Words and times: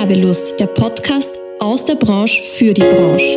Werbelust, 0.00 0.58
der 0.58 0.66
Podcast 0.66 1.38
aus 1.58 1.84
der 1.84 1.94
Branche 1.94 2.42
für 2.42 2.72
die 2.72 2.80
Branche. 2.80 3.36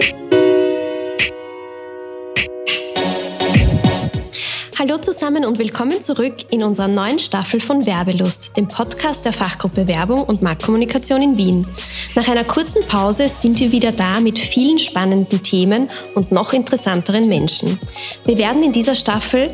Hallo 4.79 4.97
zusammen 4.97 5.45
und 5.45 5.59
willkommen 5.59 6.01
zurück 6.01 6.35
in 6.51 6.63
unserer 6.63 6.87
neuen 6.87 7.19
Staffel 7.19 7.59
von 7.59 7.85
Werbelust, 7.85 8.55
dem 8.55 8.69
Podcast 8.69 9.25
der 9.25 9.33
Fachgruppe 9.33 9.87
Werbung 9.87 10.23
und 10.23 10.41
Marktkommunikation 10.41 11.21
in 11.21 11.37
Wien. 11.37 11.67
Nach 12.15 12.29
einer 12.29 12.45
kurzen 12.45 12.87
Pause 12.87 13.27
sind 13.27 13.59
wir 13.59 13.73
wieder 13.73 13.91
da 13.91 14.21
mit 14.21 14.39
vielen 14.39 14.79
spannenden 14.79 15.43
Themen 15.43 15.89
und 16.15 16.31
noch 16.31 16.53
interessanteren 16.53 17.27
Menschen. 17.27 17.77
Wir 18.23 18.37
werden 18.37 18.63
in 18.63 18.71
dieser 18.71 18.95
Staffel 18.95 19.51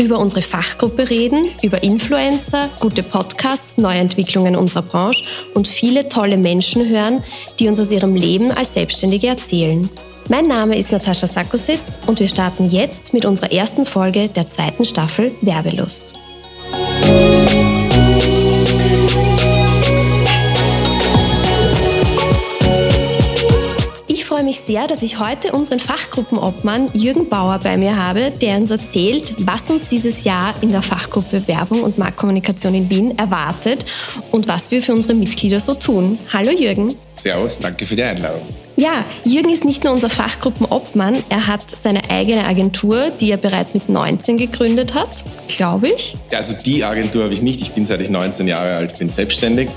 über 0.00 0.18
unsere 0.18 0.42
Fachgruppe 0.42 1.10
reden, 1.10 1.46
über 1.62 1.82
Influencer, 1.82 2.68
gute 2.80 3.02
Podcasts, 3.02 3.78
Neuentwicklungen 3.78 4.56
unserer 4.56 4.82
Branche 4.82 5.24
und 5.54 5.68
viele 5.68 6.08
tolle 6.08 6.36
Menschen 6.36 6.88
hören, 6.88 7.22
die 7.58 7.68
uns 7.68 7.80
aus 7.80 7.90
ihrem 7.90 8.14
Leben 8.14 8.50
als 8.50 8.74
Selbstständige 8.74 9.28
erzählen. 9.28 9.88
Mein 10.28 10.46
Name 10.46 10.76
ist 10.76 10.92
Natascha 10.92 11.26
Sakositz 11.26 11.96
und 12.06 12.20
wir 12.20 12.28
starten 12.28 12.70
jetzt 12.70 13.14
mit 13.14 13.24
unserer 13.24 13.50
ersten 13.50 13.86
Folge 13.86 14.28
der 14.28 14.48
zweiten 14.48 14.84
Staffel 14.84 15.32
Werbelust. 15.40 16.14
Mich 24.48 24.60
sehr, 24.60 24.86
dass 24.86 25.02
ich 25.02 25.18
heute 25.18 25.52
unseren 25.52 25.78
Fachgruppenobmann 25.78 26.88
Jürgen 26.94 27.28
Bauer 27.28 27.60
bei 27.62 27.76
mir 27.76 28.02
habe, 28.02 28.30
der 28.30 28.56
uns 28.56 28.70
erzählt, 28.70 29.34
was 29.40 29.68
uns 29.68 29.88
dieses 29.88 30.24
Jahr 30.24 30.54
in 30.62 30.72
der 30.72 30.80
Fachgruppe 30.80 31.46
Werbung 31.46 31.82
und 31.82 31.98
Marktkommunikation 31.98 32.72
in 32.72 32.88
Wien 32.88 33.18
erwartet 33.18 33.84
und 34.30 34.48
was 34.48 34.70
wir 34.70 34.80
für 34.80 34.94
unsere 34.94 35.12
Mitglieder 35.12 35.60
so 35.60 35.74
tun. 35.74 36.18
Hallo 36.32 36.50
Jürgen. 36.50 36.94
Servus, 37.12 37.58
danke 37.58 37.84
für 37.84 37.94
die 37.94 38.02
Einladung. 38.02 38.40
Ja, 38.76 39.04
Jürgen 39.22 39.50
ist 39.50 39.66
nicht 39.66 39.84
nur 39.84 39.92
unser 39.92 40.08
Fachgruppenobmann, 40.08 41.22
er 41.28 41.46
hat 41.46 41.68
seine 41.68 42.08
eigene 42.08 42.46
Agentur, 42.46 43.10
die 43.20 43.30
er 43.30 43.36
bereits 43.36 43.74
mit 43.74 43.90
19 43.90 44.38
gegründet 44.38 44.94
hat, 44.94 45.10
glaube 45.48 45.88
ich. 45.88 46.16
Also 46.34 46.54
die 46.64 46.84
Agentur 46.84 47.24
habe 47.24 47.34
ich 47.34 47.42
nicht, 47.42 47.60
ich 47.60 47.72
bin 47.72 47.84
seit 47.84 48.00
ich 48.00 48.08
19 48.08 48.48
Jahre 48.48 48.76
alt 48.76 48.98
bin 48.98 49.10
selbstständig, 49.10 49.68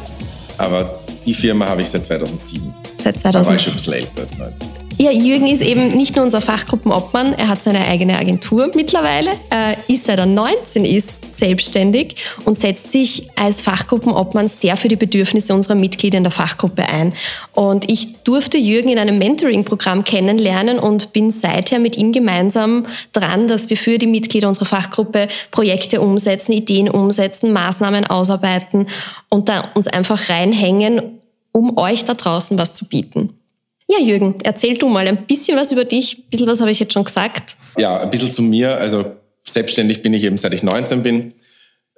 aber 0.57 0.97
die 1.25 1.33
Firma 1.33 1.67
habe 1.67 1.81
ich 1.81 1.89
seit 1.89 2.05
2007. 2.05 2.80
Seit 3.01 3.19
2007. 3.19 3.31
Da 3.33 3.45
war 3.45 3.55
ich 3.55 3.61
schon 3.61 3.73
ein 3.73 3.77
bisschen 3.77 3.93
älter 3.93 4.21
als 4.21 4.37
19. 4.37 4.81
Ja, 4.97 5.09
Jürgen 5.09 5.47
ist 5.47 5.63
eben 5.63 5.97
nicht 5.97 6.15
nur 6.15 6.23
unser 6.23 6.41
Fachgruppenobmann, 6.41 7.33
er 7.33 7.47
hat 7.47 7.59
seine 7.59 7.87
eigene 7.87 8.19
Agentur 8.19 8.69
mittlerweile, 8.75 9.31
er 9.49 9.75
ist 9.87 10.05
seit 10.05 10.19
er 10.19 10.27
19 10.27 10.85
ist 10.85 11.33
selbstständig 11.33 12.17
und 12.45 12.55
setzt 12.55 12.91
sich 12.91 13.27
als 13.35 13.63
Fachgruppenobmann 13.63 14.47
sehr 14.47 14.77
für 14.77 14.89
die 14.89 14.95
Bedürfnisse 14.95 15.55
unserer 15.55 15.73
Mitglieder 15.73 16.17
in 16.17 16.23
der 16.23 16.31
Fachgruppe 16.31 16.83
ein. 16.83 17.13
Und 17.53 17.89
ich 17.89 18.21
durfte 18.23 18.59
Jürgen 18.59 18.89
in 18.89 18.99
einem 18.99 19.17
Mentoring-Programm 19.17 20.03
kennenlernen 20.03 20.77
und 20.77 21.13
bin 21.13 21.31
seither 21.31 21.79
mit 21.79 21.97
ihm 21.97 22.11
gemeinsam 22.11 22.85
dran, 23.11 23.47
dass 23.47 23.71
wir 23.71 23.77
für 23.77 23.97
die 23.97 24.05
Mitglieder 24.05 24.49
unserer 24.49 24.65
Fachgruppe 24.67 25.29
Projekte 25.49 25.99
umsetzen, 25.99 26.51
Ideen 26.51 26.89
umsetzen, 26.89 27.53
Maßnahmen 27.53 28.05
ausarbeiten 28.05 28.85
und 29.29 29.49
da 29.49 29.71
uns 29.73 29.87
einfach 29.87 30.29
reinhängen, 30.29 31.20
um 31.51 31.77
euch 31.77 32.05
da 32.05 32.13
draußen 32.13 32.57
was 32.57 32.73
zu 32.73 32.85
bieten. 32.85 33.37
Ja, 33.91 33.99
Jürgen, 33.99 34.35
erzähl 34.43 34.77
du 34.77 34.87
mal 34.87 35.05
ein 35.05 35.25
bisschen 35.25 35.57
was 35.57 35.71
über 35.71 35.83
dich. 35.83 36.17
Ein 36.17 36.29
bisschen 36.29 36.47
was 36.47 36.61
habe 36.61 36.71
ich 36.71 36.79
jetzt 36.79 36.93
schon 36.93 37.03
gesagt. 37.03 37.57
Ja, 37.77 37.99
ein 37.99 38.09
bisschen 38.09 38.31
zu 38.31 38.41
mir. 38.41 38.77
Also 38.77 39.05
selbstständig 39.43 40.01
bin 40.01 40.13
ich 40.13 40.23
eben 40.23 40.37
seit 40.37 40.53
ich 40.53 40.63
19 40.63 41.03
bin. 41.03 41.33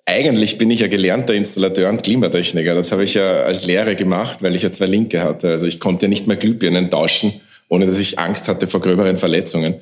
Eigentlich 0.06 0.58
bin 0.58 0.72
ich 0.72 0.80
ja 0.80 0.88
gelernter 0.88 1.34
Installateur 1.34 1.90
und 1.90 2.02
Klimatechniker. 2.02 2.74
Das 2.74 2.92
habe 2.92 3.04
ich 3.04 3.14
ja 3.14 3.44
als 3.44 3.66
Lehre 3.66 3.96
gemacht, 3.96 4.42
weil 4.42 4.56
ich 4.56 4.64
ja 4.64 4.72
zwei 4.72 4.88
Linke 4.88 5.24
hatte. 5.24 5.50
Also 5.50 5.68
ich 5.68 5.80
konnte 5.80 6.08
ja 6.08 6.10
nicht 6.10 6.28
mehr 6.28 6.36
Glühbirnen 6.36 6.90
tauschen, 6.90 7.40
ohne 7.70 7.86
dass 7.86 8.00
ich 8.00 8.18
Angst 8.20 8.48
hatte 8.48 8.68
vor 8.68 8.82
gröberen 8.82 9.18
Verletzungen. 9.18 9.76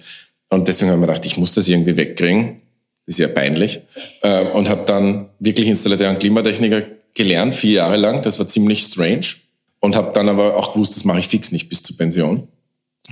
Und 0.49 0.67
deswegen 0.67 0.91
habe 0.91 0.97
ich 0.97 1.01
mir 1.01 1.07
gedacht, 1.07 1.25
ich 1.25 1.37
muss 1.37 1.53
das 1.53 1.67
irgendwie 1.69 1.95
wegkriegen. 1.95 2.61
Das 3.05 3.15
ist 3.15 3.19
ja 3.19 3.29
peinlich. 3.29 3.79
Äh, 4.21 4.43
und 4.49 4.69
habe 4.69 4.85
dann 4.85 5.29
wirklich 5.39 5.67
Installateur 5.67 6.09
und 6.09 6.19
Klimatechniker 6.19 6.83
gelernt, 7.13 7.55
vier 7.55 7.73
Jahre 7.73 7.97
lang. 7.97 8.21
Das 8.21 8.37
war 8.37 8.47
ziemlich 8.47 8.81
strange 8.81 9.25
und 9.81 9.95
habe 9.95 10.13
dann 10.13 10.29
aber 10.29 10.55
auch 10.55 10.73
gewusst, 10.73 10.95
das 10.95 11.03
mache 11.03 11.19
ich 11.19 11.27
fix 11.27 11.51
nicht 11.51 11.67
bis 11.67 11.83
zur 11.83 11.97
Pension 11.97 12.47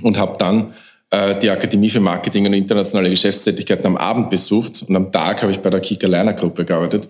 und 0.02 0.16
habe 0.18 0.38
dann 0.38 0.72
äh, 1.10 1.38
die 1.38 1.50
Akademie 1.50 1.90
für 1.90 2.00
Marketing 2.00 2.46
und 2.46 2.54
internationale 2.54 3.10
Geschäftstätigkeiten 3.10 3.84
am 3.84 3.96
Abend 3.98 4.30
besucht 4.30 4.84
und 4.88 4.96
am 4.96 5.12
Tag 5.12 5.42
habe 5.42 5.52
ich 5.52 5.60
bei 5.60 5.68
der 5.68 5.80
Kika 5.80 6.06
Lerner 6.06 6.32
Gruppe 6.32 6.64
gearbeitet, 6.64 7.08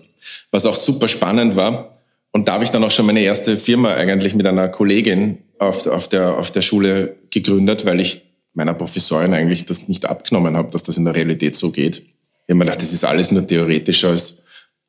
was 0.51 0.65
auch 0.65 0.75
super 0.75 1.07
spannend 1.07 1.55
war. 1.55 1.97
Und 2.31 2.47
da 2.47 2.53
habe 2.53 2.63
ich 2.63 2.71
dann 2.71 2.83
auch 2.83 2.91
schon 2.91 3.05
meine 3.05 3.21
erste 3.21 3.57
Firma 3.57 3.93
eigentlich 3.93 4.35
mit 4.35 4.47
einer 4.47 4.69
Kollegin 4.69 5.37
auf, 5.59 5.85
auf, 5.85 6.07
der, 6.07 6.37
auf 6.37 6.51
der 6.51 6.61
Schule 6.61 7.17
gegründet, 7.29 7.85
weil 7.85 7.99
ich 7.99 8.21
meiner 8.53 8.73
Professorin 8.73 9.33
eigentlich 9.33 9.65
das 9.65 9.87
nicht 9.87 10.05
abgenommen 10.05 10.57
habe, 10.57 10.71
dass 10.71 10.83
das 10.83 10.97
in 10.97 11.05
der 11.05 11.15
Realität 11.15 11.55
so 11.55 11.71
geht. 11.71 11.97
Ich 11.97 12.49
habe 12.49 12.55
mir 12.55 12.65
gedacht, 12.65 12.81
das 12.81 12.93
ist 12.93 13.05
alles 13.05 13.31
nur 13.31 13.45
theoretisch 13.45 14.03
als 14.03 14.39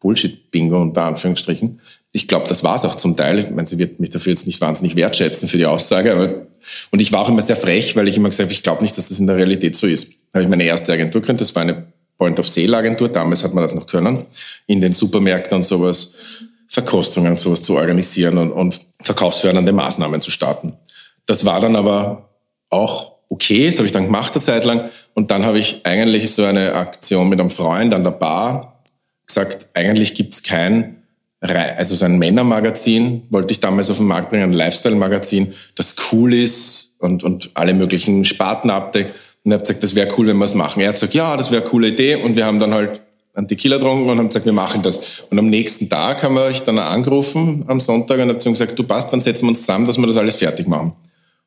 Bullshit-Bingo 0.00 0.81
unter 0.81 1.03
Anführungsstrichen 1.03 1.81
ich 2.12 2.28
glaube, 2.28 2.46
das 2.46 2.62
war 2.62 2.76
es 2.76 2.84
auch 2.84 2.94
zum 2.94 3.16
Teil. 3.16 3.38
Ich 3.38 3.50
meine, 3.50 3.66
sie 3.66 3.78
wird 3.78 3.98
mich 3.98 4.10
dafür 4.10 4.32
jetzt 4.34 4.46
nicht 4.46 4.60
wahnsinnig 4.60 4.96
wertschätzen 4.96 5.48
für 5.48 5.56
die 5.56 5.64
Aussage. 5.64 6.12
Aber, 6.12 6.28
und 6.90 7.00
ich 7.00 7.10
war 7.10 7.20
auch 7.20 7.30
immer 7.30 7.40
sehr 7.40 7.56
frech, 7.56 7.96
weil 7.96 8.06
ich 8.06 8.18
immer 8.18 8.28
gesagt 8.28 8.46
habe, 8.46 8.52
ich 8.52 8.62
glaube 8.62 8.82
nicht, 8.82 8.96
dass 8.98 9.08
das 9.08 9.18
in 9.18 9.26
der 9.26 9.36
Realität 9.36 9.76
so 9.76 9.86
ist. 9.86 10.08
Da 10.30 10.38
habe 10.38 10.44
ich 10.44 10.48
meine 10.50 10.64
erste 10.64 10.92
Agentur 10.92 11.22
gegründet. 11.22 11.40
Das 11.40 11.54
war 11.54 11.62
eine 11.62 11.86
Point-of-Sale-Agentur. 12.18 13.08
Damals 13.08 13.42
hat 13.44 13.54
man 13.54 13.62
das 13.62 13.74
noch 13.74 13.86
können. 13.86 14.26
In 14.66 14.82
den 14.82 14.92
Supermärkten 14.92 15.56
und 15.56 15.62
sowas, 15.62 16.12
Verkostungen 16.68 17.32
und 17.32 17.38
sowas 17.38 17.62
zu 17.62 17.76
organisieren 17.76 18.36
und, 18.36 18.52
und 18.52 18.80
verkaufsfördernde 19.00 19.72
Maßnahmen 19.72 20.20
zu 20.20 20.30
starten. 20.30 20.74
Das 21.24 21.46
war 21.46 21.60
dann 21.60 21.76
aber 21.76 22.28
auch 22.68 23.12
okay. 23.30 23.66
Das 23.66 23.78
habe 23.78 23.86
ich 23.86 23.92
dann 23.92 24.04
gemacht 24.04 24.34
eine 24.34 24.42
Zeit 24.42 24.64
lang. 24.66 24.90
Und 25.14 25.30
dann 25.30 25.46
habe 25.46 25.58
ich 25.58 25.80
eigentlich 25.84 26.30
so 26.30 26.44
eine 26.44 26.74
Aktion 26.74 27.30
mit 27.30 27.40
einem 27.40 27.50
Freund 27.50 27.94
an 27.94 28.04
der 28.04 28.10
Bar 28.10 28.82
gesagt, 29.26 29.68
eigentlich 29.74 30.14
gibt 30.14 30.34
es 30.34 30.42
kein 30.42 31.01
also 31.50 31.94
so 31.97 32.04
ein 32.04 32.19
Männermagazin 32.19 33.22
wollte 33.30 33.53
ich 33.53 33.60
damals 33.60 33.91
auf 33.91 33.98
den 33.98 34.06
Markt 34.06 34.30
bringen, 34.30 34.44
ein 34.44 34.53
Lifestyle-Magazin, 34.53 35.53
das 35.75 35.97
cool 36.12 36.34
ist 36.34 36.94
und, 36.98 37.25
und 37.25 37.50
alle 37.54 37.75
möglichen 37.75 38.25
Sparten 38.25 38.70
abdeckt. 38.70 39.14
Und 39.44 39.50
er 39.50 39.58
hat 39.58 39.66
gesagt, 39.66 39.82
das 39.82 39.94
wäre 39.97 40.08
cool, 40.16 40.28
wenn 40.28 40.38
wir 40.38 40.44
es 40.44 40.54
machen. 40.54 40.80
Er 40.80 40.88
hat 40.88 40.94
gesagt, 40.94 41.14
ja, 41.14 41.36
das 41.36 41.50
wäre 41.50 41.62
eine 41.62 41.70
coole 41.70 41.88
Idee. 41.88 42.14
Und 42.14 42.36
wir 42.36 42.47
haben 42.47 42.60
dann 42.60 42.72
halt 42.72 43.00
einen 43.34 43.48
Tequila 43.48 43.76
getrunken 43.76 44.08
und 44.08 44.19
haben 44.19 44.28
gesagt, 44.28 44.47
wir 44.47 44.53
machen 44.53 44.82
das. 44.82 45.25
Und 45.30 45.38
am 45.38 45.48
nächsten 45.48 45.88
Tag 45.88 46.22
haben 46.22 46.34
wir 46.34 46.42
euch 46.42 46.62
dann 46.62 46.78
angerufen 46.78 47.64
am 47.66 47.80
Sonntag 47.80 48.20
und 48.20 48.28
haben 48.28 48.53
gesagt, 48.53 48.78
du 48.78 48.84
passt, 48.84 49.12
dann 49.12 49.20
setzen 49.20 49.47
wir 49.47 49.48
uns 49.48 49.60
zusammen, 49.60 49.86
dass 49.86 49.98
wir 49.98 50.06
das 50.06 50.16
alles 50.16 50.36
fertig 50.36 50.69
machen. 50.69 50.92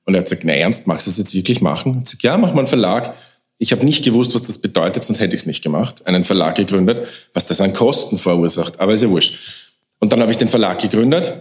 Und 0.03 0.13
er 0.13 0.19
hat 0.19 0.25
gesagt, 0.25 0.43
na 0.45 0.53
ernst, 0.53 0.87
magst 0.87 1.07
du 1.07 1.11
das 1.11 1.17
jetzt 1.17 1.33
wirklich 1.33 1.61
machen? 1.61 1.91
Ich 1.91 1.95
habe 1.95 2.03
gesagt, 2.03 2.23
ja, 2.23 2.37
mach 2.37 2.53
mal 2.53 2.59
einen 2.59 2.67
Verlag. 2.67 3.15
Ich 3.57 3.71
habe 3.71 3.85
nicht 3.85 4.03
gewusst, 4.03 4.35
was 4.35 4.41
das 4.41 4.57
bedeutet, 4.57 5.03
sonst 5.03 5.19
hätte 5.19 5.35
ich 5.35 5.43
es 5.43 5.47
nicht 5.47 5.63
gemacht. 5.63 6.05
Einen 6.05 6.25
Verlag 6.25 6.55
gegründet, 6.55 7.07
was 7.33 7.45
das 7.45 7.61
an 7.61 7.71
Kosten 7.71 8.17
verursacht. 8.17 8.79
Aber 8.81 8.93
ist 8.93 9.01
ja 9.01 9.09
wurscht. 9.09 9.64
Und 10.05 10.13
dann 10.13 10.21
habe 10.21 10.31
ich 10.31 10.37
den 10.37 10.49
Verlag 10.49 10.79
gegründet 10.79 11.33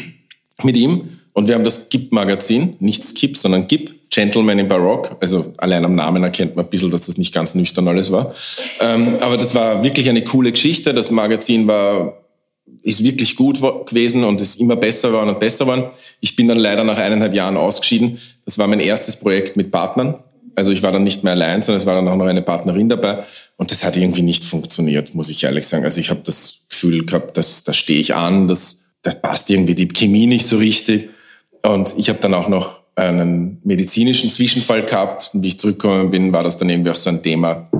mit 0.64 0.76
ihm 0.76 1.20
und 1.34 1.46
wir 1.46 1.54
haben 1.54 1.62
das 1.62 1.88
GIP-Magazin, 1.88 2.74
nicht 2.80 3.04
Skip, 3.04 3.36
sondern 3.36 3.68
GIP, 3.68 4.10
Gentleman 4.10 4.58
in 4.58 4.66
Baroque. 4.66 5.16
Also 5.20 5.54
allein 5.56 5.84
am 5.84 5.94
Namen 5.94 6.24
erkennt 6.24 6.56
man 6.56 6.64
ein 6.64 6.68
bisschen, 6.68 6.90
dass 6.90 7.06
das 7.06 7.16
nicht 7.16 7.32
ganz 7.32 7.54
nüchtern 7.54 7.86
alles 7.86 8.10
war. 8.10 8.34
Ähm, 8.80 9.18
aber 9.20 9.36
das 9.36 9.54
war 9.54 9.84
wirklich 9.84 10.08
eine 10.08 10.24
coole 10.24 10.50
Geschichte. 10.50 10.92
Das 10.94 11.12
Magazin 11.12 11.68
war 11.68 12.18
ist 12.82 13.04
wirklich 13.04 13.36
gut 13.36 13.60
gewesen 13.86 14.24
und 14.24 14.40
ist 14.40 14.58
immer 14.58 14.74
besser 14.74 15.10
geworden 15.10 15.28
und 15.28 15.38
besser 15.38 15.66
geworden. 15.66 15.84
Ich 16.18 16.34
bin 16.34 16.48
dann 16.48 16.58
leider 16.58 16.82
nach 16.82 16.98
eineinhalb 16.98 17.34
Jahren 17.34 17.56
ausgeschieden. 17.56 18.18
Das 18.44 18.58
war 18.58 18.66
mein 18.66 18.80
erstes 18.80 19.14
Projekt 19.14 19.56
mit 19.56 19.70
Partnern. 19.70 20.16
Also 20.56 20.72
ich 20.72 20.82
war 20.82 20.90
dann 20.90 21.04
nicht 21.04 21.22
mehr 21.22 21.34
allein, 21.34 21.62
sondern 21.62 21.80
es 21.80 21.86
war 21.86 21.94
dann 21.94 22.08
auch 22.08 22.16
noch 22.16 22.26
eine 22.26 22.42
Partnerin 22.42 22.88
dabei. 22.88 23.22
Und 23.58 23.70
das 23.70 23.84
hat 23.84 23.96
irgendwie 23.96 24.22
nicht 24.22 24.42
funktioniert, 24.42 25.14
muss 25.14 25.30
ich 25.30 25.44
ehrlich 25.44 25.68
sagen. 25.68 25.84
Also 25.84 26.00
ich 26.00 26.10
habe 26.10 26.22
das 26.24 26.61
Gefühl 26.82 27.06
gehabt, 27.06 27.36
dass 27.36 27.64
da 27.64 27.72
stehe 27.72 28.00
ich 28.00 28.14
an, 28.14 28.48
das, 28.48 28.80
das 29.02 29.20
passt 29.20 29.50
irgendwie 29.50 29.74
die 29.74 29.88
Chemie 29.88 30.26
nicht 30.26 30.46
so 30.46 30.58
richtig. 30.58 31.10
Und 31.62 31.94
ich 31.96 32.08
habe 32.08 32.18
dann 32.20 32.34
auch 32.34 32.48
noch 32.48 32.80
einen 32.96 33.60
medizinischen 33.64 34.30
Zwischenfall 34.30 34.84
gehabt. 34.84 35.30
Und 35.32 35.42
wie 35.42 35.48
ich 35.48 35.58
zurückgekommen 35.58 36.10
bin, 36.10 36.32
war 36.32 36.42
das 36.42 36.58
dann 36.58 36.68
irgendwie 36.68 36.90
auch 36.90 36.96
so 36.96 37.10
ein 37.10 37.22
Thema, 37.22 37.70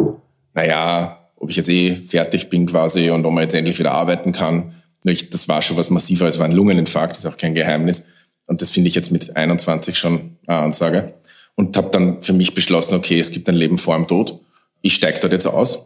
naja, 0.54 1.28
ob 1.36 1.50
ich 1.50 1.56
jetzt 1.56 1.68
eh 1.68 1.96
fertig 1.96 2.48
bin 2.48 2.66
quasi 2.66 3.10
und 3.10 3.26
ob 3.26 3.32
man 3.32 3.42
jetzt 3.42 3.54
endlich 3.54 3.78
wieder 3.78 3.92
arbeiten 3.92 4.32
kann. 4.32 4.74
Das 5.04 5.48
war 5.48 5.60
schon 5.60 5.76
was 5.76 5.90
massiveres, 5.90 6.38
war 6.38 6.46
ein 6.46 6.52
Lungeninfarkt, 6.52 7.16
ist 7.16 7.26
auch 7.26 7.36
kein 7.36 7.54
Geheimnis. 7.54 8.06
Und 8.46 8.62
das 8.62 8.70
finde 8.70 8.88
ich 8.88 8.94
jetzt 8.94 9.10
mit 9.10 9.36
21 9.36 9.98
schon 9.98 10.36
eine 10.46 10.58
Ansage 10.58 11.14
und 11.56 11.76
habe 11.76 11.90
dann 11.90 12.22
für 12.22 12.32
mich 12.32 12.54
beschlossen, 12.54 12.94
okay, 12.94 13.18
es 13.18 13.32
gibt 13.32 13.48
ein 13.48 13.56
Leben 13.56 13.78
vor 13.78 13.96
dem 13.96 14.06
Tod. 14.06 14.38
Ich 14.80 14.94
steige 14.94 15.18
dort 15.20 15.32
jetzt 15.32 15.46
aus, 15.46 15.80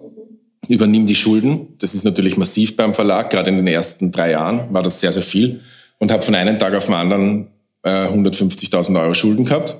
übernehme 0.68 1.06
die 1.06 1.14
Schulden. 1.14 1.76
Das 1.78 1.94
ist 1.94 2.04
natürlich 2.04 2.36
massiv 2.36 2.76
beim 2.76 2.94
Verlag. 2.94 3.30
Gerade 3.30 3.50
in 3.50 3.56
den 3.56 3.66
ersten 3.66 4.12
drei 4.12 4.32
Jahren 4.32 4.72
war 4.72 4.82
das 4.82 5.00
sehr, 5.00 5.12
sehr 5.12 5.22
viel. 5.22 5.60
Und 5.98 6.10
habe 6.10 6.22
von 6.22 6.34
einem 6.34 6.58
Tag 6.58 6.74
auf 6.74 6.86
den 6.86 6.94
anderen 6.94 7.48
äh, 7.82 8.06
150.000 8.06 9.00
Euro 9.00 9.14
Schulden 9.14 9.44
gehabt. 9.44 9.76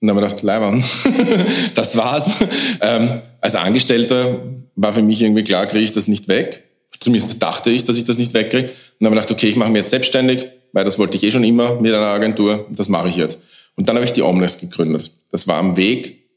Und 0.00 0.08
dann 0.08 0.16
habe 0.16 0.26
ich 0.26 0.32
gedacht, 0.32 0.42
Leibern, 0.42 0.84
das 1.74 1.96
war's. 1.96 2.30
Ähm, 2.80 3.22
als 3.40 3.54
Angestellter 3.54 4.40
war 4.74 4.92
für 4.92 5.02
mich 5.02 5.22
irgendwie 5.22 5.44
klar, 5.44 5.66
kriege 5.66 5.84
ich 5.84 5.92
das 5.92 6.08
nicht 6.08 6.28
weg. 6.28 6.64
Zumindest 6.98 7.42
dachte 7.42 7.70
ich, 7.70 7.84
dass 7.84 7.96
ich 7.96 8.04
das 8.04 8.18
nicht 8.18 8.34
wegkriege. 8.34 8.68
Und 8.68 8.74
dann 9.00 9.06
habe 9.06 9.16
ich 9.16 9.22
gedacht, 9.22 9.30
okay, 9.32 9.48
ich 9.48 9.56
mache 9.56 9.70
mich 9.70 9.82
jetzt 9.82 9.90
selbstständig, 9.90 10.48
weil 10.72 10.84
das 10.84 10.98
wollte 10.98 11.16
ich 11.16 11.22
eh 11.22 11.30
schon 11.30 11.44
immer 11.44 11.80
mit 11.80 11.92
einer 11.94 12.06
Agentur. 12.06 12.66
Das 12.70 12.88
mache 12.88 13.08
ich 13.08 13.16
jetzt. 13.16 13.40
Und 13.76 13.88
dann 13.88 13.96
habe 13.96 14.04
ich 14.04 14.12
die 14.12 14.22
Omnes 14.22 14.58
gegründet. 14.58 15.12
Das 15.30 15.46
war 15.46 15.58
am 15.58 15.76
Weg 15.76 16.28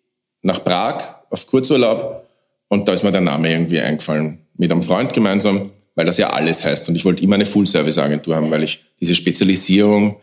nach 0.41 0.63
Prag 0.63 1.15
auf 1.29 1.47
Kurzurlaub 1.47 2.24
und 2.67 2.87
da 2.87 2.93
ist 2.93 3.03
mir 3.03 3.11
der 3.11 3.21
Name 3.21 3.51
irgendwie 3.51 3.79
eingefallen. 3.79 4.39
Mit 4.57 4.71
einem 4.71 4.81
Freund 4.81 5.13
gemeinsam, 5.13 5.71
weil 5.95 6.05
das 6.05 6.17
ja 6.17 6.29
alles 6.31 6.63
heißt. 6.63 6.89
Und 6.89 6.95
ich 6.95 7.05
wollte 7.05 7.23
immer 7.23 7.35
eine 7.35 7.45
Full-Service-Agentur 7.45 8.35
haben, 8.35 8.51
weil 8.51 8.63
ich 8.63 8.83
diese 8.99 9.15
Spezialisierung 9.15 10.17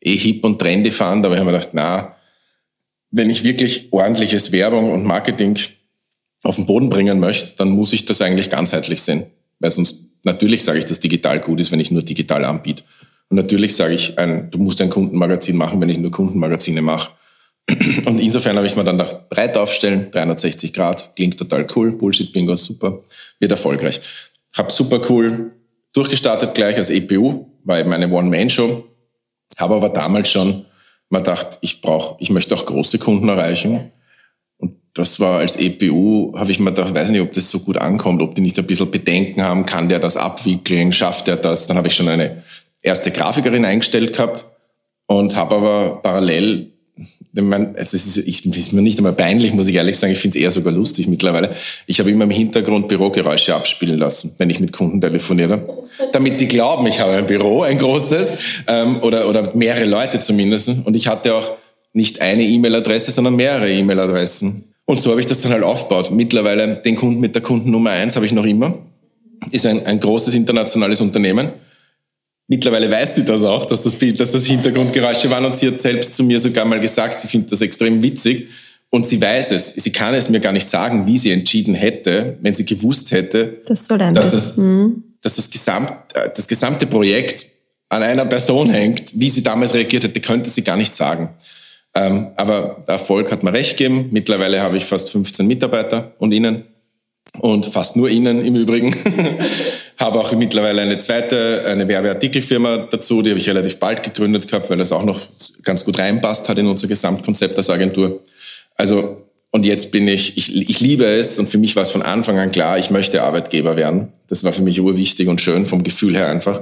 eh 0.00 0.16
hip 0.16 0.44
und 0.44 0.58
trendy 0.58 0.90
fand. 0.90 1.24
Aber 1.24 1.34
ich 1.34 1.40
habe 1.40 1.50
mir 1.50 1.56
gedacht, 1.56 1.74
na, 1.74 2.16
wenn 3.10 3.30
ich 3.30 3.44
wirklich 3.44 3.88
ordentliches 3.92 4.52
Werbung 4.52 4.92
und 4.92 5.04
Marketing 5.04 5.58
auf 6.42 6.56
den 6.56 6.66
Boden 6.66 6.88
bringen 6.88 7.18
möchte, 7.18 7.56
dann 7.56 7.70
muss 7.70 7.92
ich 7.92 8.04
das 8.04 8.20
eigentlich 8.20 8.50
ganzheitlich 8.50 9.02
sehen. 9.02 9.26
Weil 9.58 9.70
sonst, 9.70 9.96
natürlich 10.22 10.62
sage 10.62 10.78
ich, 10.78 10.84
dass 10.84 11.00
digital 11.00 11.40
gut 11.40 11.60
ist, 11.60 11.72
wenn 11.72 11.80
ich 11.80 11.90
nur 11.90 12.02
digital 12.02 12.44
anbiete. 12.44 12.84
Und 13.28 13.36
natürlich 13.36 13.74
sage 13.74 13.94
ich, 13.94 14.18
ein, 14.18 14.50
du 14.50 14.58
musst 14.58 14.80
ein 14.80 14.90
Kundenmagazin 14.90 15.56
machen, 15.56 15.80
wenn 15.80 15.88
ich 15.88 15.98
nur 15.98 16.10
Kundenmagazine 16.10 16.80
mache. 16.80 17.10
Und 18.06 18.18
insofern 18.18 18.56
habe 18.56 18.66
ich 18.66 18.76
mir 18.76 18.84
dann 18.84 18.98
gedacht, 18.98 19.28
breit 19.28 19.56
aufstellen, 19.56 20.10
360 20.10 20.72
Grad, 20.72 21.14
klingt 21.14 21.38
total 21.38 21.66
cool, 21.76 21.92
Bullshit-Bingo, 21.92 22.56
super, 22.56 23.00
wird 23.38 23.50
erfolgreich. 23.50 24.00
Hab 24.56 24.72
super 24.72 25.00
cool 25.10 25.52
durchgestartet 25.92 26.54
gleich 26.54 26.76
als 26.76 26.90
EPU, 26.90 27.46
war 27.64 27.78
eben 27.78 27.92
eine 27.92 28.08
One-Man-Show, 28.08 28.84
habe 29.58 29.74
aber 29.74 29.88
damals 29.90 30.30
schon 30.30 30.64
man 31.10 31.24
dachte, 31.24 31.58
ich 31.62 31.80
brauche, 31.80 32.16
ich 32.18 32.30
möchte 32.30 32.54
auch 32.54 32.66
große 32.66 32.98
Kunden 32.98 33.28
erreichen. 33.28 33.92
Und 34.58 34.74
das 34.94 35.20
war 35.20 35.38
als 35.38 35.56
EPU, 35.56 36.34
habe 36.36 36.50
ich 36.50 36.60
mir 36.60 36.72
gedacht, 36.72 36.94
weiß 36.94 37.10
nicht, 37.10 37.20
ob 37.20 37.32
das 37.32 37.50
so 37.50 37.60
gut 37.60 37.78
ankommt, 37.78 38.20
ob 38.20 38.34
die 38.34 38.42
nicht 38.42 38.58
ein 38.58 38.66
bisschen 38.66 38.90
Bedenken 38.90 39.42
haben, 39.42 39.64
kann 39.64 39.88
der 39.88 40.00
das 40.00 40.16
abwickeln, 40.16 40.92
schafft 40.92 41.28
er 41.28 41.36
das? 41.36 41.66
Dann 41.66 41.76
habe 41.76 41.88
ich 41.88 41.94
schon 41.94 42.08
eine 42.08 42.42
erste 42.82 43.10
Grafikerin 43.10 43.64
eingestellt 43.64 44.12
gehabt 44.12 44.44
und 45.06 45.34
habe 45.34 45.56
aber 45.56 46.02
parallel 46.02 46.72
ich 47.34 47.42
meine, 47.42 47.72
es 47.76 47.94
ist, 47.94 48.16
ich, 48.16 48.44
ist 48.44 48.72
mir 48.72 48.82
nicht 48.82 48.98
einmal 48.98 49.12
peinlich, 49.12 49.52
muss 49.54 49.68
ich 49.68 49.74
ehrlich 49.74 49.96
sagen. 49.96 50.12
Ich 50.12 50.18
finde 50.18 50.38
es 50.38 50.42
eher 50.42 50.50
sogar 50.50 50.72
lustig 50.72 51.06
mittlerweile. 51.08 51.50
Ich 51.86 52.00
habe 52.00 52.10
immer 52.10 52.24
im 52.24 52.30
Hintergrund 52.30 52.88
Bürogeräusche 52.88 53.54
abspielen 53.54 53.98
lassen, 53.98 54.32
wenn 54.38 54.50
ich 54.50 54.60
mit 54.60 54.72
Kunden 54.72 55.00
telefoniere, 55.00 55.68
damit 56.12 56.40
die 56.40 56.48
glauben, 56.48 56.86
ich 56.86 57.00
habe 57.00 57.12
ein 57.12 57.26
Büro, 57.26 57.62
ein 57.62 57.78
großes, 57.78 58.36
ähm, 58.66 59.02
oder, 59.02 59.28
oder 59.28 59.54
mehrere 59.54 59.84
Leute 59.84 60.18
zumindest. 60.18 60.70
Und 60.84 60.96
ich 60.96 61.06
hatte 61.06 61.34
auch 61.34 61.52
nicht 61.92 62.20
eine 62.20 62.42
E-Mail-Adresse, 62.42 63.10
sondern 63.12 63.36
mehrere 63.36 63.70
E-Mail-Adressen. 63.70 64.64
Und 64.84 65.00
so 65.00 65.10
habe 65.10 65.20
ich 65.20 65.26
das 65.26 65.42
dann 65.42 65.52
halt 65.52 65.62
aufgebaut. 65.62 66.10
Mittlerweile 66.10 66.76
den 66.76 66.96
Kunden 66.96 67.20
mit 67.20 67.34
der 67.34 67.42
Kunden 67.42 67.70
Nummer 67.70 67.90
eins 67.90 68.16
habe 68.16 68.26
ich 68.26 68.32
noch 68.32 68.46
immer. 68.46 68.74
Ist 69.52 69.66
ein, 69.66 69.86
ein 69.86 70.00
großes 70.00 70.34
internationales 70.34 71.00
Unternehmen 71.00 71.50
Mittlerweile 72.48 72.90
weiß 72.90 73.16
sie 73.16 73.24
das 73.24 73.44
auch, 73.44 73.66
dass 73.66 73.82
das 73.82 73.94
Bild, 73.94 74.18
dass 74.18 74.32
das 74.32 74.46
Hintergrundgeräusche 74.46 75.30
waren 75.30 75.44
und 75.44 75.54
sie 75.54 75.66
hat 75.66 75.82
selbst 75.82 76.14
zu 76.14 76.24
mir 76.24 76.40
sogar 76.40 76.64
mal 76.64 76.80
gesagt, 76.80 77.20
sie 77.20 77.28
findet 77.28 77.52
das 77.52 77.60
extrem 77.60 78.02
witzig 78.02 78.48
und 78.88 79.06
sie 79.06 79.20
weiß 79.20 79.50
es. 79.52 79.70
Sie 79.70 79.92
kann 79.92 80.14
es 80.14 80.30
mir 80.30 80.40
gar 80.40 80.52
nicht 80.52 80.70
sagen, 80.70 81.06
wie 81.06 81.18
sie 81.18 81.30
entschieden 81.30 81.74
hätte, 81.74 82.38
wenn 82.40 82.54
sie 82.54 82.64
gewusst 82.64 83.10
hätte, 83.10 83.58
das 83.66 83.86
dass, 84.14 84.30
das, 84.30 84.56
mhm. 84.56 85.04
dass 85.20 85.36
das, 85.36 85.50
Gesamt, 85.50 85.92
äh, 86.14 86.30
das 86.34 86.48
gesamte 86.48 86.86
Projekt 86.86 87.46
an 87.90 88.02
einer 88.02 88.24
Person 88.24 88.70
hängt. 88.70 89.12
Wie 89.14 89.28
sie 89.28 89.42
damals 89.42 89.74
reagiert 89.74 90.04
hätte, 90.04 90.20
könnte 90.20 90.48
sie 90.48 90.64
gar 90.64 90.78
nicht 90.78 90.94
sagen. 90.94 91.30
Ähm, 91.94 92.28
aber 92.36 92.82
Erfolg 92.86 93.30
hat 93.30 93.42
mir 93.42 93.52
recht 93.52 93.76
gegeben. 93.76 94.08
Mittlerweile 94.10 94.62
habe 94.62 94.78
ich 94.78 94.84
fast 94.84 95.10
15 95.10 95.46
Mitarbeiter 95.46 96.14
und 96.18 96.32
Ihnen 96.32 96.64
und 97.40 97.66
fast 97.66 97.96
nur 97.96 98.08
Ihnen 98.08 98.44
im 98.44 98.56
Übrigen. 98.56 98.94
habe 99.98 100.20
auch 100.20 100.32
mittlerweile 100.32 100.82
eine 100.82 100.96
zweite, 100.96 101.64
eine 101.66 101.88
Werbeartikelfirma 101.88 102.88
dazu, 102.90 103.20
die 103.20 103.30
habe 103.30 103.40
ich 103.40 103.48
relativ 103.48 103.78
bald 103.78 104.02
gegründet 104.02 104.46
gehabt, 104.46 104.70
weil 104.70 104.78
das 104.78 104.92
auch 104.92 105.04
noch 105.04 105.20
ganz 105.62 105.84
gut 105.84 105.98
reinpasst 105.98 106.48
hat 106.48 106.58
in 106.58 106.66
unser 106.66 106.86
Gesamtkonzept 106.86 107.56
als 107.56 107.68
Agentur. 107.68 108.22
Also, 108.76 109.24
und 109.50 109.66
jetzt 109.66 109.90
bin 109.90 110.06
ich, 110.06 110.36
ich, 110.36 110.54
ich 110.70 110.80
liebe 110.80 111.04
es 111.04 111.38
und 111.38 111.48
für 111.48 111.58
mich 111.58 111.74
war 111.74 111.82
es 111.82 111.90
von 111.90 112.02
Anfang 112.02 112.38
an 112.38 112.52
klar, 112.52 112.78
ich 112.78 112.90
möchte 112.90 113.22
Arbeitgeber 113.22 113.76
werden. 113.76 114.12
Das 114.28 114.44
war 114.44 114.52
für 114.52 114.62
mich 114.62 114.80
urwichtig 114.80 115.26
und 115.26 115.40
schön 115.40 115.66
vom 115.66 115.82
Gefühl 115.82 116.16
her 116.16 116.28
einfach. 116.28 116.60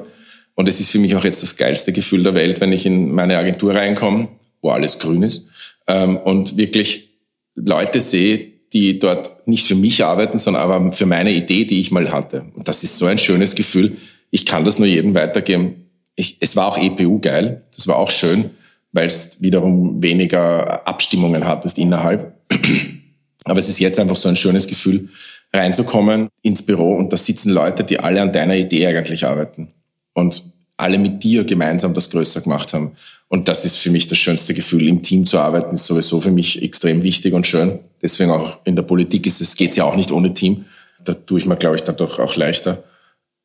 Und 0.54 0.68
es 0.68 0.80
ist 0.80 0.90
für 0.90 0.98
mich 0.98 1.14
auch 1.14 1.24
jetzt 1.24 1.42
das 1.42 1.56
geilste 1.56 1.92
Gefühl 1.92 2.22
der 2.22 2.34
Welt, 2.34 2.60
wenn 2.60 2.72
ich 2.72 2.86
in 2.86 3.12
meine 3.12 3.36
Agentur 3.36 3.74
reinkomme, 3.74 4.28
wo 4.62 4.70
alles 4.70 4.98
grün 4.98 5.22
ist, 5.22 5.46
ähm, 5.86 6.16
und 6.16 6.56
wirklich 6.56 7.10
Leute 7.54 8.00
sehe, 8.00 8.52
die 8.76 8.98
dort 8.98 9.48
nicht 9.48 9.66
für 9.66 9.74
mich 9.74 10.04
arbeiten, 10.04 10.38
sondern 10.38 10.62
aber 10.62 10.92
für 10.92 11.06
meine 11.06 11.32
Idee, 11.32 11.64
die 11.64 11.80
ich 11.80 11.90
mal 11.90 12.12
hatte. 12.12 12.44
Und 12.54 12.68
das 12.68 12.84
ist 12.84 12.98
so 12.98 13.06
ein 13.06 13.16
schönes 13.16 13.54
Gefühl. 13.54 13.96
Ich 14.30 14.44
kann 14.44 14.66
das 14.66 14.78
nur 14.78 14.86
jedem 14.86 15.14
weitergeben. 15.14 15.86
Ich, 16.14 16.36
es 16.40 16.56
war 16.56 16.66
auch 16.66 16.76
EPU 16.76 17.18
geil. 17.18 17.64
Das 17.74 17.88
war 17.88 17.96
auch 17.96 18.10
schön, 18.10 18.50
weil 18.92 19.06
es 19.06 19.40
wiederum 19.40 20.02
weniger 20.02 20.86
Abstimmungen 20.86 21.46
hattest 21.46 21.78
innerhalb. 21.78 22.34
Aber 23.44 23.58
es 23.58 23.70
ist 23.70 23.80
jetzt 23.80 23.98
einfach 23.98 24.16
so 24.16 24.28
ein 24.28 24.36
schönes 24.36 24.66
Gefühl, 24.66 25.08
reinzukommen 25.54 26.28
ins 26.42 26.60
Büro 26.60 26.96
und 26.96 27.12
da 27.12 27.16
sitzen 27.16 27.52
Leute, 27.52 27.82
die 27.82 27.98
alle 27.98 28.20
an 28.20 28.32
deiner 28.32 28.56
Idee 28.56 28.88
eigentlich 28.88 29.24
arbeiten 29.24 29.68
und 30.12 30.42
alle 30.76 30.98
mit 30.98 31.24
dir 31.24 31.44
gemeinsam 31.44 31.94
das 31.94 32.10
größer 32.10 32.42
gemacht 32.42 32.74
haben. 32.74 32.92
Und 33.28 33.48
das 33.48 33.64
ist 33.64 33.78
für 33.78 33.90
mich 33.90 34.06
das 34.06 34.18
schönste 34.18 34.54
Gefühl. 34.54 34.88
Im 34.88 35.02
Team 35.02 35.26
zu 35.26 35.38
arbeiten 35.38 35.74
ist 35.74 35.86
sowieso 35.86 36.20
für 36.20 36.30
mich 36.30 36.62
extrem 36.62 37.02
wichtig 37.02 37.34
und 37.34 37.46
schön. 37.46 37.80
Deswegen 38.00 38.30
auch 38.30 38.58
in 38.64 38.76
der 38.76 38.84
Politik 38.84 39.26
ist 39.26 39.40
es, 39.40 39.56
geht 39.56 39.76
ja 39.76 39.84
auch 39.84 39.96
nicht 39.96 40.12
ohne 40.12 40.32
Team. 40.32 40.66
Da 41.04 41.14
tue 41.14 41.38
ich 41.38 41.46
mir, 41.46 41.56
glaube 41.56 41.76
ich, 41.76 41.82
dadurch 41.82 42.18
auch 42.18 42.36
leichter. 42.36 42.84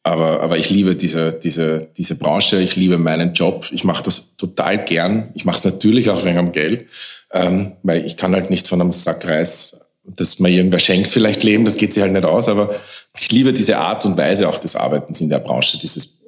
Aber, 0.04 0.42
aber 0.42 0.57
ich 0.57 0.69
liebe 0.69 0.95
diese, 0.95 1.31
diese, 1.33 1.89
diese 1.95 2.16
Branche, 2.16 2.60
ich 2.60 2.75
liebe 2.75 2.98
meinen 2.98 3.33
Job. 3.33 3.68
Ich 3.72 3.83
mache 3.83 4.04
das 4.04 4.36
total 4.36 4.83
gern. 4.83 5.30
Ich 5.36 5.45
mache 5.45 5.57
es 5.57 5.63
natürlich 5.63 6.10
auch 6.10 6.24
wegen 6.25 6.38
am 6.38 6.51
Geld, 6.51 6.88
ähm, 7.31 7.74
weil 7.83 8.06
ich 8.06 8.18
kann 8.18 8.33
halt 8.33 8.50
nicht 8.50 8.68
von 8.68 8.81
einem 8.81 8.92
Sack 8.92 9.28
Reis, 9.28 9.80
das 10.04 10.39
mir 10.39 10.50
irgendwer 10.50 10.80
schenkt, 10.80 11.12
vielleicht 11.12 11.44
leben. 11.44 11.66
Das 11.66 11.78
geht 11.78 11.94
sich 11.94 12.01
halt 12.01 12.13
nicht 12.13 12.25
aus. 12.25 12.50
Aber 12.50 12.75
ich 13.19 13.31
liebe 13.31 13.54
diese 13.54 13.78
Art 13.78 14.06
und 14.06 14.18
Weise 14.18 14.50
auch 14.50 14.57
des 14.57 14.75
Arbeitens 14.75 15.22
in 15.22 15.30
der 15.30 15.39
Branche, 15.39 15.78
dieses 15.78 16.20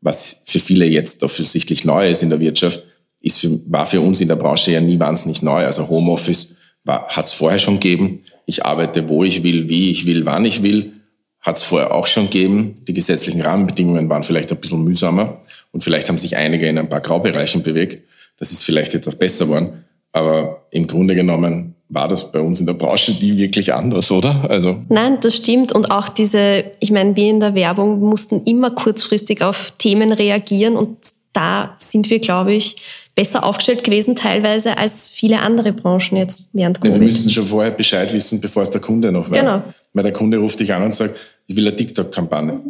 was 0.00 0.42
für 0.46 0.60
viele 0.60 0.86
jetzt 0.86 1.22
offensichtlich 1.22 1.84
neu 1.84 2.10
ist 2.10 2.22
in 2.22 2.30
der 2.30 2.40
Wirtschaft, 2.40 2.82
ist 3.20 3.40
für, 3.40 3.60
war 3.66 3.86
für 3.86 4.00
uns 4.00 4.20
in 4.20 4.28
der 4.28 4.36
Branche 4.36 4.72
ja 4.72 4.80
nie 4.80 4.98
wahnsinnig 4.98 5.42
neu. 5.42 5.64
Also 5.64 5.88
Homeoffice 5.88 6.54
hat 6.86 7.26
es 7.26 7.32
vorher 7.32 7.58
schon 7.58 7.74
gegeben. 7.74 8.22
Ich 8.46 8.64
arbeite, 8.64 9.08
wo 9.08 9.22
ich 9.24 9.42
will, 9.42 9.68
wie 9.68 9.90
ich 9.90 10.06
will, 10.06 10.24
wann 10.24 10.44
ich 10.44 10.62
will. 10.62 10.92
Hat 11.40 11.58
es 11.58 11.62
vorher 11.62 11.94
auch 11.94 12.06
schon 12.06 12.24
gegeben. 12.24 12.74
Die 12.86 12.94
gesetzlichen 12.94 13.42
Rahmenbedingungen 13.42 14.08
waren 14.08 14.24
vielleicht 14.24 14.50
ein 14.52 14.58
bisschen 14.58 14.84
mühsamer 14.84 15.42
und 15.72 15.84
vielleicht 15.84 16.08
haben 16.08 16.18
sich 16.18 16.36
einige 16.36 16.66
in 16.66 16.78
ein 16.78 16.88
paar 16.88 17.00
Graubereichen 17.00 17.62
bewegt. 17.62 18.02
Das 18.38 18.52
ist 18.52 18.64
vielleicht 18.64 18.94
jetzt 18.94 19.08
auch 19.08 19.14
besser 19.14 19.46
geworden. 19.46 19.84
Aber 20.12 20.66
im 20.70 20.86
Grunde 20.86 21.14
genommen 21.14 21.74
war 21.90 22.08
das 22.08 22.30
bei 22.30 22.40
uns 22.40 22.60
in 22.60 22.66
der 22.66 22.74
Branche 22.74 23.12
nie 23.20 23.36
wirklich 23.36 23.74
anders, 23.74 24.10
oder? 24.10 24.48
Also 24.48 24.82
Nein, 24.88 25.18
das 25.20 25.36
stimmt. 25.36 25.72
Und 25.72 25.90
auch 25.90 26.08
diese, 26.08 26.64
ich 26.78 26.90
meine, 26.92 27.16
wir 27.16 27.28
in 27.28 27.40
der 27.40 27.54
Werbung 27.54 28.00
mussten 28.00 28.44
immer 28.44 28.70
kurzfristig 28.70 29.42
auf 29.42 29.72
Themen 29.76 30.12
reagieren 30.12 30.76
und 30.76 30.96
da 31.32 31.74
sind 31.78 32.08
wir, 32.10 32.20
glaube 32.20 32.54
ich, 32.54 32.76
besser 33.14 33.44
aufgestellt 33.44 33.84
gewesen 33.84 34.16
teilweise 34.16 34.78
als 34.78 35.08
viele 35.08 35.40
andere 35.40 35.72
Branchen 35.72 36.16
jetzt 36.16 36.44
während 36.52 36.80
Covid. 36.80 36.94
Ja, 36.94 37.00
wir 37.00 37.06
müssen 37.06 37.28
schon 37.28 37.46
vorher 37.46 37.72
Bescheid 37.72 38.12
wissen, 38.12 38.40
bevor 38.40 38.62
es 38.62 38.70
der 38.70 38.80
Kunde 38.80 39.10
noch 39.12 39.30
weiß. 39.30 39.40
Genau. 39.40 39.62
Weil 39.92 40.04
der 40.04 40.12
Kunde 40.12 40.38
ruft 40.38 40.60
dich 40.60 40.72
an 40.72 40.84
und 40.84 40.94
sagt, 40.94 41.16
ich 41.46 41.56
will 41.56 41.66
eine 41.66 41.76
TikTok-Kampagne. 41.76 42.60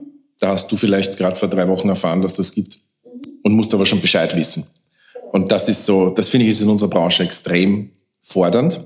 Da 0.40 0.48
hast 0.48 0.72
du 0.72 0.76
vielleicht 0.76 1.18
gerade 1.18 1.36
vor 1.36 1.48
drei 1.48 1.68
Wochen 1.68 1.88
erfahren, 1.90 2.22
dass 2.22 2.34
das 2.34 2.52
gibt 2.52 2.78
und 3.42 3.52
musst 3.52 3.72
aber 3.74 3.84
schon 3.84 4.00
Bescheid 4.00 4.34
wissen. 4.34 4.64
Und 5.32 5.52
das 5.52 5.68
ist 5.68 5.84
so, 5.84 6.10
das 6.10 6.28
finde 6.28 6.46
ich 6.46 6.52
ist 6.52 6.62
in 6.62 6.70
unserer 6.70 6.88
Branche 6.88 7.22
extrem 7.22 7.90
fordernd. 8.20 8.80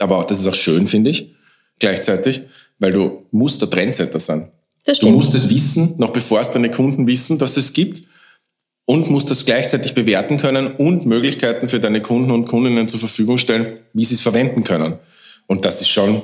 Aber 0.00 0.18
auch, 0.18 0.24
das 0.24 0.40
ist 0.40 0.46
auch 0.46 0.54
schön, 0.54 0.86
finde 0.86 1.10
ich, 1.10 1.34
gleichzeitig, 1.78 2.42
weil 2.78 2.92
du 2.92 3.26
musst 3.30 3.60
der 3.62 3.70
Trendsetter 3.70 4.18
sein. 4.18 4.50
Das 4.84 4.98
stimmt. 4.98 5.12
Du 5.12 5.16
musst 5.16 5.34
es 5.34 5.48
wissen, 5.48 5.94
noch 5.98 6.10
bevor 6.10 6.40
es 6.40 6.50
deine 6.50 6.70
Kunden 6.70 7.06
wissen, 7.06 7.38
dass 7.38 7.56
es 7.56 7.72
gibt 7.72 8.02
und 8.84 9.10
musst 9.10 9.30
das 9.30 9.46
gleichzeitig 9.46 9.94
bewerten 9.94 10.38
können 10.38 10.74
und 10.76 11.06
Möglichkeiten 11.06 11.68
für 11.68 11.80
deine 11.80 12.02
Kunden 12.02 12.30
und 12.30 12.46
Kundinnen 12.46 12.86
zur 12.88 13.00
Verfügung 13.00 13.38
stellen, 13.38 13.78
wie 13.92 14.04
sie 14.04 14.14
es 14.14 14.20
verwenden 14.20 14.64
können. 14.64 14.98
Und 15.46 15.64
das 15.64 15.80
ist 15.80 15.88
schon 15.88 16.22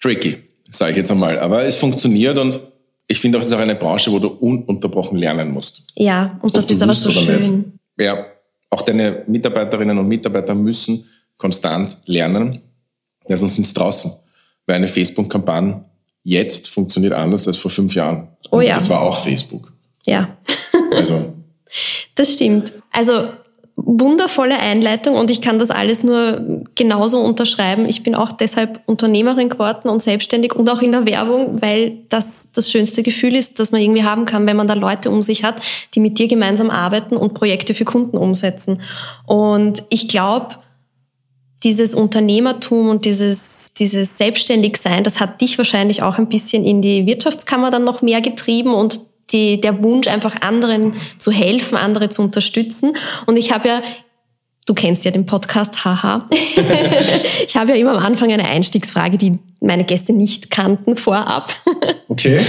tricky, 0.00 0.38
sage 0.70 0.92
ich 0.92 0.96
jetzt 0.98 1.10
einmal. 1.10 1.38
Aber 1.38 1.64
es 1.64 1.76
funktioniert 1.76 2.38
und 2.38 2.60
ich 3.06 3.18
finde 3.18 3.38
auch, 3.38 3.42
es 3.42 3.48
ist 3.48 3.52
auch 3.52 3.60
eine 3.60 3.76
Branche, 3.76 4.10
wo 4.10 4.18
du 4.18 4.28
ununterbrochen 4.28 5.18
lernen 5.18 5.52
musst. 5.52 5.82
Ja, 5.94 6.38
und 6.42 6.56
das 6.56 6.70
ist 6.70 6.82
aber 6.82 6.94
so 6.94 7.10
schön. 7.10 7.38
Nicht 7.38 7.74
ja, 7.98 8.26
auch 8.70 8.82
deine 8.82 9.22
Mitarbeiterinnen 9.26 9.96
und 9.98 10.08
Mitarbeiter 10.08 10.54
müssen 10.54 11.04
konstant 11.36 11.98
lernen, 12.06 12.60
ja, 13.26 13.36
sonst 13.36 13.56
sind 13.56 13.78
draußen. 13.78 14.12
Weil 14.66 14.76
eine 14.76 14.88
Facebook-Kampagne 14.88 15.84
jetzt 16.24 16.68
funktioniert 16.68 17.12
anders 17.12 17.46
als 17.46 17.58
vor 17.58 17.70
fünf 17.70 17.94
Jahren. 17.94 18.28
Oh 18.50 18.60
ja. 18.60 18.74
Das 18.74 18.88
war 18.88 19.00
auch 19.02 19.22
Facebook. 19.22 19.72
Ja. 20.04 20.36
also. 20.92 21.34
Das 22.14 22.32
stimmt. 22.34 22.72
Also 22.90 23.28
wundervolle 23.76 24.58
Einleitung 24.58 25.16
und 25.16 25.30
ich 25.30 25.40
kann 25.40 25.58
das 25.58 25.70
alles 25.70 26.04
nur 26.04 26.64
genauso 26.74 27.20
unterschreiben. 27.20 27.86
Ich 27.88 28.04
bin 28.04 28.14
auch 28.14 28.30
deshalb 28.30 28.80
Unternehmerin 28.86 29.48
geworden 29.48 29.88
und 29.88 30.02
selbstständig 30.02 30.54
und 30.54 30.70
auch 30.70 30.80
in 30.80 30.92
der 30.92 31.06
Werbung, 31.06 31.60
weil 31.60 31.98
das 32.08 32.50
das 32.52 32.70
schönste 32.70 33.02
Gefühl 33.02 33.34
ist, 33.34 33.58
das 33.58 33.72
man 33.72 33.80
irgendwie 33.80 34.04
haben 34.04 34.26
kann, 34.26 34.46
wenn 34.46 34.56
man 34.56 34.68
da 34.68 34.74
Leute 34.74 35.10
um 35.10 35.22
sich 35.22 35.42
hat, 35.42 35.56
die 35.94 36.00
mit 36.00 36.18
dir 36.18 36.28
gemeinsam 36.28 36.70
arbeiten 36.70 37.16
und 37.16 37.34
Projekte 37.34 37.74
für 37.74 37.84
Kunden 37.84 38.16
umsetzen. 38.16 38.80
Und 39.26 39.82
ich 39.90 40.06
glaube, 40.06 40.54
dieses 41.64 41.94
Unternehmertum 41.94 42.88
und 42.88 43.04
dieses, 43.04 43.72
dieses 43.74 44.18
Selbstständigsein, 44.18 45.02
das 45.02 45.18
hat 45.18 45.40
dich 45.40 45.58
wahrscheinlich 45.58 46.02
auch 46.02 46.18
ein 46.18 46.28
bisschen 46.28 46.64
in 46.64 46.82
die 46.82 47.06
Wirtschaftskammer 47.06 47.70
dann 47.70 47.84
noch 47.84 48.02
mehr 48.02 48.20
getrieben 48.20 48.74
und 48.74 49.00
die, 49.32 49.60
der 49.60 49.82
Wunsch, 49.82 50.06
einfach 50.06 50.36
anderen 50.42 50.94
zu 51.18 51.32
helfen, 51.32 51.76
andere 51.76 52.10
zu 52.10 52.22
unterstützen. 52.22 52.96
Und 53.26 53.36
ich 53.38 53.52
habe 53.52 53.68
ja 53.68 53.82
Du 54.66 54.72
kennst 54.72 55.04
ja 55.04 55.10
den 55.10 55.26
Podcast, 55.26 55.84
haha. 55.84 56.26
ich 57.46 57.54
habe 57.54 57.72
ja 57.72 57.76
immer 57.76 57.90
am 57.90 58.02
Anfang 58.02 58.32
eine 58.32 58.48
Einstiegsfrage, 58.48 59.18
die 59.18 59.38
meine 59.60 59.84
Gäste 59.84 60.14
nicht 60.14 60.50
kannten 60.50 60.96
vorab. 60.96 61.54
Okay. 62.08 62.40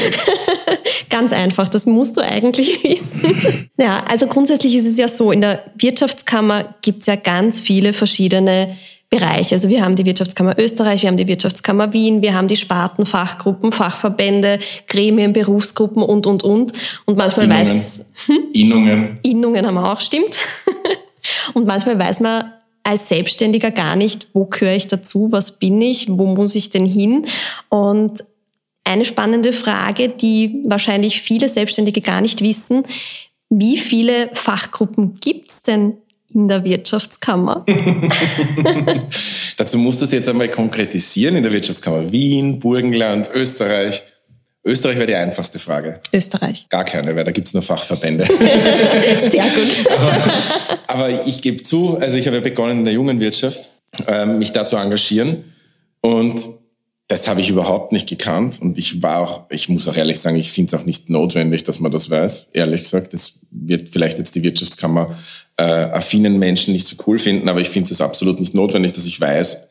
Ganz 1.09 1.33
einfach, 1.33 1.67
das 1.67 1.85
musst 1.85 2.15
du 2.15 2.21
eigentlich 2.21 2.83
wissen. 2.85 3.69
Ja, 3.77 4.05
also 4.09 4.27
grundsätzlich 4.27 4.75
ist 4.77 4.87
es 4.87 4.97
ja 4.97 5.09
so, 5.09 5.33
in 5.33 5.41
der 5.41 5.65
Wirtschaftskammer 5.75 6.75
gibt 6.81 7.01
es 7.01 7.07
ja 7.07 7.17
ganz 7.17 7.59
viele 7.59 7.91
verschiedene 7.91 8.77
Bereiche. 9.17 9.55
Also 9.55 9.69
wir 9.69 9.83
haben 9.83 9.95
die 9.95 10.05
Wirtschaftskammer 10.05 10.57
Österreich, 10.59 11.01
wir 11.01 11.09
haben 11.09 11.17
die 11.17 11.27
Wirtschaftskammer 11.27 11.93
Wien, 11.93 12.21
wir 12.21 12.33
haben 12.33 12.47
die 12.47 12.57
Sparten, 12.57 13.05
Fachgruppen, 13.05 13.71
Fachverbände, 13.71 14.59
Gremien, 14.87 15.31
Berufsgruppen 15.31 16.03
und, 16.03 16.27
und, 16.27 16.43
und. 16.43 16.73
Und 17.05 17.17
manchmal 17.17 17.45
Innungen. 17.45 17.67
weiß... 17.67 18.01
Hm? 18.25 18.37
Innungen. 18.53 19.19
Innungen 19.23 19.65
haben 19.65 19.75
wir 19.75 19.91
auch, 19.91 20.01
stimmt. 20.01 20.37
und 21.53 21.65
manchmal 21.65 21.97
weiß 21.97 22.19
man 22.19 22.51
als 22.83 23.07
Selbstständiger 23.07 23.71
gar 23.71 23.95
nicht, 23.95 24.27
wo 24.33 24.45
gehöre 24.45 24.75
ich 24.75 24.87
dazu, 24.87 25.31
was 25.31 25.57
bin 25.59 25.81
ich, 25.81 26.07
wo 26.09 26.25
muss 26.25 26.53
ich 26.55 26.69
denn 26.69 26.85
hin? 26.85 27.25
Und 27.69 28.23
eine 28.83 29.05
spannende 29.05 29.53
Frage, 29.53 30.09
die 30.09 30.61
wahrscheinlich 30.65 31.21
viele 31.21 31.49
Selbstständige 31.49 32.01
gar 32.01 32.21
nicht 32.21 32.41
wissen, 32.41 32.83
wie 33.49 33.77
viele 33.77 34.29
Fachgruppen 34.33 35.13
gibt's 35.15 35.61
denn 35.61 35.97
in 36.35 36.47
der 36.47 36.63
Wirtschaftskammer? 36.63 37.65
Dazu 39.57 39.77
musst 39.77 40.01
du 40.01 40.05
es 40.05 40.11
jetzt 40.11 40.29
einmal 40.29 40.49
konkretisieren 40.49 41.35
in 41.35 41.43
der 41.43 41.51
Wirtschaftskammer 41.51 42.11
Wien, 42.11 42.59
Burgenland, 42.59 43.31
Österreich. 43.33 44.03
Österreich 44.65 44.97
wäre 44.97 45.07
die 45.07 45.15
einfachste 45.15 45.59
Frage. 45.59 46.01
Österreich. 46.11 46.67
Gar 46.69 46.83
keine, 46.83 47.15
weil 47.15 47.23
da 47.23 47.31
gibt's 47.31 47.53
nur 47.53 47.61
Fachverbände. 47.61 48.25
Sehr 48.27 49.43
gut. 49.43 49.91
aber, 49.97 50.33
aber 50.87 51.27
ich 51.27 51.41
gebe 51.41 51.61
zu, 51.61 51.97
also 51.97 52.17
ich 52.17 52.25
habe 52.25 52.37
ja 52.37 52.41
begonnen 52.41 52.79
in 52.79 52.85
der 52.85 52.93
jungen 52.95 53.19
Wirtschaft, 53.19 53.69
ähm, 54.07 54.39
mich 54.39 54.51
da 54.51 54.65
zu 54.65 54.75
engagieren. 54.75 55.43
Und 56.01 56.41
das 57.15 57.29
habe 57.29 57.39
ich 57.39 57.49
überhaupt 57.49 57.93
nicht 57.93 58.09
gekannt 58.09 58.59
und 58.61 58.77
ich 58.77 59.01
war 59.01 59.19
auch, 59.19 59.43
ich 59.49 59.69
muss 59.69 59.87
auch 59.87 59.95
ehrlich 59.95 60.19
sagen, 60.19 60.35
ich 60.35 60.51
finde 60.51 60.75
es 60.75 60.81
auch 60.81 60.85
nicht 60.85 61.09
notwendig, 61.09 61.63
dass 61.63 61.79
man 61.79 61.89
das 61.89 62.09
weiß. 62.09 62.49
Ehrlich 62.51 62.83
gesagt, 62.83 63.13
das 63.13 63.35
wird 63.51 63.87
vielleicht 63.87 64.17
jetzt 64.17 64.35
die 64.35 64.43
Wirtschaftskammer 64.43 65.15
äh, 65.55 65.63
affinen 65.63 66.37
Menschen 66.37 66.73
nicht 66.73 66.85
so 66.85 66.97
cool 67.07 67.17
finden, 67.17 67.47
aber 67.47 67.61
ich 67.61 67.69
finde 67.69 67.93
es 67.93 68.01
absolut 68.01 68.41
nicht 68.41 68.53
notwendig, 68.53 68.91
dass 68.91 69.05
ich 69.05 69.21
weiß, 69.21 69.63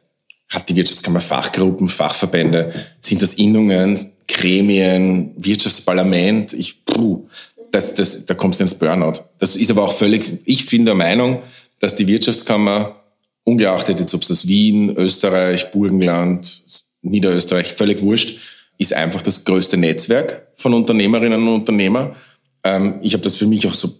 hat 0.54 0.70
die 0.70 0.76
Wirtschaftskammer 0.76 1.20
Fachgruppen, 1.20 1.88
Fachverbände, 1.88 2.72
sind 3.00 3.20
das 3.20 3.34
Innungen, 3.34 3.98
Gremien, 4.26 5.32
Wirtschaftsparlament? 5.36 6.54
Ich, 6.54 6.86
puh, 6.86 7.26
das, 7.70 7.92
das, 7.92 8.24
da 8.24 8.32
kommst 8.32 8.60
du 8.60 8.64
ins 8.64 8.72
Burnout. 8.72 9.20
Das 9.38 9.54
ist 9.54 9.70
aber 9.70 9.84
auch 9.84 9.92
völlig, 9.92 10.40
ich 10.46 10.64
bin 10.64 10.86
der 10.86 10.94
Meinung, 10.94 11.42
dass 11.78 11.94
die 11.94 12.06
Wirtschaftskammer, 12.06 13.02
ungeachtet 13.46 14.00
jetzt, 14.00 14.14
ob 14.14 14.22
es 14.22 14.28
das 14.28 14.48
Wien, 14.48 14.96
Österreich, 14.96 15.70
Burgenland, 15.72 16.64
Niederösterreich, 17.04 17.73
völlig 17.73 18.02
wurscht, 18.02 18.38
ist 18.78 18.92
einfach 18.92 19.23
das 19.23 19.44
größte 19.44 19.76
Netzwerk 19.76 20.49
von 20.56 20.75
Unternehmerinnen 20.75 21.46
und 21.46 21.54
Unternehmern. 21.54 22.16
Ähm, 22.64 22.96
ich 23.02 23.12
habe 23.12 23.23
das 23.23 23.37
für 23.37 23.46
mich 23.46 23.66
auch 23.66 23.75
so 23.75 23.94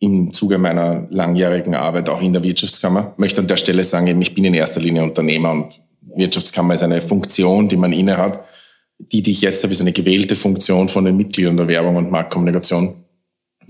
im 0.00 0.32
Zuge 0.32 0.58
meiner 0.58 1.06
langjährigen 1.10 1.74
Arbeit 1.74 2.08
auch 2.08 2.20
in 2.20 2.32
der 2.32 2.42
Wirtschaftskammer. 2.42 3.14
Möchte 3.16 3.40
an 3.40 3.48
der 3.48 3.56
Stelle 3.56 3.82
sagen, 3.82 4.20
ich 4.20 4.34
bin 4.34 4.44
in 4.44 4.54
erster 4.54 4.80
Linie 4.80 5.02
Unternehmer 5.02 5.50
und 5.52 5.80
Wirtschaftskammer 6.14 6.74
ist 6.74 6.82
eine 6.82 7.00
Funktion, 7.00 7.68
die 7.68 7.76
man 7.76 7.92
inne 7.92 8.16
hat. 8.16 8.40
Die, 8.98 9.22
die 9.22 9.30
ich 9.30 9.40
jetzt 9.40 9.62
habe, 9.62 9.72
ist 9.72 9.80
eine 9.80 9.92
gewählte 9.92 10.36
Funktion 10.36 10.88
von 10.88 11.04
den 11.04 11.16
Mitgliedern 11.16 11.56
der 11.56 11.68
Werbung 11.68 11.96
und 11.96 12.10
Marktkommunikation. 12.10 12.94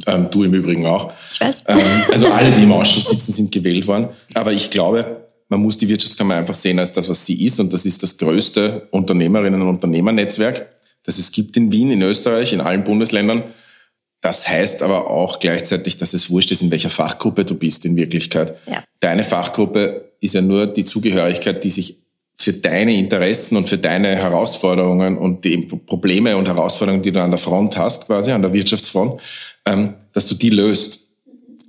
Ähm, 0.06 0.28
du 0.30 0.44
im 0.44 0.54
Übrigen 0.54 0.86
auch. 0.86 1.12
Ich 1.30 1.40
weiß. 1.40 1.64
Ähm, 1.68 1.78
also 2.10 2.28
alle, 2.28 2.52
die 2.52 2.62
im 2.62 2.72
Ausschuss 2.72 3.08
sitzen, 3.08 3.32
sind 3.32 3.52
gewählt 3.52 3.86
worden. 3.86 4.08
Aber 4.34 4.52
ich 4.52 4.70
glaube, 4.70 5.27
man 5.48 5.60
muss 5.60 5.76
die 5.76 5.88
Wirtschaftskammer 5.88 6.36
einfach 6.36 6.54
sehen 6.54 6.78
als 6.78 6.92
das, 6.92 7.08
was 7.08 7.24
sie 7.24 7.44
ist. 7.44 7.58
Und 7.58 7.72
das 7.72 7.84
ist 7.84 8.02
das 8.02 8.16
größte 8.18 8.88
Unternehmerinnen- 8.90 9.62
und 9.62 9.68
Unternehmernetzwerk, 9.68 10.68
das 11.04 11.18
es 11.18 11.32
gibt 11.32 11.56
in 11.56 11.72
Wien, 11.72 11.90
in 11.90 12.02
Österreich, 12.02 12.52
in 12.52 12.60
allen 12.60 12.84
Bundesländern. 12.84 13.44
Das 14.20 14.48
heißt 14.48 14.82
aber 14.82 15.08
auch 15.08 15.38
gleichzeitig, 15.38 15.96
dass 15.96 16.12
es 16.12 16.28
wurscht 16.28 16.50
ist, 16.50 16.62
in 16.62 16.70
welcher 16.70 16.90
Fachgruppe 16.90 17.44
du 17.44 17.54
bist 17.54 17.84
in 17.84 17.96
Wirklichkeit. 17.96 18.54
Ja. 18.68 18.84
Deine 19.00 19.24
Fachgruppe 19.24 20.12
ist 20.20 20.34
ja 20.34 20.42
nur 20.42 20.66
die 20.66 20.84
Zugehörigkeit, 20.84 21.62
die 21.62 21.70
sich 21.70 21.96
für 22.34 22.52
deine 22.52 22.94
Interessen 22.96 23.56
und 23.56 23.68
für 23.68 23.78
deine 23.78 24.16
Herausforderungen 24.16 25.16
und 25.16 25.44
die 25.44 25.58
Probleme 25.58 26.36
und 26.36 26.46
Herausforderungen, 26.46 27.02
die 27.02 27.12
du 27.12 27.22
an 27.22 27.30
der 27.30 27.38
Front 27.38 27.76
hast, 27.76 28.06
quasi 28.06 28.30
an 28.30 28.42
der 28.42 28.52
Wirtschaftsfront, 28.52 29.20
ähm, 29.66 29.94
dass 30.12 30.28
du 30.28 30.34
die 30.34 30.50
löst 30.50 31.00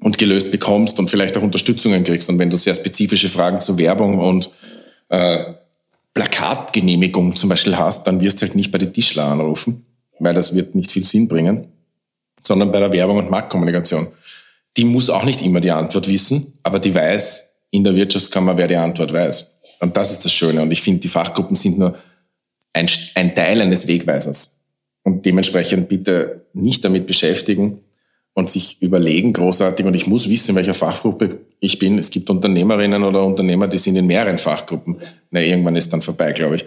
und 0.01 0.17
gelöst 0.17 0.51
bekommst 0.51 0.99
und 0.99 1.09
vielleicht 1.09 1.37
auch 1.37 1.41
Unterstützungen 1.41 2.03
kriegst. 2.03 2.29
Und 2.29 2.39
wenn 2.39 2.49
du 2.49 2.57
sehr 2.57 2.73
spezifische 2.73 3.29
Fragen 3.29 3.59
zu 3.59 3.77
Werbung 3.77 4.19
und 4.19 4.49
äh, 5.09 5.53
Plakatgenehmigung 6.13 7.35
zum 7.35 7.49
Beispiel 7.49 7.77
hast, 7.77 8.05
dann 8.07 8.21
wirst 8.21 8.41
du 8.41 8.45
halt 8.45 8.55
nicht 8.55 8.71
bei 8.71 8.77
den 8.77 8.93
Tischler 8.93 9.25
anrufen, 9.25 9.85
weil 10.19 10.33
das 10.33 10.55
wird 10.55 10.75
nicht 10.75 10.91
viel 10.91 11.03
Sinn 11.03 11.27
bringen, 11.27 11.67
sondern 12.41 12.71
bei 12.71 12.79
der 12.79 12.91
Werbung 12.91 13.17
und 13.17 13.29
Marktkommunikation. 13.29 14.07
Die 14.77 14.85
muss 14.85 15.09
auch 15.09 15.25
nicht 15.25 15.41
immer 15.41 15.59
die 15.59 15.71
Antwort 15.71 16.07
wissen, 16.07 16.53
aber 16.63 16.79
die 16.79 16.93
weiß 16.95 17.49
in 17.71 17.83
der 17.83 17.95
Wirtschaftskammer, 17.95 18.57
wer 18.57 18.67
die 18.67 18.75
Antwort 18.75 19.13
weiß. 19.13 19.47
Und 19.79 19.95
das 19.95 20.11
ist 20.11 20.25
das 20.25 20.31
Schöne. 20.31 20.61
Und 20.61 20.71
ich 20.71 20.81
finde, 20.81 20.99
die 21.01 21.07
Fachgruppen 21.07 21.55
sind 21.55 21.77
nur 21.77 21.97
ein, 22.73 22.89
ein 23.15 23.35
Teil 23.35 23.61
eines 23.61 23.87
Wegweisers. 23.87 24.57
Und 25.03 25.25
dementsprechend 25.25 25.87
bitte 25.87 26.45
nicht 26.53 26.83
damit 26.83 27.07
beschäftigen, 27.07 27.79
und 28.39 28.50
sich 28.50 28.81
überlegen 28.81 29.34
großartig, 29.34 29.86
und 29.86 29.93
ich 29.93 30.08
muss 30.08 30.29
wissen, 30.29 30.51
in 30.51 30.55
welcher 30.55 30.74
Fachgruppe 30.74 31.41
ich 31.60 31.77
bin. 31.77 32.00
Es 32.00 32.10
gibt 32.10 32.29
Unternehmerinnen 32.29 33.03
oder 33.03 33.24
Unternehmer, 33.24 33.67
die 33.67 33.77
sind 33.77 33.98
in 33.98 34.08
mehreren 34.08 34.38
Fachgruppen. 34.38 34.98
Na, 35.29 35.41
irgendwann 35.41 35.75
ist 35.75 35.91
dann 35.91 36.01
vorbei, 36.01 36.31
glaube 36.31 36.55
ich. 36.55 36.65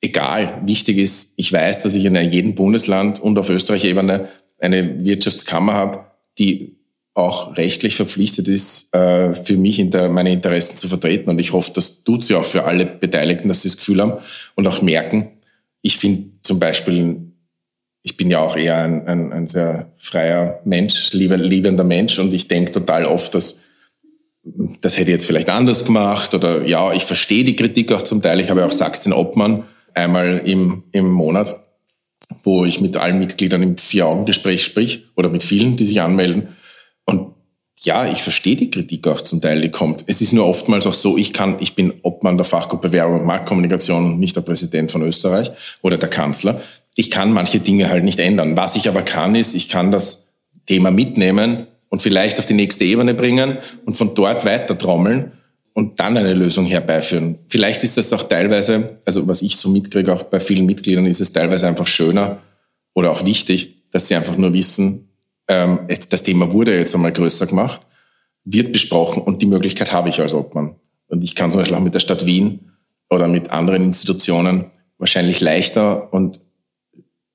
Egal. 0.00 0.60
Wichtig 0.66 0.98
ist, 0.98 1.32
ich 1.36 1.52
weiß, 1.52 1.84
dass 1.84 1.94
ich 1.94 2.04
in 2.04 2.16
jedem 2.16 2.56
Bundesland 2.56 3.20
und 3.20 3.38
auf 3.38 3.48
Österreich-Ebene 3.48 4.28
eine 4.58 5.04
Wirtschaftskammer 5.04 5.72
habe, 5.72 6.04
die 6.38 6.76
auch 7.14 7.56
rechtlich 7.56 7.94
verpflichtet 7.94 8.48
ist, 8.48 8.92
äh, 8.92 9.34
für 9.34 9.56
mich 9.56 9.78
meine 10.10 10.32
Interessen 10.32 10.76
zu 10.76 10.88
vertreten. 10.88 11.30
Und 11.30 11.40
ich 11.40 11.52
hoffe, 11.52 11.70
das 11.72 12.02
tut 12.02 12.24
sie 12.24 12.34
auch 12.34 12.44
für 12.44 12.64
alle 12.64 12.86
Beteiligten, 12.86 13.46
dass 13.46 13.62
sie 13.62 13.68
das 13.68 13.76
Gefühl 13.76 14.00
haben 14.00 14.14
und 14.56 14.66
auch 14.66 14.82
merken. 14.82 15.28
Ich 15.80 15.96
finde 15.96 16.30
zum 16.42 16.58
Beispiel 16.58 17.33
ich 18.04 18.18
bin 18.18 18.30
ja 18.30 18.38
auch 18.38 18.54
eher 18.54 18.76
ein, 18.76 19.08
ein, 19.08 19.32
ein 19.32 19.48
sehr 19.48 19.90
freier 19.96 20.60
Mensch, 20.64 21.12
liebender 21.14 21.84
Mensch 21.84 22.18
und 22.18 22.34
ich 22.34 22.48
denke 22.48 22.70
total 22.70 23.06
oft, 23.06 23.34
dass 23.34 23.58
das 24.82 24.98
hätte 24.98 25.10
ich 25.10 25.16
jetzt 25.16 25.26
vielleicht 25.26 25.48
anders 25.48 25.86
gemacht 25.86 26.34
oder 26.34 26.66
ja, 26.66 26.92
ich 26.92 27.04
verstehe 27.04 27.44
die 27.44 27.56
Kritik 27.56 27.90
auch 27.92 28.02
zum 28.02 28.20
Teil. 28.20 28.40
Ich 28.40 28.50
habe 28.50 28.60
ja 28.60 28.66
auch 28.66 28.72
Sachs 28.72 29.00
den 29.00 29.14
Obmann 29.14 29.64
einmal 29.94 30.42
im, 30.44 30.84
im 30.92 31.10
Monat, 31.10 31.58
wo 32.42 32.66
ich 32.66 32.82
mit 32.82 32.98
allen 32.98 33.18
Mitgliedern 33.18 33.62
im 33.62 33.78
Vier-Augen-Gespräch 33.78 34.62
sprich 34.62 35.06
oder 35.16 35.30
mit 35.30 35.42
vielen, 35.42 35.76
die 35.76 35.86
sich 35.86 36.02
anmelden. 36.02 36.48
Und 37.06 37.33
ja, 37.84 38.06
ich 38.06 38.22
verstehe 38.22 38.56
die 38.56 38.70
Kritik 38.70 39.06
auch 39.08 39.20
zum 39.20 39.40
Teil, 39.40 39.60
die 39.60 39.70
kommt. 39.70 40.04
Es 40.06 40.20
ist 40.20 40.32
nur 40.32 40.46
oftmals 40.46 40.86
auch 40.86 40.94
so, 40.94 41.16
ich 41.16 41.32
kann, 41.32 41.56
ich 41.60 41.74
bin 41.74 41.92
Obmann 42.02 42.36
der 42.36 42.44
Fachgruppe 42.44 42.92
Werbung 42.92 43.20
und 43.20 43.26
Marktkommunikation 43.26 44.18
nicht 44.18 44.36
der 44.36 44.42
Präsident 44.42 44.92
von 44.92 45.02
Österreich 45.02 45.50
oder 45.82 45.98
der 45.98 46.08
Kanzler 46.08 46.60
ich 46.96 47.10
kann 47.10 47.32
manche 47.32 47.60
Dinge 47.60 47.88
halt 47.88 48.04
nicht 48.04 48.20
ändern. 48.20 48.56
Was 48.56 48.76
ich 48.76 48.88
aber 48.88 49.02
kann, 49.02 49.34
ist, 49.34 49.54
ich 49.54 49.68
kann 49.68 49.90
das 49.90 50.28
Thema 50.66 50.90
mitnehmen 50.90 51.66
und 51.88 52.02
vielleicht 52.02 52.38
auf 52.38 52.46
die 52.46 52.54
nächste 52.54 52.84
Ebene 52.84 53.14
bringen 53.14 53.58
und 53.84 53.94
von 53.94 54.14
dort 54.14 54.44
weiter 54.44 54.78
trommeln 54.78 55.32
und 55.72 55.98
dann 55.98 56.16
eine 56.16 56.34
Lösung 56.34 56.66
herbeiführen. 56.66 57.38
Vielleicht 57.48 57.82
ist 57.82 57.96
das 57.96 58.12
auch 58.12 58.22
teilweise, 58.22 58.98
also 59.04 59.26
was 59.26 59.42
ich 59.42 59.56
so 59.56 59.68
mitkriege, 59.68 60.12
auch 60.12 60.22
bei 60.24 60.40
vielen 60.40 60.66
Mitgliedern 60.66 61.06
ist 61.06 61.20
es 61.20 61.32
teilweise 61.32 61.66
einfach 61.66 61.86
schöner 61.86 62.38
oder 62.94 63.10
auch 63.10 63.24
wichtig, 63.24 63.82
dass 63.90 64.08
sie 64.08 64.14
einfach 64.14 64.36
nur 64.36 64.52
wissen, 64.52 65.08
ähm, 65.48 65.80
das 65.88 66.22
Thema 66.22 66.52
wurde 66.52 66.76
jetzt 66.76 66.94
einmal 66.94 67.12
größer 67.12 67.46
gemacht, 67.46 67.82
wird 68.44 68.72
besprochen 68.72 69.22
und 69.22 69.42
die 69.42 69.46
Möglichkeit 69.46 69.92
habe 69.92 70.08
ich 70.08 70.20
als 70.20 70.34
Obmann. 70.34 70.76
Und 71.08 71.24
ich 71.24 71.34
kann 71.34 71.50
zum 71.50 71.60
Beispiel 71.60 71.76
auch 71.76 71.82
mit 71.82 71.94
der 71.94 72.00
Stadt 72.00 72.26
Wien 72.26 72.70
oder 73.10 73.28
mit 73.28 73.50
anderen 73.50 73.84
Institutionen 73.84 74.66
wahrscheinlich 74.98 75.40
leichter 75.40 76.12
und 76.12 76.40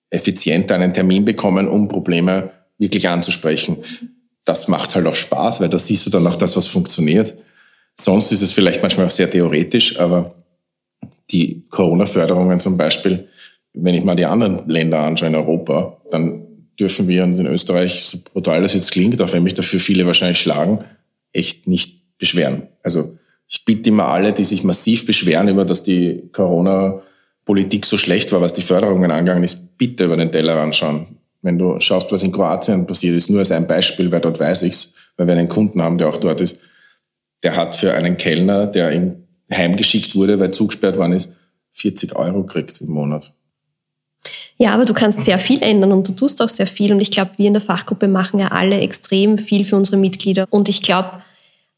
effizienter 0.09 0.75
einen 0.75 0.93
Termin 0.93 1.25
bekommen, 1.25 1.67
um 1.67 1.87
Probleme 1.87 2.51
wirklich 2.77 3.07
anzusprechen. 3.09 3.77
das 4.45 4.67
macht 4.67 4.95
halt 4.95 5.05
auch 5.05 5.15
Spaß, 5.15 5.61
weil 5.61 5.69
da 5.69 5.77
siehst 5.77 6.07
du 6.07 6.09
dann 6.09 6.25
auch 6.25 6.35
das, 6.35 6.57
was 6.57 6.65
funktioniert. 6.65 7.35
Sonst 7.99 8.31
ist 8.31 8.41
es 8.41 8.51
vielleicht 8.51 8.81
manchmal 8.81 9.05
auch 9.05 9.11
sehr 9.11 9.29
theoretisch, 9.29 9.99
aber 9.99 10.33
die 11.29 11.65
Corona-Förderungen 11.69 12.59
zum 12.59 12.75
Beispiel, 12.75 13.27
wenn 13.73 13.93
ich 13.93 14.03
mal 14.03 14.15
die 14.15 14.25
anderen 14.25 14.67
Länder 14.67 15.01
anschaue 15.01 15.29
in 15.29 15.35
Europa, 15.35 15.97
dann 16.09 16.48
dürfen 16.79 17.07
wir 17.07 17.23
uns 17.23 17.37
in 17.39 17.47
Österreich, 17.47 18.03
so 18.03 18.19
brutal 18.33 18.61
das 18.61 18.73
jetzt 18.73 18.91
klingt, 18.91 19.21
auch 19.21 19.33
wenn 19.33 19.43
mich 19.43 19.53
dafür 19.53 19.79
viele 19.79 20.05
wahrscheinlich 20.05 20.39
schlagen, 20.39 20.83
echt 21.33 21.67
nicht 21.67 22.17
beschweren. 22.17 22.63
Also 22.83 23.17
ich 23.47 23.65
bitte 23.65 23.89
immer 23.89 24.05
alle, 24.05 24.33
die 24.33 24.45
sich 24.45 24.63
massiv 24.63 25.05
beschweren 25.05 25.47
über, 25.47 25.65
dass 25.65 25.83
die 25.83 26.29
Corona-Politik 26.31 27.85
so 27.85 27.97
schlecht 27.97 28.31
war, 28.31 28.41
was 28.41 28.53
die 28.53 28.61
Förderungen 28.61 29.11
angegangen 29.11 29.43
ist, 29.43 29.77
bitte 29.77 30.05
über 30.05 30.17
den 30.17 30.31
Teller 30.31 30.57
anschauen. 30.57 31.17
Wenn 31.41 31.57
du 31.57 31.79
schaust, 31.79 32.11
was 32.11 32.23
in 32.23 32.31
Kroatien 32.31 32.85
passiert 32.85 33.15
ist, 33.15 33.29
nur 33.29 33.39
als 33.39 33.51
ein 33.51 33.65
Beispiel, 33.65 34.11
weil 34.11 34.21
dort 34.21 34.39
weiß 34.39 34.63
ich's, 34.63 34.93
weil 35.17 35.27
wir 35.27 35.33
einen 35.33 35.49
Kunden 35.49 35.81
haben, 35.81 35.97
der 35.97 36.09
auch 36.09 36.17
dort 36.17 36.41
ist, 36.41 36.59
der 37.43 37.55
hat 37.55 37.75
für 37.75 37.93
einen 37.93 38.17
Kellner, 38.17 38.67
der 38.67 38.91
ihm 38.91 39.23
heimgeschickt 39.51 40.15
wurde, 40.15 40.39
weil 40.39 40.51
zugesperrt 40.51 40.97
worden 40.97 41.13
ist, 41.13 41.31
40 41.71 42.15
Euro 42.15 42.43
kriegt 42.45 42.81
im 42.81 42.89
Monat. 42.89 43.33
Ja, 44.57 44.73
aber 44.73 44.85
du 44.85 44.93
kannst 44.93 45.23
sehr 45.23 45.39
viel 45.39 45.61
ändern 45.61 45.91
und 45.91 46.07
du 46.07 46.13
tust 46.13 46.41
auch 46.41 46.49
sehr 46.49 46.67
viel. 46.67 46.91
Und 46.91 46.99
ich 46.99 47.11
glaube, 47.11 47.31
wir 47.37 47.47
in 47.47 47.53
der 47.53 47.61
Fachgruppe 47.61 48.07
machen 48.07 48.39
ja 48.39 48.49
alle 48.49 48.79
extrem 48.79 49.37
viel 49.37 49.65
für 49.65 49.75
unsere 49.75 49.97
Mitglieder. 49.97 50.45
Und 50.49 50.67
ich 50.67 50.81
glaube, 50.81 51.19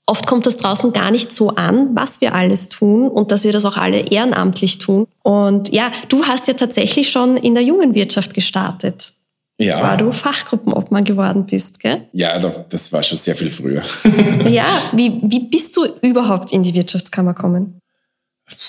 oft 0.07 0.25
kommt 0.25 0.45
das 0.45 0.57
draußen 0.57 0.91
gar 0.91 1.11
nicht 1.11 1.31
so 1.31 1.49
an, 1.49 1.95
was 1.95 2.21
wir 2.21 2.33
alles 2.33 2.69
tun 2.69 3.07
und 3.07 3.31
dass 3.31 3.43
wir 3.43 3.51
das 3.51 3.65
auch 3.65 3.77
alle 3.77 3.99
ehrenamtlich 3.99 4.79
tun. 4.79 5.07
Und 5.23 5.71
ja, 5.73 5.91
du 6.09 6.25
hast 6.25 6.47
ja 6.47 6.53
tatsächlich 6.53 7.09
schon 7.09 7.37
in 7.37 7.53
der 7.53 7.63
jungen 7.63 7.93
Wirtschaft 7.95 8.33
gestartet. 8.33 9.13
Ja. 9.59 9.81
War 9.81 9.97
du 9.97 10.11
Fachgruppenobmann 10.11 11.03
geworden 11.03 11.45
bist, 11.45 11.79
gell? 11.79 12.07
Ja, 12.13 12.39
das 12.39 12.91
war 12.91 13.03
schon 13.03 13.17
sehr 13.17 13.35
viel 13.35 13.51
früher. 13.51 13.83
ja, 14.49 14.65
wie, 14.93 15.21
wie 15.23 15.39
bist 15.39 15.77
du 15.77 15.85
überhaupt 16.01 16.51
in 16.51 16.63
die 16.63 16.73
Wirtschaftskammer 16.73 17.35
gekommen? 17.35 17.79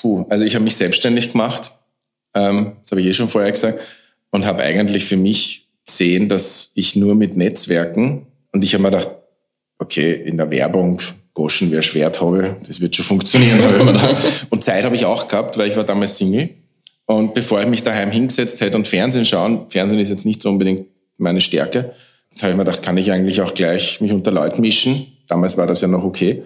Puh, 0.01 0.27
also 0.29 0.45
ich 0.45 0.55
habe 0.55 0.65
mich 0.65 0.77
selbstständig 0.77 1.33
gemacht, 1.33 1.73
ähm, 2.35 2.73
das 2.83 2.93
habe 2.93 3.01
ich 3.01 3.09
eh 3.09 3.15
schon 3.15 3.29
vorher 3.29 3.53
gesagt, 3.53 3.81
und 4.31 4.47
habe 4.47 4.63
eigentlich 4.63 5.05
für 5.05 5.17
mich 5.17 5.69
gesehen, 5.87 6.29
dass 6.29 6.73
ich 6.75 6.97
nur 6.97 7.15
mit 7.15 7.37
Netzwerken, 7.37 8.27
und 8.53 8.65
ich 8.65 8.75
habe 8.75 8.83
mir 8.83 8.91
gedacht, 8.91 9.09
okay, 9.79 10.13
in 10.13 10.37
der 10.37 10.51
Werbung 10.51 11.01
Goschen 11.35 11.71
wer 11.71 11.83
Schwert 11.83 12.21
habe, 12.21 12.57
das 12.67 12.81
wird 12.81 12.95
schon 12.95 13.05
funktionieren. 13.05 13.63
habe 13.63 13.79
ich 13.79 13.83
mir 13.83 13.93
gedacht. 13.93 14.47
Und 14.51 14.63
Zeit 14.63 14.85
habe 14.85 14.95
ich 14.95 15.07
auch 15.07 15.29
gehabt, 15.29 15.57
weil 15.57 15.71
ich 15.71 15.77
war 15.77 15.85
damals 15.85 16.19
Single. 16.19 16.51
Und 17.07 17.35
bevor 17.35 17.61
ich 17.63 17.69
mich 17.69 17.83
daheim 17.83 18.11
hingesetzt 18.11 18.61
hätte 18.61 18.77
und 18.77 18.87
Fernsehen 18.87 19.25
schauen, 19.25 19.67
Fernsehen 19.71 19.99
ist 19.99 20.11
jetzt 20.11 20.25
nicht 20.25 20.43
so 20.43 20.51
unbedingt 20.51 20.87
meine 21.19 21.41
Stärke, 21.41 21.95
da 22.37 22.43
habe 22.43 22.53
ich 22.53 22.57
mir 22.57 22.65
gedacht, 22.65 22.83
kann 22.83 22.97
ich 22.97 23.11
eigentlich 23.13 23.41
auch 23.43 23.55
gleich 23.55 24.01
mich 24.01 24.13
unter 24.13 24.31
Leuten 24.31 24.61
mischen. 24.61 25.07
Damals 25.27 25.57
war 25.57 25.67
das 25.67 25.81
ja 25.81 25.89
noch 25.89 26.05
okay. 26.05 26.43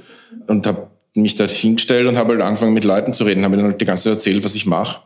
Und 0.47 0.67
habe 0.67 0.89
mich 1.15 1.35
da 1.35 1.47
hingestellt 1.47 2.07
und 2.09 2.17
habe 2.17 2.33
halt 2.33 2.43
angefangen 2.43 2.75
mit 2.75 2.85
Leuten 2.85 3.13
zu 3.13 3.25
reden, 3.25 3.45
habe 3.45 3.55
ihnen 3.55 3.65
halt 3.65 3.81
die 3.81 3.85
ganze 3.85 4.05
Zeit 4.05 4.15
erzählt, 4.15 4.45
was 4.45 4.55
ich 4.55 4.67
mache. 4.67 5.01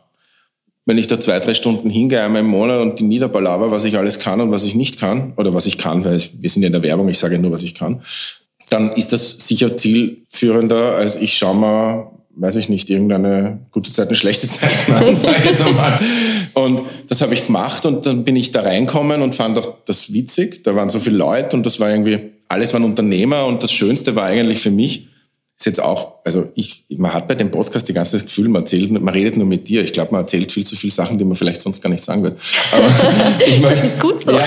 Wenn 0.90 0.99
ich 0.99 1.06
da 1.06 1.20
zwei, 1.20 1.38
drei 1.38 1.54
Stunden 1.54 1.88
hingehe 1.88 2.20
einmal 2.20 2.40
im 2.40 2.49
Monat 2.49 2.80
und 2.80 2.99
die 2.99 3.04
niederballaber, 3.04 3.70
was 3.70 3.85
ich 3.85 3.97
alles 3.97 4.18
kann 4.18 4.40
und 4.40 4.50
was 4.50 4.64
ich 4.64 4.75
nicht 4.75 4.99
kann, 4.99 5.35
oder 5.37 5.54
was 5.54 5.66
ich 5.66 5.78
kann, 5.78 6.04
weil 6.04 6.20
wir 6.40 6.50
sind 6.50 6.62
ja 6.62 6.66
in 6.66 6.73
der 6.73 6.82
Werbung, 6.82 7.09
ich 7.09 7.20
sage 7.20 7.38
nur, 7.38 7.52
was 7.52 7.62
ich 7.62 7.76
kann, 7.76 8.02
dann 8.70 8.90
ist 8.94 9.12
das 9.12 9.37
sicher 9.38 9.76
zielführender, 9.76 10.97
als 10.97 11.14
ich 11.14 11.38
schaue 11.38 11.54
mal, 11.54 12.11
weiß 12.35 12.56
ich 12.56 12.68
nicht, 12.68 12.90
irgendeine 12.90 13.61
gute 13.70 13.92
Zeit, 13.92 14.09
eine 14.09 14.16
schlechte 14.16 14.49
Zeit 14.49 14.88
an, 14.88 15.14
sage 15.14 15.37
ich 15.38 15.50
jetzt 15.50 15.62
einmal. 15.62 16.00
Und 16.54 16.82
das 17.06 17.20
habe 17.20 17.35
ich 17.35 17.47
gemacht 17.47 17.87
und 17.87 18.04
dann 18.04 18.25
bin 18.25 18.35
ich 18.35 18.50
da 18.50 18.62
reinkommen 18.62 19.23
und 19.23 19.37
fand 19.37 19.59
auch 19.59 19.75
das 19.85 20.12
witzig. 20.12 20.64
Da 20.64 20.75
waren 20.75 20.90
so 20.90 20.99
viele 20.99 21.18
Leute 21.18 21.56
und 21.56 21.64
das 21.64 21.78
war 21.78 21.88
irgendwie, 21.88 22.32
alles 22.49 22.73
waren 22.73 22.82
Unternehmer 22.82 23.47
und 23.47 23.62
das 23.62 23.70
Schönste 23.70 24.16
war 24.16 24.25
eigentlich 24.25 24.59
für 24.59 24.73
mich, 24.73 25.06
ist 25.61 25.67
jetzt 25.67 25.81
auch, 25.83 26.12
also 26.25 26.50
ich, 26.55 26.87
man 26.97 27.12
hat 27.12 27.29
bei 27.29 27.35
dem 27.35 27.50
Podcast 27.50 27.87
die 27.87 27.93
ganze 27.93 28.12
Zeit 28.12 28.23
das 28.23 28.26
Gefühl, 28.29 28.49
man 28.49 28.62
erzählt, 28.62 28.90
man 28.90 29.12
redet 29.12 29.37
nur 29.37 29.47
mit 29.47 29.69
dir. 29.69 29.83
Ich 29.83 29.93
glaube, 29.93 30.12
man 30.12 30.23
erzählt 30.23 30.50
viel 30.50 30.64
zu 30.64 30.75
viele 30.75 30.90
Sachen, 30.90 31.19
die 31.19 31.25
man 31.25 31.35
vielleicht 31.35 31.61
sonst 31.61 31.83
gar 31.83 31.90
nicht 31.90 32.02
sagen 32.02 32.23
wird. 32.23 32.40
Aber 32.73 32.87
ich 33.47 33.61
möchte, 33.61 33.83
das 33.83 33.93
ist 33.93 34.00
gut 34.00 34.23
so. 34.23 34.33
Ja, 34.33 34.43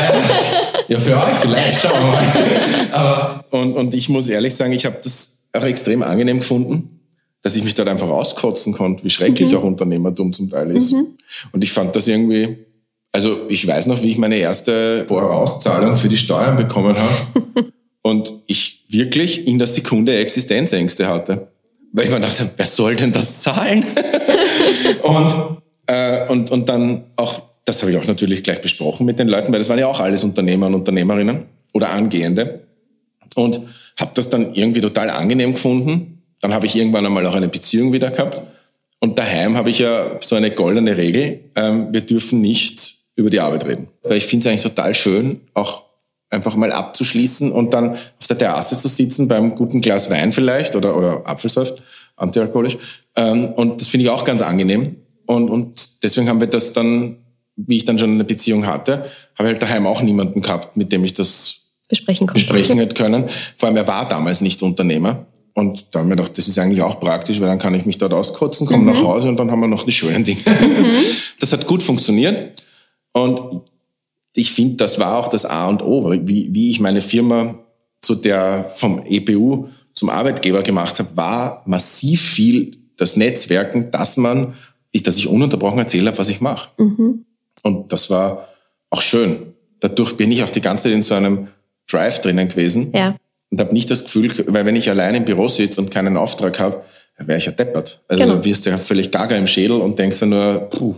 ja, 0.88 1.00
für 1.00 1.16
euch 1.16 1.38
vielleicht, 1.38 1.82
schauen 1.82 2.02
wir 2.02 2.12
mal. 2.12 2.62
Aber, 2.92 3.46
und, 3.52 3.74
und 3.74 3.94
ich 3.94 4.10
muss 4.10 4.28
ehrlich 4.28 4.56
sagen, 4.56 4.74
ich 4.74 4.88
habe 4.88 4.98
das 5.04 5.38
auch 5.54 5.64
extrem 5.64 6.02
angenehm 6.02 6.40
gefunden, 6.40 7.00
dass 7.44 7.56
ich 7.56 7.64
mich 7.64 7.76
dort 7.76 7.90
einfach 7.90 8.10
auskotzen 8.10 8.74
konnte, 8.74 9.04
wie 9.04 9.12
schrecklich 9.12 9.52
mhm. 9.52 9.58
auch 9.60 9.64
Unternehmertum 9.64 10.34
zum 10.34 10.50
Teil 10.50 10.72
ist. 10.72 10.94
Mhm. 10.94 11.10
Und 11.52 11.64
ich 11.64 11.72
fand 11.72 11.96
das 11.96 12.08
irgendwie, 12.08 12.58
also 13.12 13.48
ich 13.50 13.68
weiß 13.68 13.86
noch, 13.86 14.02
wie 14.02 14.10
ich 14.10 14.18
meine 14.18 14.38
erste 14.38 15.06
Vorauszahlung 15.08 15.96
für 15.96 16.08
die 16.08 16.18
Steuern 16.18 16.58
bekommen 16.58 16.96
habe. 16.98 17.72
und 18.02 18.34
ich 18.48 18.73
wirklich 18.94 19.48
in 19.48 19.58
der 19.58 19.68
Sekunde 19.68 20.16
Existenzängste 20.18 21.08
hatte. 21.08 21.48
Weil 21.92 22.06
ich 22.06 22.12
mir 22.12 22.20
dachte, 22.20 22.50
wer 22.56 22.66
soll 22.66 22.96
denn 22.96 23.12
das 23.12 23.42
zahlen? 23.42 23.86
und, 25.04 25.36
äh, 25.86 26.28
und, 26.28 26.50
und 26.50 26.70
dann 26.70 27.04
auch, 27.16 27.44
das 27.66 27.82
habe 27.82 27.92
ich 27.92 27.98
auch 27.98 28.08
natürlich 28.08 28.42
gleich 28.42 28.62
besprochen 28.62 29.06
mit 29.06 29.20
den 29.20 29.28
Leuten, 29.28 29.52
weil 29.52 29.60
das 29.60 29.70
waren 29.70 29.80
ja 29.80 29.88
auch 29.88 30.00
alles 30.00 30.24
Unternehmer 30.24 30.68
und 30.68 30.76
Unternehmerinnen 30.76 31.44
oder 31.74 31.92
Angehende. 31.92 32.62
Und 33.36 33.62
habe 34.00 34.12
das 34.16 34.30
dann 34.30 34.54
irgendwie 34.56 34.82
total 34.82 35.10
angenehm 35.10 35.54
gefunden. 35.54 36.24
Dann 36.42 36.54
habe 36.54 36.66
ich 36.66 36.76
irgendwann 36.76 37.06
einmal 37.06 37.26
auch 37.26 37.36
eine 37.36 37.48
Beziehung 37.48 37.94
wieder 37.94 38.10
gehabt. 38.10 38.42
Und 39.00 39.20
daheim 39.20 39.56
habe 39.56 39.70
ich 39.70 39.80
ja 39.80 40.18
so 40.22 40.36
eine 40.36 40.52
goldene 40.52 40.98
Regel, 40.98 41.42
ähm, 41.56 41.90
wir 41.92 42.02
dürfen 42.02 42.42
nicht 42.42 42.96
über 43.16 43.30
die 43.30 43.40
Arbeit 43.40 43.66
reden. 43.66 43.88
Weil 44.02 44.18
ich 44.18 44.26
finde 44.26 44.48
es 44.48 44.52
eigentlich 44.52 44.64
total 44.64 44.96
schön, 44.96 45.42
auch 45.54 45.83
einfach 46.34 46.56
mal 46.56 46.72
abzuschließen 46.72 47.52
und 47.52 47.74
dann 47.74 47.92
auf 47.94 48.28
der 48.28 48.38
Terrasse 48.38 48.78
zu 48.78 48.88
sitzen 48.88 49.28
beim 49.28 49.56
guten 49.56 49.82
Glas 49.82 50.10
Wein 50.10 50.32
vielleicht 50.32 50.76
oder, 50.76 50.98
oder 50.98 51.26
Apfelsaft, 51.26 51.82
antialkoholisch. 52.16 52.78
Ähm, 53.16 53.54
und 53.54 53.80
das 53.80 53.88
finde 53.88 54.06
ich 54.06 54.10
auch 54.10 54.26
ganz 54.26 54.42
angenehm. 54.42 54.98
Und, 55.26 55.50
und 55.50 56.04
deswegen 56.04 56.28
haben 56.28 56.40
wir 56.40 56.48
das 56.48 56.74
dann, 56.74 57.18
wie 57.56 57.78
ich 57.78 57.86
dann 57.86 57.98
schon 57.98 58.12
eine 58.12 58.24
Beziehung 58.24 58.66
hatte, 58.66 59.06
habe 59.36 59.50
ich 59.50 59.54
halt 59.54 59.62
daheim 59.62 59.88
auch 59.88 60.02
niemanden 60.02 60.42
gehabt, 60.42 60.76
mit 60.76 60.92
dem 60.92 61.04
ich 61.04 61.14
das 61.14 61.62
besprechen, 61.88 62.28
konnte. 62.28 62.42
besprechen 62.42 62.80
hätte 62.80 62.96
können. 62.96 63.26
Vor 63.56 63.68
allem, 63.68 63.78
er 63.78 63.88
war 63.88 64.08
damals 64.08 64.42
nicht 64.42 64.62
Unternehmer. 64.64 65.28
Und 65.54 65.94
da 65.94 66.00
haben 66.00 66.10
wir 66.10 66.16
gedacht, 66.16 66.36
das 66.36 66.48
ist 66.48 66.58
eigentlich 66.58 66.82
auch 66.82 67.00
praktisch, 67.00 67.40
weil 67.40 67.48
dann 67.48 67.60
kann 67.60 67.76
ich 67.76 67.86
mich 67.86 68.00
dort 68.00 68.14
auskotzen, 68.14 68.66
komme 68.66 68.80
mhm. 68.80 68.94
nach 68.94 69.04
Hause 69.04 69.30
und 69.30 69.40
dann 69.40 69.52
haben 69.52 69.60
wir 69.60 69.68
noch 69.68 69.86
die 69.86 69.92
schönen 69.92 70.24
Dinge. 70.24 70.42
Mhm. 70.46 70.96
Das 71.40 71.52
hat 71.52 71.68
gut 71.68 71.84
funktioniert. 71.84 72.64
Und 73.12 73.62
ich 74.36 74.52
finde, 74.52 74.78
das 74.78 75.00
war 75.00 75.18
auch 75.18 75.28
das 75.28 75.46
A 75.46 75.68
und 75.68 75.82
O, 75.82 76.12
wie, 76.12 76.54
wie 76.54 76.70
ich 76.70 76.80
meine 76.80 77.02
Firma 77.02 77.60
zu 78.02 78.16
der 78.16 78.66
vom 78.74 79.04
EPU 79.06 79.68
zum 79.94 80.10
Arbeitgeber 80.10 80.64
gemacht 80.64 81.00
habe, 81.00 81.16
war 81.16 81.64
massiv 81.66 82.22
viel 82.22 82.72
das 82.98 83.16
Netzwerken, 83.16 83.92
dass 83.92 84.18
man, 84.18 84.54
ich, 84.92 85.04
dass 85.04 85.18
ich 85.18 85.28
ununterbrochen 85.28 85.80
erzählt 85.80 86.08
habe, 86.08 86.18
was 86.18 86.30
ich 86.30 86.42
mache. 86.42 86.70
Mhm. 86.78 87.26
Und 87.64 87.92
das 87.94 88.10
war 88.10 88.48
auch 88.90 89.02
schön. 89.02 89.54
Dadurch 89.80 90.18
bin 90.18 90.32
ich 90.32 90.44
auch 90.44 90.50
die 90.50 90.62
ganze 90.62 90.84
Zeit 90.84 90.94
in 90.94 91.04
so 91.04 91.16
einem 91.16 91.48
Drive 91.90 92.22
drinnen 92.22 92.50
gewesen 92.50 92.92
ja. 92.94 93.16
und 93.52 93.60
habe 93.60 93.74
nicht 93.74 93.90
das 93.92 94.04
Gefühl, 94.04 94.32
weil 94.48 94.66
wenn 94.66 94.76
ich 94.76 94.90
allein 94.90 95.16
im 95.16 95.26
Büro 95.26 95.48
sitze 95.48 95.80
und 95.82 95.92
keinen 95.92 96.18
Auftrag 96.18 96.60
habe, 96.60 96.84
wäre 97.18 97.38
ich 97.38 97.46
ja 97.46 97.52
deppert. 97.52 98.02
Also 98.08 98.24
genau. 98.24 98.44
wirst 98.44 98.66
du 98.66 98.72
ja 98.72 98.78
völlig 98.78 99.12
gaga 99.12 99.36
im 99.36 99.48
Schädel 99.48 99.80
und 99.80 100.00
denkst 100.00 100.20
dann 100.22 100.30
nur, 100.30 100.60
puh, 100.70 100.96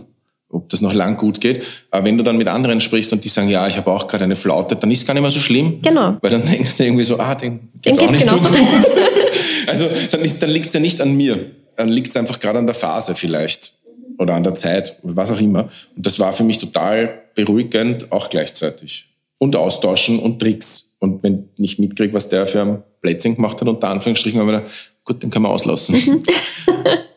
ob 0.56 0.68
das 0.70 0.80
noch 0.80 0.94
lang 0.94 1.16
gut 1.16 1.40
geht. 1.40 1.62
Aber 1.90 2.04
wenn 2.04 2.16
du 2.16 2.24
dann 2.24 2.36
mit 2.36 2.48
anderen 2.48 2.80
sprichst 2.80 3.12
und 3.12 3.24
die 3.24 3.28
sagen, 3.28 3.48
ja, 3.48 3.66
ich 3.68 3.76
habe 3.76 3.90
auch 3.90 4.06
gerade 4.08 4.24
eine 4.24 4.36
Flaute, 4.36 4.76
dann 4.76 4.90
ist 4.90 5.00
es 5.00 5.06
gar 5.06 5.14
nicht 5.14 5.22
mehr 5.22 5.30
so 5.30 5.40
schlimm. 5.40 5.80
Genau. 5.82 6.16
Weil 6.20 6.30
dann 6.30 6.44
denkst 6.44 6.76
du 6.76 6.84
irgendwie 6.84 7.04
so, 7.04 7.18
ah, 7.18 7.34
den 7.34 7.68
geht's 7.82 7.98
den 7.98 8.08
auch 8.08 8.12
nicht 8.12 8.26
so 8.26 8.36
gut. 8.36 8.48
also 9.66 9.88
dann, 10.10 10.20
ist, 10.22 10.42
dann 10.42 10.50
liegt 10.50 10.66
es 10.66 10.72
ja 10.72 10.80
nicht 10.80 11.00
an 11.00 11.14
mir. 11.14 11.50
Dann 11.76 11.88
liegt 11.88 12.08
es 12.08 12.16
einfach 12.16 12.40
gerade 12.40 12.58
an 12.58 12.66
der 12.66 12.74
Phase 12.74 13.14
vielleicht. 13.14 13.72
Oder 14.18 14.34
an 14.34 14.42
der 14.42 14.54
Zeit, 14.54 14.98
was 15.02 15.30
auch 15.30 15.40
immer. 15.40 15.68
Und 15.94 16.06
das 16.06 16.18
war 16.18 16.32
für 16.32 16.42
mich 16.42 16.56
total 16.56 17.22
beruhigend, 17.34 18.10
auch 18.10 18.30
gleichzeitig. 18.30 19.10
Und 19.38 19.54
austauschen 19.54 20.18
und 20.18 20.40
Tricks. 20.40 20.94
Und 21.00 21.22
wenn 21.22 21.50
ich 21.58 21.78
mitkriege, 21.78 22.14
was 22.14 22.30
der 22.30 22.46
für 22.46 22.62
ein 22.62 22.82
Plätzchen 23.02 23.36
gemacht 23.36 23.60
hat, 23.60 23.68
unter 23.68 23.88
Anführungsstrichen, 23.88 24.40
haben 24.40 24.46
wir 24.46 24.60
gedacht, 24.60 24.72
gut, 25.04 25.22
den 25.22 25.30
kann 25.30 25.42
man 25.42 25.52
auslassen. 25.52 25.94
Mhm. 25.94 26.22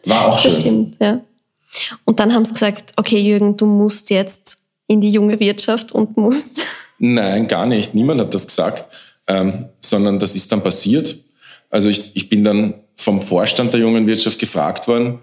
War 0.05 0.27
auch 0.27 0.39
schön. 0.39 0.51
Das 0.51 0.59
stimmt, 0.59 0.97
ja. 0.99 1.21
Und 2.05 2.19
dann 2.19 2.33
haben 2.33 2.45
sie 2.45 2.53
gesagt, 2.53 2.93
okay 2.97 3.19
Jürgen, 3.19 3.57
du 3.57 3.65
musst 3.65 4.09
jetzt 4.09 4.57
in 4.87 5.01
die 5.01 5.11
junge 5.11 5.39
Wirtschaft 5.39 5.91
und 5.91 6.17
musst. 6.17 6.65
Nein, 6.99 7.47
gar 7.47 7.65
nicht. 7.65 7.93
Niemand 7.93 8.21
hat 8.21 8.33
das 8.33 8.47
gesagt, 8.47 8.85
ähm, 9.27 9.69
sondern 9.81 10.19
das 10.19 10.35
ist 10.35 10.51
dann 10.51 10.61
passiert. 10.61 11.17
Also 11.69 11.87
ich, 11.87 12.15
ich 12.15 12.29
bin 12.29 12.43
dann 12.43 12.73
vom 12.95 13.21
Vorstand 13.21 13.73
der 13.73 13.79
jungen 13.79 14.07
Wirtschaft 14.07 14.39
gefragt 14.39 14.87
worden, 14.87 15.19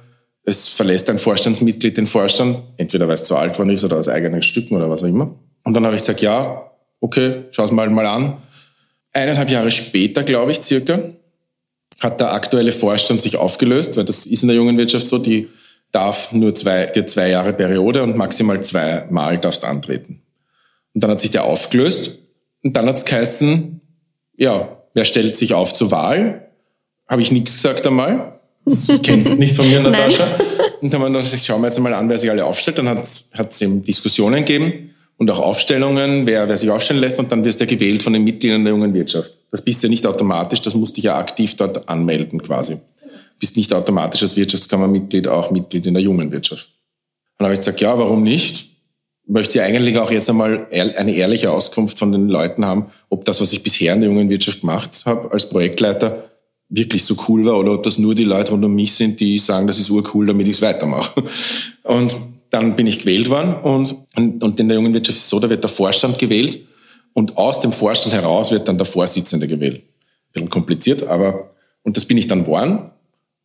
es 0.47 0.69
verlässt 0.69 1.11
ein 1.11 1.19
Vorstandsmitglied 1.19 1.97
den 1.97 2.07
Vorstand, 2.07 2.63
entweder 2.77 3.09
weil 3.09 3.15
es 3.15 3.25
zu 3.25 3.37
alt 3.37 3.59
worden 3.59 3.71
ist 3.71 3.83
oder 3.83 3.99
aus 3.99 4.09
eigenen 4.09 4.43
Stücken 4.43 4.77
oder 4.77 4.89
was 4.89 5.03
auch 5.03 5.09
immer. 5.09 5.35
Und 5.65 5.75
dann 5.75 5.85
habe 5.85 5.97
ich 5.97 6.03
gesagt, 6.03 6.23
ja, 6.23 6.71
okay, 7.01 7.45
schau 7.51 7.65
es 7.65 7.73
mal 7.73 7.91
mal 7.91 8.07
an. 8.07 8.37
Eineinhalb 9.13 9.51
Jahre 9.51 9.73
später, 9.73 10.23
glaube 10.23 10.53
ich, 10.53 10.63
circa, 10.63 11.01
hat 12.01 12.21
der 12.21 12.33
aktuelle 12.33 12.71
Vorstand 12.71 13.23
sich 13.23 13.37
aufgelöst, 13.37 13.97
weil 13.97 14.05
das 14.05 14.25
ist 14.25 14.43
in 14.43 14.49
der 14.49 14.57
jungen 14.57 14.79
Wirtschaft 14.79 15.09
so, 15.09 15.19
die 15.19 15.49
darf 15.97 16.33
nur 16.33 16.55
zwei, 16.55 16.87
die 16.87 17.07
zwei 17.07 17.31
Jahre 17.31 17.55
Periode 17.55 18.03
und 18.03 18.17
maximal 18.17 18.63
zweimal 18.63 19.39
darfst 19.39 19.65
antreten. 19.65 20.23
Und 20.95 21.03
dann 21.03 21.11
hat 21.11 21.23
sich 21.23 21.31
der 21.31 21.45
aufgelöst 21.45 22.19
und 22.63 22.77
dann 22.77 22.87
hat 22.87 22.99
es 22.99 23.05
geheißen, 23.07 23.81
ja, 24.37 24.77
wer 24.93 25.05
stellt 25.05 25.37
sich 25.37 25.55
auf 25.55 25.73
zur 25.73 25.91
Wahl? 25.91 26.51
Habe 27.09 27.23
ich 27.23 27.33
nichts 27.33 27.55
gesagt 27.55 27.87
einmal. 27.87 28.41
Das 28.67 28.91
kennst 29.03 29.29
du 29.31 29.35
nicht 29.37 29.57
von 29.57 29.69
mir, 29.69 29.81
Natascha. 29.83 30.27
Und 30.83 30.93
dann 30.93 31.01
haben 31.01 31.13
wir 31.15 31.21
gesagt, 31.21 31.43
schauen 31.43 31.63
wir 31.63 31.69
jetzt 31.69 31.79
mal 31.79 31.95
an, 31.95 32.09
wer 32.11 32.19
sich 32.19 32.31
alle 32.31 32.45
aufstellt. 32.45 32.79
Dann 32.79 32.89
hat 32.89 33.01
es 33.03 33.63
eben 33.63 33.83
Diskussionen 33.83 34.45
gegeben 34.45 34.91
und 35.17 35.31
auch 35.31 35.41
Aufstellungen, 35.41 36.27
wer, 36.27 36.47
wer 36.47 36.59
sich 36.59 36.71
aufstellen 36.71 37.01
lässt 37.01 37.19
und 37.19 37.33
dann 37.33 37.43
wirst 37.45 37.61
du 37.61 37.67
gewählt 37.67 38.03
von 38.03 38.13
den 38.13 38.25
Mitgliedern 38.25 38.65
der 38.65 38.75
jungen 38.75 38.93
Wirtschaft. 38.93 39.33
Das 39.51 39.63
bist 39.63 39.83
ja 39.83 39.89
nicht 39.89 40.07
automatisch, 40.07 40.61
das 40.61 40.75
musst 40.75 40.97
dich 40.97 41.05
ja 41.05 41.17
aktiv 41.17 41.57
dort 41.57 41.89
anmelden 41.89 42.43
quasi. 42.43 42.79
Bist 43.39 43.57
nicht 43.57 43.73
automatisch 43.73 44.23
als 44.23 44.37
Wirtschaftskammermitglied 44.37 45.29
auch 45.29 45.51
Mitglied 45.51 45.87
in 45.87 45.95
der 45.95 46.03
jungen 46.03 46.33
Wirtschaft. 46.33 46.71
Dann 47.39 47.47
habe 47.47 47.55
ich 47.55 47.61
gesagt, 47.61 47.81
ja, 47.81 47.99
warum 47.99 48.23
nicht? 48.23 48.77
möchte 49.27 49.63
eigentlich 49.63 49.99
auch 49.99 50.11
jetzt 50.11 50.31
einmal 50.31 50.69
eine 50.71 51.15
ehrliche 51.15 51.51
Auskunft 51.51 51.99
von 51.99 52.13
den 52.13 52.29
Leuten 52.29 52.65
haben, 52.65 52.87
ob 53.09 53.25
das, 53.25 53.41
was 53.41 53.53
ich 53.53 53.63
bisher 53.63 53.93
in 53.93 54.01
der 54.01 54.11
jungen 54.11 54.31
Wirtschaft 54.31 54.61
gemacht 54.61 55.03
habe 55.05 55.31
als 55.33 55.49
Projektleiter, 55.49 56.31
wirklich 56.69 57.05
so 57.05 57.17
cool 57.29 57.45
war 57.45 57.59
oder 57.59 57.73
ob 57.73 57.83
das 57.83 57.99
nur 57.99 58.15
die 58.15 58.25
Leute 58.25 58.53
rund 58.53 58.65
um 58.65 58.75
mich 58.75 58.93
sind, 58.93 59.21
die 59.21 59.39
sagen, 59.39 59.67
das 59.67 59.79
ist 59.79 59.91
urcool, 59.91 60.27
damit 60.27 60.49
ich 60.49 60.55
es 60.55 60.63
weitermache. 60.63 61.23
Und 61.85 62.17
dann 62.51 62.77
bin 62.77 62.87
ich 62.87 63.01
gewählt 63.01 63.29
worden 63.29 63.55
und, 63.55 63.97
und, 64.17 64.43
und 64.43 64.61
in 64.61 64.69
der 64.69 64.77
jungen 64.77 64.95
Wirtschaft 64.95 65.19
ist 65.19 65.25
es 65.25 65.29
so, 65.29 65.41
da 65.41 65.51
wird 65.51 65.63
der 65.63 65.71
Vorstand 65.71 66.19
gewählt 66.19 66.61
und 67.13 67.37
aus 67.37 67.61
dem 67.61 67.73
Vorstand 67.73 68.15
heraus 68.15 68.51
wird 68.51 68.69
dann 68.69 68.79
der 68.79 68.87
Vorsitzende 68.87 69.49
gewählt. 69.49 69.77
Ein 69.77 70.33
bisschen 70.33 70.51
kompliziert, 70.51 71.03
aber 71.05 71.51
und 71.83 71.97
das 71.97 72.05
bin 72.05 72.19
ich 72.19 72.27
dann 72.27 72.45
geworden 72.45 72.91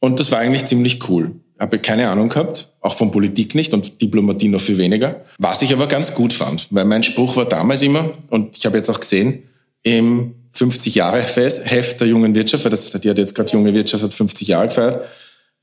und 0.02 0.20
das 0.20 0.32
war 0.32 0.40
eigentlich 0.40 0.66
ziemlich 0.66 1.08
cool. 1.08 1.36
Habe 1.60 1.78
keine 1.78 2.10
Ahnung 2.10 2.30
gehabt, 2.30 2.70
auch 2.82 2.96
von 2.96 3.12
Politik 3.12 3.54
nicht 3.54 3.74
und 3.74 4.02
Diplomatie 4.02 4.48
noch 4.48 4.60
viel 4.60 4.80
weniger. 4.80 5.22
Was 5.38 5.62
ich 5.62 5.72
aber 5.72 5.86
ganz 5.88 6.16
gut 6.16 6.34
fand, 6.34 6.68
weil 6.72 6.86
mein 6.86 7.04
Spruch 7.04 7.36
war 7.36 7.46
damals 7.46 7.84
immer, 7.84 8.12
und 8.32 8.58
ich 8.58 8.66
habe 8.66 8.78
jetzt 8.78 8.90
auch 8.90 9.00
gesehen, 9.00 9.44
im 9.84 10.34
50 10.54 10.96
Jahre 10.96 11.22
Heft 11.22 12.02
der 12.02 12.08
jungen 12.08 12.34
Wirtschaft, 12.34 12.66
weil 12.66 12.72
das, 12.72 12.90
die 12.90 13.10
hat 13.10 13.18
jetzt 13.20 13.36
gerade 13.36 13.52
junge 13.54 13.74
Wirtschaft, 13.76 14.04
hat 14.04 14.14
50 14.14 14.48
Jahre 14.48 14.68
gefeiert, 14.68 15.06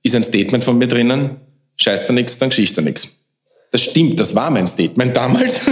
ist 0.04 0.14
ein 0.14 0.22
Statement 0.22 0.62
von 0.62 0.78
mir 0.78 0.86
drinnen, 0.86 1.36
scheißt 1.76 2.08
da 2.08 2.12
nichts, 2.12 2.38
dann 2.38 2.50
geschicht 2.50 2.78
da 2.78 2.80
nichts. 2.80 3.08
Das 3.72 3.82
stimmt, 3.82 4.20
das 4.20 4.36
war 4.36 4.50
mein 4.50 4.68
Statement 4.68 5.16
damals, 5.16 5.66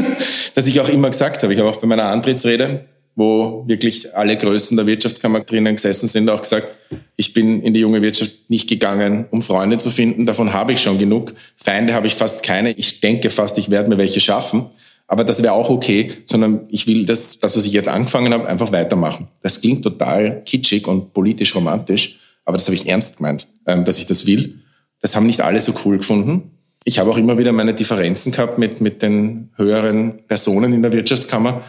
das 0.56 0.66
ich 0.66 0.80
auch 0.80 0.88
immer 0.88 1.10
gesagt 1.10 1.44
habe. 1.44 1.54
Ich 1.54 1.60
habe 1.60 1.70
auch 1.70 1.76
bei 1.76 1.86
meiner 1.86 2.06
Antrittsrede 2.06 2.84
wo 3.16 3.64
wirklich 3.66 4.14
alle 4.14 4.36
Größen 4.36 4.76
der 4.76 4.86
Wirtschaftskammer 4.86 5.40
drinnen 5.40 5.74
gesessen 5.74 6.06
sind, 6.06 6.28
auch 6.28 6.42
gesagt, 6.42 6.68
ich 7.16 7.32
bin 7.32 7.62
in 7.62 7.72
die 7.72 7.80
junge 7.80 8.02
Wirtschaft 8.02 8.32
nicht 8.48 8.68
gegangen, 8.68 9.24
um 9.30 9.40
Freunde 9.40 9.78
zu 9.78 9.90
finden. 9.90 10.26
Davon 10.26 10.52
habe 10.52 10.74
ich 10.74 10.82
schon 10.82 10.98
genug. 10.98 11.34
Feinde 11.56 11.94
habe 11.94 12.06
ich 12.06 12.14
fast 12.14 12.42
keine. 12.42 12.72
Ich 12.72 13.00
denke 13.00 13.30
fast, 13.30 13.56
ich 13.56 13.70
werde 13.70 13.88
mir 13.88 13.96
welche 13.96 14.20
schaffen. 14.20 14.66
Aber 15.08 15.24
das 15.24 15.42
wäre 15.42 15.54
auch 15.54 15.70
okay, 15.70 16.12
sondern 16.26 16.66
ich 16.68 16.86
will 16.86 17.06
das, 17.06 17.38
das, 17.38 17.56
was 17.56 17.64
ich 17.64 17.72
jetzt 17.72 17.88
angefangen 17.88 18.34
habe, 18.34 18.46
einfach 18.46 18.70
weitermachen. 18.70 19.28
Das 19.40 19.60
klingt 19.60 19.82
total 19.82 20.42
kitschig 20.44 20.86
und 20.86 21.12
politisch 21.12 21.54
romantisch, 21.54 22.18
aber 22.44 22.58
das 22.58 22.66
habe 22.66 22.74
ich 22.74 22.88
ernst 22.88 23.16
gemeint, 23.16 23.46
ähm, 23.66 23.84
dass 23.84 23.98
ich 23.98 24.06
das 24.06 24.26
will. 24.26 24.60
Das 25.00 25.14
haben 25.14 25.26
nicht 25.26 25.40
alle 25.40 25.60
so 25.60 25.74
cool 25.84 25.98
gefunden. 25.98 26.50
Ich 26.84 26.98
habe 26.98 27.10
auch 27.10 27.16
immer 27.16 27.38
wieder 27.38 27.52
meine 27.52 27.72
Differenzen 27.72 28.32
gehabt 28.32 28.58
mit, 28.58 28.80
mit 28.80 29.00
den 29.00 29.50
höheren 29.56 30.24
Personen 30.26 30.72
in 30.72 30.82
der 30.82 30.92
Wirtschaftskammer 30.92 31.62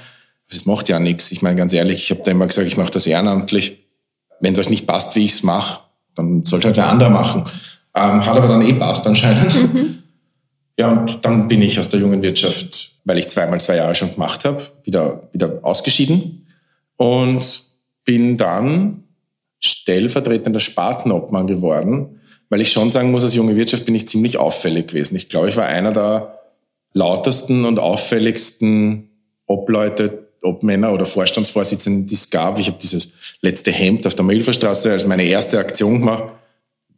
das 0.50 0.66
macht 0.66 0.90
ja 0.90 1.00
nichts. 1.00 1.32
Ich 1.32 1.42
meine 1.42 1.58
ganz 1.58 1.74
ehrlich, 1.74 2.04
ich 2.04 2.12
habe 2.12 2.24
da 2.24 2.32
immer 2.32 2.48
gesagt, 2.48 2.68
ich 2.68 2.78
mache 2.78 2.92
das 2.92 3.06
ehrenamtlich. 3.06 3.86
Wenn 4.40 4.54
das 4.54 4.70
nicht 4.70 4.88
passt, 4.88 5.16
wie 5.16 5.26
ich 5.26 5.34
es 5.34 5.44
mache, 5.44 5.82
dann 6.16 6.46
sollte 6.46 6.68
halt 6.68 6.78
wer 6.78 6.88
anderer 6.88 7.10
machen. 7.10 7.44
Ähm, 7.96 8.26
hat 8.26 8.38
aber 8.38 8.48
dann 8.48 8.62
eh 8.62 8.74
passt 8.74 9.06
anscheinend. 9.08 9.56
Mhm. 9.74 10.04
Ja, 10.80 10.92
und 10.92 11.26
dann 11.26 11.48
bin 11.48 11.64
ich 11.64 11.80
aus 11.80 11.90
der 11.90 12.00
jungen 12.00 12.22
Wirtschaft, 12.22 12.92
weil 13.04 13.18
ich 13.18 13.28
zweimal 13.28 13.60
zwei 13.60 13.78
Jahre 13.78 13.96
schon 13.96 14.14
gemacht 14.14 14.46
habe, 14.46 14.62
wieder, 14.84 15.28
wieder 15.34 15.60
ausgeschieden 15.64 16.46
und 16.98 17.64
bin 18.06 18.38
dann 18.38 19.04
stellvertretender 19.60 20.60
Spartenobmann 20.60 21.48
geworden, 21.48 22.20
weil 22.50 22.62
ich 22.62 22.72
schon 22.72 22.92
sagen 22.92 23.10
muss, 23.10 23.24
als 23.24 23.34
junge 23.34 23.56
Wirtschaft 23.56 23.86
bin 23.86 23.96
ich 23.96 24.08
ziemlich 24.08 24.38
auffällig 24.38 24.90
gewesen. 24.90 25.16
Ich 25.16 25.30
glaube, 25.30 25.50
ich 25.50 25.58
war 25.58 25.66
einer 25.66 25.92
der 25.92 26.40
lautesten 26.94 27.66
und 27.66 27.80
auffälligsten 27.80 29.10
Obleute 29.48 30.27
ob 30.42 30.64
Männer 30.64 30.94
oder 30.94 31.06
Vorstandsvorsitzenden, 31.06 32.08
die 32.08 32.16
es 32.16 32.30
gab. 32.30 32.60
Ich 32.60 32.68
habe 32.68 32.78
dieses 32.82 33.10
letzte 33.42 33.72
Hemd 33.72 34.06
auf 34.08 34.16
der 34.16 34.26
Milferstraße 34.26 34.92
als 34.92 35.06
meine 35.06 35.24
erste 35.24 35.60
Aktion 35.60 36.00
gemacht. 36.00 36.34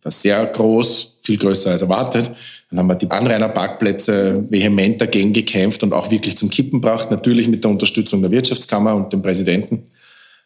War 0.02 0.12
sehr 0.12 0.46
groß, 0.46 1.20
viel 1.22 1.38
größer 1.38 1.72
als 1.72 1.82
erwartet. 1.82 2.32
Dann 2.70 2.80
haben 2.80 2.88
wir 2.88 2.96
die 2.96 3.10
Anrainerparkplätze 3.10 4.46
vehement 4.50 5.02
dagegen 5.02 5.34
gekämpft 5.34 5.84
und 5.84 5.94
auch 5.94 6.10
wirklich 6.12 6.38
zum 6.38 6.50
Kippen 6.50 6.82
gebracht. 6.82 7.12
Natürlich 7.12 7.48
mit 7.48 7.64
der 7.64 7.72
Unterstützung 7.72 8.22
der 8.22 8.32
Wirtschaftskammer 8.32 8.96
und 8.96 9.12
dem 9.12 9.22
Präsidenten. 9.22 9.84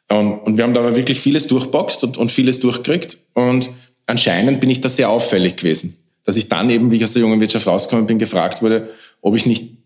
Und, 0.10 0.40
und 0.40 0.58
wir 0.58 0.64
haben 0.64 0.74
da 0.74 0.80
aber 0.80 0.96
wirklich 0.96 1.20
vieles 1.20 1.48
durchboxt 1.48 2.04
und, 2.04 2.18
und 2.18 2.32
vieles 2.32 2.60
durchgekriegt. 2.60 3.18
Und 3.34 3.70
anscheinend 4.08 4.60
bin 4.60 4.70
ich 4.70 4.82
da 4.82 4.90
sehr 4.90 5.10
auffällig 5.10 5.58
gewesen. 5.58 5.98
Dass 6.24 6.38
ich 6.38 6.50
dann 6.50 6.70
eben, 6.70 6.92
wie 6.92 6.98
ich 6.98 7.04
aus 7.04 7.14
der 7.14 7.22
jungen 7.22 7.40
Wirtschaft 7.42 7.68
rausgekommen 7.68 8.08
bin, 8.08 8.20
gefragt 8.20 8.62
wurde, 8.62 8.90
ob 9.22 9.36
ich 9.36 9.46
nicht 9.46 9.83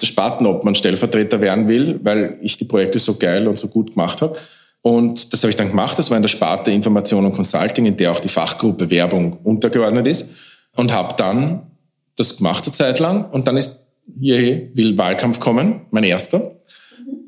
der 0.00 0.06
Spartenobmann 0.06 0.74
Stellvertreter 0.74 1.40
werden 1.40 1.68
will, 1.68 2.00
weil 2.02 2.38
ich 2.42 2.56
die 2.56 2.64
Projekte 2.64 2.98
so 2.98 3.14
geil 3.14 3.46
und 3.46 3.58
so 3.58 3.68
gut 3.68 3.92
gemacht 3.92 4.22
habe. 4.22 4.36
Und 4.82 5.32
das 5.32 5.42
habe 5.42 5.50
ich 5.50 5.56
dann 5.56 5.70
gemacht. 5.70 5.98
Das 5.98 6.10
war 6.10 6.16
in 6.16 6.22
der 6.22 6.28
Sparte 6.28 6.70
Information 6.70 7.24
und 7.24 7.34
Consulting, 7.34 7.86
in 7.86 7.96
der 7.96 8.12
auch 8.12 8.20
die 8.20 8.28
Fachgruppe 8.28 8.90
Werbung 8.90 9.38
untergeordnet 9.42 10.06
ist. 10.06 10.28
Und 10.76 10.92
habe 10.92 11.14
dann 11.16 11.70
das 12.16 12.36
gemacht 12.36 12.64
eine 12.66 12.72
Zeit 12.72 12.98
lang. 12.98 13.30
Und 13.30 13.48
dann 13.48 13.56
ist 13.56 13.86
hier 14.20 14.68
will 14.74 14.98
Wahlkampf 14.98 15.40
kommen, 15.40 15.86
mein 15.90 16.04
erster, 16.04 16.56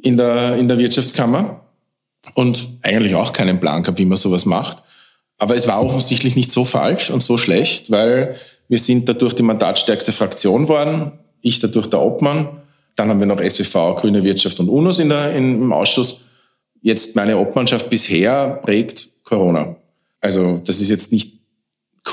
in 0.03 0.19
der, 0.19 0.57
in 0.57 0.69
der 0.69 0.79
Wirtschaftskammer. 0.79 1.63
Und 2.35 2.69
eigentlich 2.83 3.15
auch 3.15 3.33
keinen 3.33 3.61
Plan 3.61 3.83
gehabt, 3.83 3.99
wie 3.99 4.05
man 4.05 4.19
sowas 4.19 4.45
macht. 4.45 4.83
Aber 5.39 5.55
es 5.55 5.69
war 5.69 5.83
offensichtlich 5.83 6.35
nicht 6.37 6.51
so 6.51 6.65
falsch 6.65 7.11
und 7.11 7.23
so 7.23 7.39
schlecht, 7.39 7.91
weil 7.91 8.37
wir 8.69 8.79
sind 8.79 9.09
dadurch 9.09 9.35
die 9.35 9.43
mandatstärkste 9.43 10.13
Fraktion 10.13 10.69
worden 10.69 11.13
ich 11.47 11.59
dadurch 11.59 11.87
der 11.87 12.01
Obmann. 12.01 12.49
Dann 12.97 13.09
haben 13.09 13.21
wir 13.21 13.27
noch 13.27 13.41
SWV, 13.41 13.97
Grüne 13.97 14.25
Wirtschaft 14.25 14.59
und 14.61 14.69
UNOS 14.69 14.99
in 14.99 15.11
der, 15.11 15.35
im 15.35 15.73
Ausschuss. 15.73 16.21
Jetzt 16.83 17.17
meine 17.17 17.39
Obmannschaft 17.39 17.91
bisher 17.91 18.61
prägt 18.63 19.09
Corona. 19.25 19.77
Also 20.21 20.61
das 20.65 20.81
ist 20.81 20.91
jetzt 20.91 21.13
nicht 21.13 21.35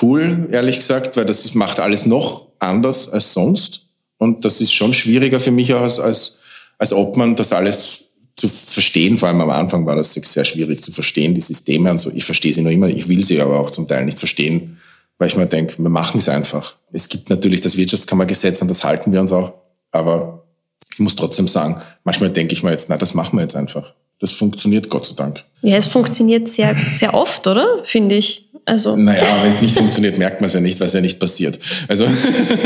cool, 0.02 0.50
ehrlich 0.52 0.78
gesagt, 0.78 1.16
weil 1.16 1.26
das 1.26 1.54
macht 1.54 1.80
alles 1.80 2.06
noch 2.06 2.48
anders 2.60 3.10
als 3.10 3.34
sonst. 3.34 3.88
Und 4.18 4.46
das 4.46 4.62
ist 4.62 4.74
schon 4.74 4.94
schwieriger 4.94 5.40
für 5.40 5.52
mich 5.52 5.74
als, 5.74 6.00
als, 6.00 6.38
als 6.78 6.94
Obmann, 6.94 7.36
das 7.36 7.54
alles 7.54 8.06
zu 8.36 8.48
verstehen. 8.48 9.18
Vor 9.18 9.30
allem 9.30 9.42
am 9.42 9.50
Anfang 9.50 9.86
war 9.86 9.96
das 9.96 10.14
sehr 10.14 10.46
schwierig 10.46 10.84
zu 10.84 10.92
verstehen, 10.92 11.34
die 11.34 11.42
Systeme 11.42 11.92
und 11.92 12.00
so. 12.00 12.12
Ich 12.12 12.26
verstehe 12.26 12.54
sie 12.54 12.62
noch 12.62 12.72
immer, 12.72 12.88
ich 12.88 13.08
will 13.08 13.24
sie 13.24 13.42
aber 13.42 13.60
auch 13.60 13.72
zum 13.72 13.88
Teil 13.88 14.06
nicht 14.06 14.20
verstehen, 14.20 14.78
weil 15.24 15.28
ich 15.28 15.38
mir 15.38 15.46
denke, 15.46 15.82
wir 15.82 15.90
machen 15.90 16.18
es 16.18 16.28
einfach. 16.28 16.76
Es 16.92 17.08
gibt 17.08 17.30
natürlich 17.30 17.62
das 17.62 17.78
Wirtschaftskammergesetz 17.78 18.62
und 18.62 18.70
das 18.70 18.84
halten 18.84 19.14
wir 19.14 19.22
uns 19.22 19.32
auch, 19.32 19.54
aber 19.94 20.44
ich 20.92 21.00
muss 21.00 21.16
trotzdem 21.16 21.48
sagen, 21.48 21.82
manchmal 22.04 22.30
denke 22.30 22.52
ich 22.52 22.62
mir 22.62 22.72
jetzt, 22.72 22.90
na, 22.90 22.98
das 22.98 23.14
machen 23.14 23.38
wir 23.38 23.44
jetzt 23.44 23.56
einfach. 23.56 23.94
Das 24.20 24.34
funktioniert 24.34 24.90
Gott 24.90 25.06
sei 25.06 25.14
Dank. 25.16 25.46
Ja, 25.62 25.78
es 25.78 25.88
funktioniert 25.88 26.50
sehr, 26.50 26.76
sehr 26.92 27.14
oft, 27.14 27.48
oder? 27.48 27.66
Finde 27.86 28.16
ich. 28.16 28.50
Also. 28.66 28.98
Naja, 28.98 29.44
wenn 29.44 29.52
es 29.52 29.62
nicht 29.62 29.78
funktioniert, 29.78 30.18
merkt 30.18 30.42
man 30.42 30.48
es 30.48 30.56
ja 30.56 30.60
nicht, 30.60 30.78
weil 30.82 30.88
es 30.88 30.94
ja 30.94 31.00
nicht 31.00 31.22
passiert. 31.22 31.58
Also. 31.88 32.06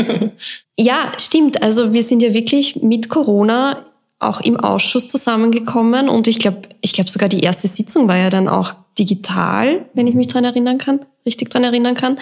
ja, 0.76 1.12
stimmt. 1.16 1.62
Also 1.62 1.92
wir 1.92 2.02
sind 2.02 2.24
ja 2.24 2.34
wirklich 2.34 2.82
mit 2.82 3.08
Corona 3.08 3.86
auch 4.18 4.40
im 4.40 4.56
Ausschuss 4.56 5.08
zusammengekommen 5.08 6.08
und 6.08 6.26
ich 6.26 6.40
glaube, 6.40 6.62
ich 6.80 6.92
glaube 6.92 7.08
sogar 7.08 7.28
die 7.28 7.38
erste 7.38 7.68
Sitzung 7.68 8.08
war 8.08 8.16
ja 8.16 8.30
dann 8.30 8.48
auch 8.48 8.74
digital, 8.98 9.86
wenn 9.94 10.08
ich 10.08 10.14
mich 10.14 10.26
dran 10.26 10.44
erinnern 10.44 10.78
kann, 10.78 11.06
richtig 11.28 11.50
dran 11.50 11.62
erinnern 11.62 11.94
kann. 11.94 12.18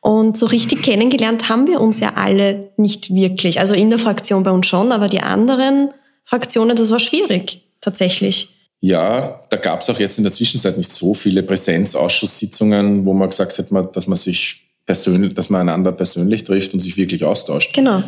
Und 0.00 0.36
so 0.36 0.46
richtig 0.46 0.82
kennengelernt 0.82 1.48
haben 1.48 1.66
wir 1.66 1.80
uns 1.80 2.00
ja 2.00 2.14
alle 2.14 2.70
nicht 2.76 3.14
wirklich. 3.14 3.60
Also 3.60 3.74
in 3.74 3.90
der 3.90 3.98
Fraktion 4.00 4.42
bei 4.42 4.50
uns 4.50 4.66
schon, 4.66 4.90
aber 4.90 5.08
die 5.08 5.20
anderen 5.20 5.90
Fraktionen, 6.24 6.76
das 6.76 6.90
war 6.90 6.98
schwierig, 6.98 7.62
tatsächlich. 7.80 8.48
Ja, 8.80 9.40
da 9.50 9.56
gab 9.56 9.80
es 9.80 9.90
auch 9.90 9.98
jetzt 9.98 10.18
in 10.18 10.24
der 10.24 10.32
Zwischenzeit 10.32 10.76
nicht 10.76 10.90
so 10.90 11.14
viele 11.14 11.42
Präsenzausschusssitzungen, 11.42 13.04
wo 13.04 13.12
man 13.12 13.28
gesagt 13.28 13.58
hat, 13.58 13.96
dass 13.96 14.06
man 14.06 14.18
sich 14.18 14.62
persönlich, 14.86 15.34
dass 15.34 15.50
man 15.50 15.62
einander 15.62 15.92
persönlich 15.92 16.44
trifft 16.44 16.74
und 16.74 16.80
sich 16.80 16.96
wirklich 16.96 17.24
austauscht. 17.24 17.74
Genau. 17.74 18.02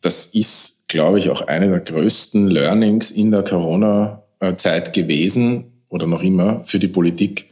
Das 0.00 0.26
ist, 0.26 0.88
glaube 0.88 1.18
ich, 1.18 1.30
auch 1.30 1.42
eine 1.42 1.68
der 1.68 1.80
größten 1.80 2.48
Learnings 2.48 3.10
in 3.10 3.30
der 3.30 3.42
Corona-Zeit 3.42 4.92
gewesen, 4.92 5.72
oder 5.92 6.06
noch 6.06 6.22
immer 6.22 6.62
für 6.64 6.78
die 6.78 6.88
Politik. 6.88 7.51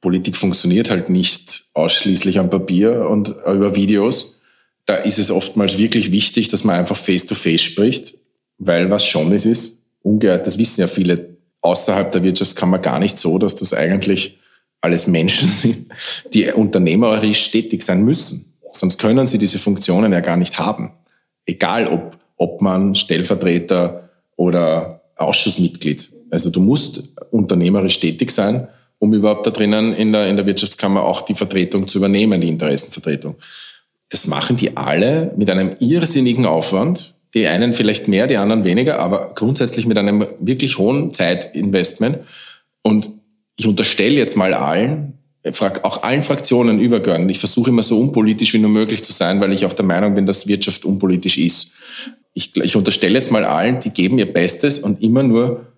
Politik 0.00 0.36
funktioniert 0.36 0.90
halt 0.90 1.10
nicht 1.10 1.64
ausschließlich 1.74 2.38
am 2.38 2.50
Papier 2.50 3.08
und 3.08 3.28
über 3.28 3.76
Videos. 3.76 4.36
Da 4.86 4.96
ist 4.96 5.18
es 5.18 5.30
oftmals 5.30 5.78
wirklich 5.78 6.10
wichtig, 6.10 6.48
dass 6.48 6.64
man 6.64 6.76
einfach 6.76 6.96
face-to-face 6.96 7.60
-face 7.60 7.64
spricht, 7.64 8.14
weil 8.58 8.90
was 8.90 9.04
schon 9.06 9.32
ist, 9.32 9.46
ist, 9.46 9.78
ungehört, 10.02 10.46
das 10.46 10.58
wissen 10.58 10.80
ja 10.80 10.86
viele 10.86 11.36
außerhalb 11.60 12.10
der 12.12 12.22
Wirtschaftskammer 12.22 12.78
gar 12.78 12.98
nicht 12.98 13.18
so, 13.18 13.38
dass 13.38 13.54
das 13.54 13.74
eigentlich 13.74 14.38
alles 14.80 15.06
Menschen 15.06 15.48
sind, 15.62 15.88
die 16.32 16.50
unternehmerisch 16.50 17.50
tätig 17.50 17.82
sein 17.82 18.02
müssen. 18.02 18.54
Sonst 18.72 18.98
können 18.98 19.26
sie 19.28 19.38
diese 19.38 19.58
Funktionen 19.58 20.12
ja 20.12 20.20
gar 20.20 20.36
nicht 20.36 20.58
haben. 20.58 20.92
Egal 21.44 21.88
ob, 21.88 22.18
ob 22.36 22.62
man 22.62 22.94
Stellvertreter 22.94 24.08
oder 24.36 25.02
Ausschussmitglied 25.16 26.10
Also 26.30 26.48
du 26.48 26.60
musst 26.60 27.02
unternehmerisch 27.30 28.00
tätig 28.00 28.30
sein, 28.30 28.68
um 29.00 29.12
überhaupt 29.14 29.46
da 29.46 29.50
drinnen 29.50 29.94
in 29.94 30.12
der, 30.12 30.28
in 30.28 30.36
der 30.36 30.46
Wirtschaftskammer 30.46 31.02
auch 31.02 31.22
die 31.22 31.34
Vertretung 31.34 31.88
zu 31.88 31.98
übernehmen, 31.98 32.40
die 32.40 32.48
Interessenvertretung. 32.48 33.34
Das 34.10 34.26
machen 34.26 34.56
die 34.56 34.76
alle 34.76 35.32
mit 35.36 35.50
einem 35.50 35.74
irrsinnigen 35.80 36.46
Aufwand. 36.46 37.14
Die 37.32 37.46
einen 37.46 37.74
vielleicht 37.74 38.08
mehr, 38.08 38.26
die 38.26 38.36
anderen 38.36 38.64
weniger, 38.64 38.98
aber 38.98 39.32
grundsätzlich 39.34 39.86
mit 39.86 39.96
einem 39.96 40.26
wirklich 40.40 40.78
hohen 40.78 41.14
Zeitinvestment. 41.14 42.18
Und 42.82 43.10
ich 43.56 43.68
unterstelle 43.68 44.16
jetzt 44.16 44.36
mal 44.36 44.52
allen, 44.52 45.18
auch 45.82 46.02
allen 46.02 46.22
Fraktionen 46.22 46.80
übergeordnet. 46.80 47.30
Ich 47.30 47.38
versuche 47.38 47.70
immer 47.70 47.82
so 47.82 48.00
unpolitisch 48.00 48.52
wie 48.52 48.58
nur 48.58 48.70
möglich 48.70 49.04
zu 49.04 49.12
sein, 49.12 49.40
weil 49.40 49.52
ich 49.52 49.64
auch 49.64 49.72
der 49.72 49.84
Meinung 49.84 50.14
bin, 50.14 50.26
dass 50.26 50.48
Wirtschaft 50.48 50.84
unpolitisch 50.84 51.38
ist. 51.38 51.70
Ich, 52.34 52.54
ich 52.56 52.76
unterstelle 52.76 53.14
jetzt 53.14 53.30
mal 53.30 53.44
allen, 53.44 53.80
die 53.80 53.90
geben 53.90 54.18
ihr 54.18 54.30
Bestes 54.30 54.80
und 54.80 55.00
immer 55.00 55.22
nur 55.22 55.69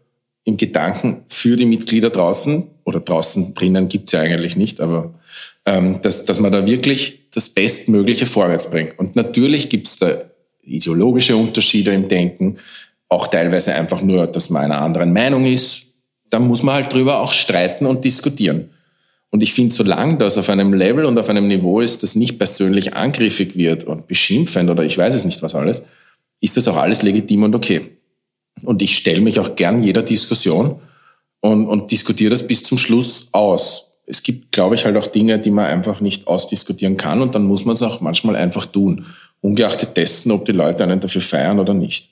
im 0.45 0.57
Gedanken 0.57 1.25
für 1.29 1.57
die 1.57 1.67
Mitglieder 1.67 2.11
draußen 2.11 2.65
oder 2.85 3.01
draußen 3.01 3.55
drinnen 3.55 3.89
gibt's 3.89 4.13
ja 4.13 4.21
eigentlich 4.21 4.57
nicht, 4.57 4.81
aber 4.81 5.15
ähm, 5.65 6.01
dass, 6.03 6.25
dass 6.25 6.41
man 6.41 6.53
da 6.53 6.67
wirklich 6.67 7.31
das 7.31 7.49
Bestmögliche 7.49 8.27
vorwärts 8.27 8.71
bringt. 8.71 8.99
Und 8.99 9.17
natürlich 9.17 9.69
gibt's 9.69 9.97
da 9.97 10.19
ideologische 10.63 11.37
Unterschiede 11.37 11.93
im 11.93 12.09
Denken, 12.09 12.59
auch 13.09 13.27
teilweise 13.27 13.75
einfach 13.75 14.03
nur, 14.03 14.27
dass 14.27 14.51
man 14.51 14.65
einer 14.65 14.81
anderen 14.81 15.13
Meinung 15.13 15.45
ist. 15.45 15.83
Da 16.31 16.39
muss 16.39 16.63
man 16.63 16.77
halt 16.77 16.93
drüber 16.93 17.21
auch 17.21 17.33
streiten 17.33 17.87
und 17.87 18.05
diskutieren. 18.05 18.71
Und 19.31 19.43
ich 19.43 19.53
finde, 19.53 19.75
solange 19.75 20.19
das 20.19 20.39
auf 20.39 20.49
einem 20.51 20.75
Level 20.75 21.05
und 21.05 21.19
auf 21.19 21.29
einem 21.29 21.49
Niveau 21.49 21.81
ist, 21.81 22.03
das 22.03 22.15
nicht 22.15 22.39
persönlich 22.39 22.95
angriffig 22.95 23.57
wird 23.57 23.85
und 23.85 24.07
beschimpfend 24.07 24.71
oder 24.71 24.85
ich 24.85 24.97
weiß 24.97 25.15
es 25.15 25.25
nicht 25.25 25.43
was 25.43 25.55
alles, 25.55 25.85
ist 26.41 26.57
das 26.57 26.69
auch 26.69 26.77
alles 26.77 27.03
legitim 27.03 27.45
und 27.45 27.55
okay. 27.55 27.83
Und 28.65 28.83
ich 28.83 28.97
stelle 28.97 29.21
mich 29.21 29.39
auch 29.41 29.57
gern 29.57 29.83
jeder 29.83 30.03
Diskussion 30.03 30.77
und, 31.41 31.67
und 31.67 31.91
diskutiere 31.91 32.31
das 32.31 32.47
bis 32.47 32.63
zum 32.63 32.79
Schluss 32.79 33.29
aus. 33.33 33.91
Es 34.07 34.23
gibt, 34.23 34.53
glaube 34.53 34.75
ich, 34.75 34.85
halt 34.85 34.97
auch 34.97 35.07
Dinge, 35.07 35.39
die 35.39 35.51
man 35.51 35.67
einfach 35.67 36.01
nicht 36.01 36.27
ausdiskutieren 36.27 36.97
kann 36.97 37.23
und 37.23 37.35
dann 37.35 37.45
muss 37.45 37.65
man 37.65 37.75
es 37.75 37.83
auch 37.83 38.01
manchmal 38.01 38.37
einfach 38.37 38.67
tun, 38.67 39.07
ungeachtet 39.41 39.97
dessen, 39.97 40.31
ob 40.33 40.45
die 40.45 40.53
Leute 40.53 40.85
einen 40.85 41.01
dafür 41.01 41.23
feiern 41.23 41.59
oder 41.59 41.75
nicht 41.75 42.12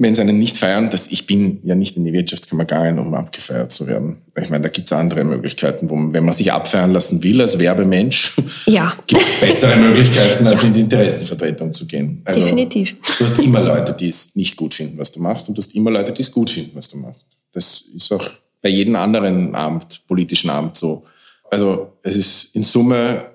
wenn 0.00 0.14
sie 0.14 0.20
einen 0.20 0.38
nicht 0.38 0.56
feiern, 0.56 0.90
dass 0.90 1.08
ich 1.08 1.26
bin 1.26 1.58
ja 1.64 1.74
nicht 1.74 1.96
in 1.96 2.04
die 2.04 2.12
Wirtschaftskammer 2.12 2.64
gegangen, 2.64 3.00
um 3.00 3.14
abgefeiert 3.14 3.72
zu 3.72 3.88
werden. 3.88 4.18
Ich 4.40 4.48
meine, 4.48 4.62
da 4.62 4.68
gibt 4.68 4.90
es 4.90 4.96
andere 4.96 5.24
Möglichkeiten, 5.24 5.90
wo 5.90 5.96
man, 5.96 6.12
wenn 6.12 6.24
man 6.24 6.32
sich 6.32 6.52
abfeiern 6.52 6.92
lassen 6.92 7.22
will 7.24 7.40
als 7.40 7.58
Werbemensch, 7.58 8.36
ja. 8.66 8.96
gibt 9.08 9.22
es 9.22 9.40
bessere 9.40 9.76
Möglichkeiten, 9.76 10.46
als 10.46 10.62
in 10.62 10.72
die 10.72 10.82
Interessenvertretung 10.82 11.74
zu 11.74 11.84
gehen. 11.84 12.22
Also, 12.24 12.40
Definitiv. 12.40 12.94
Du 13.18 13.24
hast 13.24 13.38
immer 13.40 13.60
Leute, 13.60 13.92
die 13.92 14.06
es 14.06 14.36
nicht 14.36 14.56
gut 14.56 14.72
finden, 14.72 14.96
was 14.98 15.10
du 15.10 15.20
machst, 15.20 15.48
und 15.48 15.58
du 15.58 15.62
hast 15.62 15.74
immer 15.74 15.90
Leute, 15.90 16.12
die 16.12 16.22
es 16.22 16.30
gut 16.30 16.48
finden, 16.48 16.70
was 16.74 16.88
du 16.88 16.96
machst. 16.96 17.26
Das 17.52 17.82
ist 17.94 18.12
auch 18.12 18.30
bei 18.62 18.68
jedem 18.68 18.94
anderen 18.94 19.54
Amt, 19.56 20.06
politischen 20.06 20.50
Amt 20.50 20.76
so. 20.76 21.04
Also 21.50 21.94
es 22.02 22.16
ist 22.16 22.54
in 22.54 22.62
Summe 22.62 23.26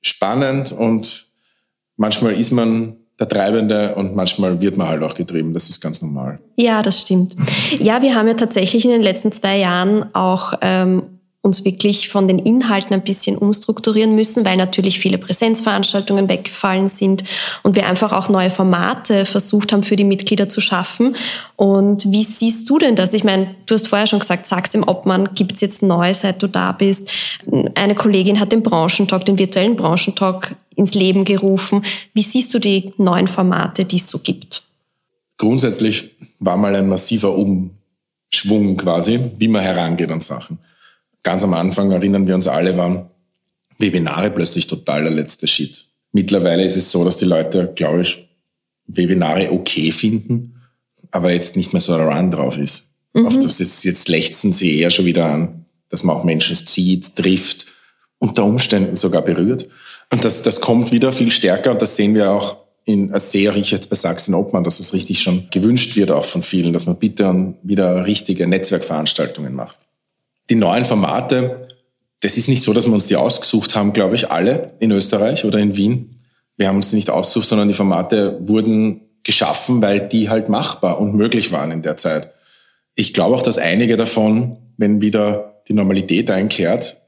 spannend 0.00 0.72
und 0.72 1.26
manchmal 1.96 2.32
ist 2.34 2.52
man 2.52 2.96
der 3.18 3.28
Treibende 3.28 3.94
und 3.94 4.14
manchmal 4.14 4.60
wird 4.60 4.76
man 4.76 4.88
halt 4.88 5.02
auch 5.02 5.14
getrieben. 5.14 5.54
Das 5.54 5.70
ist 5.70 5.80
ganz 5.80 6.02
normal. 6.02 6.38
Ja, 6.56 6.82
das 6.82 7.00
stimmt. 7.00 7.34
Ja, 7.78 8.02
wir 8.02 8.14
haben 8.14 8.28
ja 8.28 8.34
tatsächlich 8.34 8.84
in 8.84 8.90
den 8.90 9.02
letzten 9.02 9.32
zwei 9.32 9.56
Jahren 9.56 10.14
auch 10.14 10.54
ähm, 10.60 11.02
uns 11.46 11.64
wirklich 11.64 12.08
von 12.08 12.28
den 12.28 12.40
Inhalten 12.40 12.92
ein 12.92 13.02
bisschen 13.02 13.38
umstrukturieren 13.38 14.14
müssen, 14.14 14.44
weil 14.44 14.56
natürlich 14.56 14.98
viele 14.98 15.16
Präsenzveranstaltungen 15.16 16.28
weggefallen 16.28 16.88
sind 16.88 17.24
und 17.62 17.76
wir 17.76 17.86
einfach 17.86 18.12
auch 18.12 18.28
neue 18.28 18.50
Formate 18.50 19.24
versucht 19.24 19.72
haben 19.72 19.84
für 19.84 19.96
die 19.96 20.04
Mitglieder 20.04 20.48
zu 20.48 20.60
schaffen. 20.60 21.16
Und 21.54 22.10
wie 22.10 22.24
siehst 22.24 22.68
du 22.68 22.78
denn 22.78 22.96
das? 22.96 23.14
Ich 23.14 23.24
meine, 23.24 23.54
du 23.66 23.74
hast 23.74 23.86
vorher 23.88 24.08
schon 24.08 24.18
gesagt, 24.18 24.46
sag's 24.46 24.74
im 24.74 24.86
Obmann, 24.86 25.30
gibt's 25.34 25.60
jetzt 25.60 25.82
neu, 25.82 26.12
seit 26.12 26.42
du 26.42 26.48
da 26.48 26.72
bist. 26.72 27.12
Eine 27.76 27.94
Kollegin 27.94 28.40
hat 28.40 28.52
den 28.52 28.62
Branchentalk, 28.62 29.24
den 29.24 29.38
virtuellen 29.38 29.76
Branchentalk 29.76 30.56
ins 30.76 30.94
Leben 30.94 31.24
gerufen. 31.24 31.82
Wie 32.14 32.22
siehst 32.22 32.54
du 32.54 32.58
die 32.58 32.92
neuen 32.96 33.26
Formate, 33.26 33.84
die 33.84 33.96
es 33.96 34.08
so 34.08 34.18
gibt? 34.18 34.62
Grundsätzlich 35.38 36.10
war 36.38 36.56
mal 36.56 36.76
ein 36.76 36.88
massiver 36.88 37.34
Umschwung 37.34 38.76
quasi, 38.76 39.18
wie 39.38 39.48
man 39.48 39.62
herangeht 39.62 40.10
an 40.10 40.20
Sachen 40.20 40.58
ganz 41.26 41.42
am 41.42 41.54
Anfang 41.54 41.90
erinnern 41.90 42.28
wir 42.28 42.36
uns 42.36 42.46
alle, 42.46 42.76
waren 42.76 43.10
Webinare 43.78 44.30
plötzlich 44.30 44.68
total 44.68 45.02
der 45.02 45.12
letzte 45.12 45.48
Shit. 45.48 45.84
Mittlerweile 46.12 46.64
ist 46.64 46.76
es 46.76 46.92
so, 46.92 47.04
dass 47.04 47.16
die 47.16 47.24
Leute, 47.24 47.72
glaube 47.74 48.02
ich, 48.02 48.28
Webinare 48.86 49.50
okay 49.50 49.90
finden, 49.90 50.62
aber 51.10 51.32
jetzt 51.32 51.56
nicht 51.56 51.72
mehr 51.72 51.80
so 51.80 51.94
ein 51.94 52.00
Run 52.00 52.30
drauf 52.30 52.56
ist. 52.56 52.90
Mhm. 53.12 53.26
Auf 53.26 53.40
das 53.40 53.58
jetzt, 53.58 53.82
jetzt 53.82 54.08
lechzen 54.08 54.52
sie 54.52 54.78
eher 54.78 54.90
schon 54.90 55.04
wieder 55.04 55.26
an, 55.26 55.64
dass 55.88 56.04
man 56.04 56.14
auch 56.14 56.22
Menschen 56.22 56.56
zieht, 56.56 57.16
trifft, 57.16 57.66
unter 58.20 58.44
Umständen 58.44 58.94
sogar 58.94 59.22
berührt. 59.22 59.66
Und 60.12 60.24
das, 60.24 60.42
das 60.42 60.60
kommt 60.60 60.92
wieder 60.92 61.12
viel 61.12 61.30
stärker 61.30 61.72
und 61.72 61.82
das 61.82 61.96
sehen 61.96 62.14
wir 62.14 62.30
auch 62.30 62.56
in, 62.84 63.10
das 63.10 63.32
sehe 63.32 63.52
ich 63.56 63.72
jetzt 63.72 63.90
bei 63.90 63.96
Sachsen 63.96 64.32
Obmann, 64.34 64.62
dass 64.62 64.78
es 64.78 64.92
richtig 64.92 65.20
schon 65.20 65.48
gewünscht 65.50 65.96
wird 65.96 66.12
auch 66.12 66.24
von 66.24 66.42
vielen, 66.42 66.72
dass 66.72 66.86
man 66.86 66.96
bitte 66.96 67.54
wieder 67.64 68.06
richtige 68.06 68.46
Netzwerkveranstaltungen 68.46 69.54
macht. 69.54 69.78
Die 70.50 70.54
neuen 70.54 70.84
Formate, 70.84 71.66
das 72.20 72.36
ist 72.36 72.48
nicht 72.48 72.62
so, 72.62 72.72
dass 72.72 72.86
wir 72.86 72.92
uns 72.92 73.08
die 73.08 73.16
ausgesucht 73.16 73.74
haben, 73.74 73.92
glaube 73.92 74.14
ich, 74.14 74.30
alle 74.30 74.74
in 74.78 74.92
Österreich 74.92 75.44
oder 75.44 75.58
in 75.58 75.76
Wien. 75.76 76.20
Wir 76.56 76.68
haben 76.68 76.76
uns 76.76 76.90
die 76.90 76.96
nicht 76.96 77.10
ausgesucht, 77.10 77.48
sondern 77.48 77.66
die 77.66 77.74
Formate 77.74 78.38
wurden 78.40 79.00
geschaffen, 79.24 79.82
weil 79.82 80.08
die 80.08 80.30
halt 80.30 80.48
machbar 80.48 81.00
und 81.00 81.16
möglich 81.16 81.50
waren 81.50 81.72
in 81.72 81.82
der 81.82 81.96
Zeit. 81.96 82.32
Ich 82.94 83.12
glaube 83.12 83.34
auch, 83.34 83.42
dass 83.42 83.58
einige 83.58 83.96
davon, 83.96 84.58
wenn 84.76 85.00
wieder 85.00 85.60
die 85.66 85.74
Normalität 85.74 86.30
einkehrt, 86.30 87.02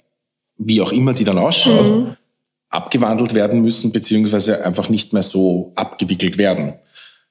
wie 0.56 0.80
auch 0.80 0.90
immer 0.90 1.14
die 1.14 1.22
dann 1.22 1.38
ausschaut, 1.38 1.88
mhm. 1.88 2.16
Abgewandelt 2.70 3.34
werden 3.34 3.62
müssen, 3.62 3.92
beziehungsweise 3.92 4.64
einfach 4.64 4.88
nicht 4.88 5.12
mehr 5.12 5.22
so 5.22 5.72
abgewickelt 5.74 6.38
werden. 6.38 6.74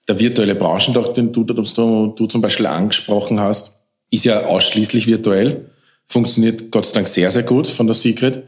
Der 0.07 0.19
virtuelle 0.19 0.55
Branchentag, 0.55 1.13
den 1.13 1.31
du, 1.31 1.43
du, 1.43 1.53
du 1.53 2.25
zum 2.27 2.41
Beispiel 2.41 2.65
angesprochen 2.65 3.39
hast, 3.39 3.77
ist 4.09 4.25
ja 4.25 4.45
ausschließlich 4.45 5.05
virtuell 5.05 5.69
funktioniert 6.07 6.71
Gott 6.71 6.85
sei 6.85 6.93
Dank 6.93 7.07
sehr, 7.07 7.29
sehr 7.29 7.43
gut 7.43 7.67
von 7.67 7.85
der 7.85 7.93
Secret. 7.93 8.43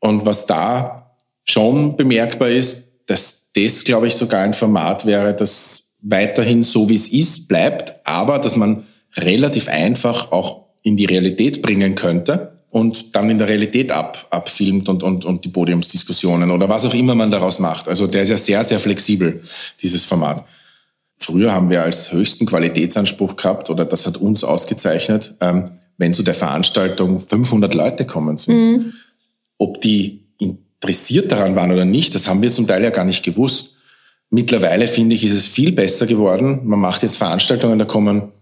Und 0.00 0.26
was 0.26 0.46
da 0.46 1.16
schon 1.44 1.96
bemerkbar 1.96 2.48
ist, 2.48 2.88
dass 3.06 3.50
das, 3.54 3.84
glaube 3.84 4.08
ich, 4.08 4.14
sogar 4.14 4.42
ein 4.42 4.54
Format 4.54 5.06
wäre, 5.06 5.34
das 5.34 5.92
weiterhin 6.00 6.64
so 6.64 6.88
wie 6.88 6.96
es 6.96 7.08
ist 7.08 7.48
bleibt, 7.48 7.94
aber 8.04 8.38
dass 8.38 8.56
man 8.56 8.84
relativ 9.16 9.68
einfach 9.68 10.32
auch 10.32 10.66
in 10.82 10.96
die 10.96 11.06
Realität 11.06 11.62
bringen 11.62 11.94
könnte 11.94 12.53
und 12.74 13.14
dann 13.14 13.30
in 13.30 13.38
der 13.38 13.46
Realität 13.46 13.92
ab, 13.92 14.26
abfilmt 14.30 14.88
und, 14.88 15.04
und, 15.04 15.24
und 15.24 15.44
die 15.44 15.48
Podiumsdiskussionen 15.48 16.50
oder 16.50 16.68
was 16.68 16.84
auch 16.84 16.92
immer 16.92 17.14
man 17.14 17.30
daraus 17.30 17.60
macht. 17.60 17.86
Also 17.86 18.08
der 18.08 18.24
ist 18.24 18.30
ja 18.30 18.36
sehr, 18.36 18.64
sehr 18.64 18.80
flexibel, 18.80 19.44
dieses 19.80 20.02
Format. 20.02 20.44
Früher 21.16 21.52
haben 21.52 21.70
wir 21.70 21.84
als 21.84 22.10
höchsten 22.10 22.46
Qualitätsanspruch 22.46 23.36
gehabt, 23.36 23.70
oder 23.70 23.84
das 23.84 24.08
hat 24.08 24.16
uns 24.16 24.42
ausgezeichnet, 24.42 25.36
ähm, 25.40 25.70
wenn 25.98 26.14
zu 26.14 26.24
der 26.24 26.34
Veranstaltung 26.34 27.20
500 27.20 27.72
Leute 27.74 28.06
kommen 28.06 28.38
sind. 28.38 28.56
Mhm. 28.56 28.92
Ob 29.56 29.80
die 29.80 30.24
interessiert 30.38 31.30
daran 31.30 31.54
waren 31.54 31.70
oder 31.70 31.84
nicht, 31.84 32.16
das 32.16 32.26
haben 32.26 32.42
wir 32.42 32.50
zum 32.50 32.66
Teil 32.66 32.82
ja 32.82 32.90
gar 32.90 33.04
nicht 33.04 33.24
gewusst. 33.24 33.76
Mittlerweile 34.30 34.88
finde 34.88 35.14
ich, 35.14 35.22
ist 35.22 35.32
es 35.32 35.46
viel 35.46 35.70
besser 35.70 36.06
geworden. 36.06 36.62
Man 36.64 36.80
macht 36.80 37.04
jetzt 37.04 37.18
Veranstaltungen, 37.18 37.78
da 37.78 37.84
kommen 37.84 38.32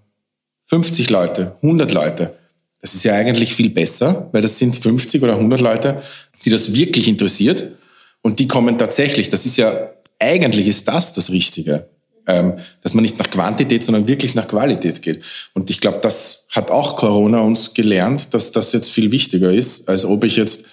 50 0.69 1.11
Leute, 1.11 1.55
100 1.61 1.93
Leute. 1.93 2.42
Das 2.83 2.95
ist 2.95 3.05
ja 3.05 3.15
eigentlich 3.15 3.55
viel 3.55 3.71
besser, 3.71 4.29
weil 4.33 4.43
das 4.43 4.59
sind 4.59 4.77
50 4.77 5.23
oder 5.23 5.35
100 5.35 5.61
Leute, 5.61 6.03
die 6.45 6.51
das 6.51 6.75
wirklich 6.75 7.09
interessiert. 7.09 7.69
Und 8.21 8.39
die 8.39 8.49
kommen 8.49 8.77
tatsächlich. 8.77 9.31
Das 9.31 9.47
ist 9.47 9.57
ja, 9.57 9.91
eigentlich 10.19 10.67
ist 10.67 10.87
das 10.87 11.15
das 11.15 11.31
Richtige 11.31 11.89
ähm, 12.27 12.59
dass 12.83 12.95
man 12.95 13.03
nicht 13.03 13.19
nach 13.19 13.31
Quantität, 13.31 13.85
sondern 13.85 14.07
wirklich 14.07 14.35
nach 14.35 14.49
Qualität 14.49 15.03
geht. 15.03 15.23
Und 15.55 15.71
ich 15.71 15.81
glaube, 15.81 15.99
das 16.03 16.47
hat 16.51 16.71
auch 16.71 16.97
Corona 16.97 17.41
uns 17.41 17.75
gelernt, 17.75 18.35
dass 18.35 18.53
das 18.53 18.73
jetzt 18.73 18.91
viel 18.91 19.11
wichtiger 19.11 19.53
ist, 19.53 19.89
als 19.89 20.05
ob 20.05 20.25
ich 20.25 20.37
jetzt 20.37 20.65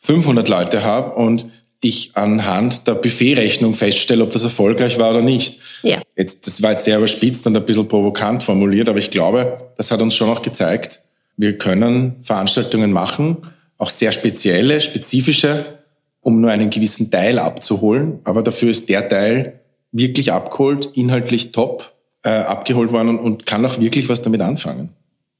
500 0.00 0.48
Leute 0.48 0.84
habe 0.84 1.14
und 1.14 1.46
ich 1.80 2.12
anhand 2.14 2.86
der 2.86 2.94
Buffetrechnung 2.94 3.74
feststelle, 3.74 4.22
ob 4.22 4.32
das 4.32 4.44
erfolgreich 4.44 4.98
war 4.98 5.10
oder 5.10 5.20
nicht. 5.20 5.58
Ja. 5.82 6.00
Jetzt, 6.16 6.46
das 6.46 6.62
war 6.62 6.72
jetzt 6.72 6.86
sehr 6.86 6.96
überspitzt 6.96 7.46
und 7.46 7.56
ein 7.56 7.66
bisschen 7.66 7.86
provokant 7.86 8.42
formuliert, 8.42 8.88
aber 8.88 8.98
ich 8.98 9.10
glaube, 9.10 9.70
das 9.76 9.90
hat 9.90 10.00
uns 10.00 10.14
schon 10.14 10.30
auch 10.30 10.40
gezeigt, 10.40 11.00
wir 11.36 11.58
können 11.58 12.16
Veranstaltungen 12.22 12.92
machen, 12.92 13.38
auch 13.78 13.90
sehr 13.90 14.12
spezielle, 14.12 14.80
spezifische, 14.80 15.78
um 16.20 16.40
nur 16.40 16.50
einen 16.50 16.70
gewissen 16.70 17.10
Teil 17.10 17.38
abzuholen. 17.38 18.20
Aber 18.24 18.42
dafür 18.42 18.70
ist 18.70 18.88
der 18.88 19.08
Teil 19.08 19.60
wirklich 19.92 20.32
abgeholt, 20.32 20.90
inhaltlich 20.94 21.52
top 21.52 21.92
äh, 22.22 22.30
abgeholt 22.30 22.92
worden 22.92 23.18
und 23.18 23.46
kann 23.46 23.64
auch 23.66 23.78
wirklich 23.80 24.08
was 24.08 24.22
damit 24.22 24.40
anfangen. 24.40 24.90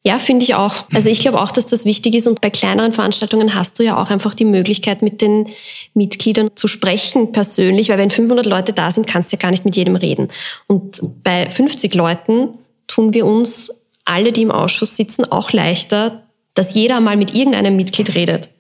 Ja, 0.06 0.18
finde 0.18 0.44
ich 0.44 0.54
auch. 0.54 0.84
Also 0.92 1.08
ich 1.08 1.20
glaube 1.20 1.40
auch, 1.40 1.50
dass 1.50 1.66
das 1.66 1.86
wichtig 1.86 2.14
ist 2.14 2.26
und 2.26 2.42
bei 2.42 2.50
kleineren 2.50 2.92
Veranstaltungen 2.92 3.54
hast 3.54 3.78
du 3.78 3.82
ja 3.82 3.96
auch 3.96 4.10
einfach 4.10 4.34
die 4.34 4.44
Möglichkeit, 4.44 5.00
mit 5.00 5.22
den 5.22 5.48
Mitgliedern 5.94 6.50
zu 6.56 6.68
sprechen 6.68 7.32
persönlich, 7.32 7.88
weil 7.88 7.96
wenn 7.96 8.10
500 8.10 8.44
Leute 8.44 8.74
da 8.74 8.90
sind, 8.90 9.06
kannst 9.06 9.32
du 9.32 9.36
ja 9.36 9.40
gar 9.40 9.50
nicht 9.50 9.64
mit 9.64 9.76
jedem 9.76 9.96
reden. 9.96 10.28
Und 10.66 11.00
bei 11.22 11.48
50 11.48 11.94
Leuten 11.94 12.50
tun 12.86 13.14
wir 13.14 13.24
uns 13.24 13.72
alle, 14.04 14.32
die 14.32 14.42
im 14.42 14.50
Ausschuss 14.50 14.96
sitzen, 14.96 15.24
auch 15.24 15.52
leichter, 15.52 16.22
dass 16.54 16.74
jeder 16.74 17.00
mal 17.00 17.16
mit 17.16 17.34
irgendeinem 17.34 17.76
Mitglied 17.76 18.14
redet. 18.14 18.50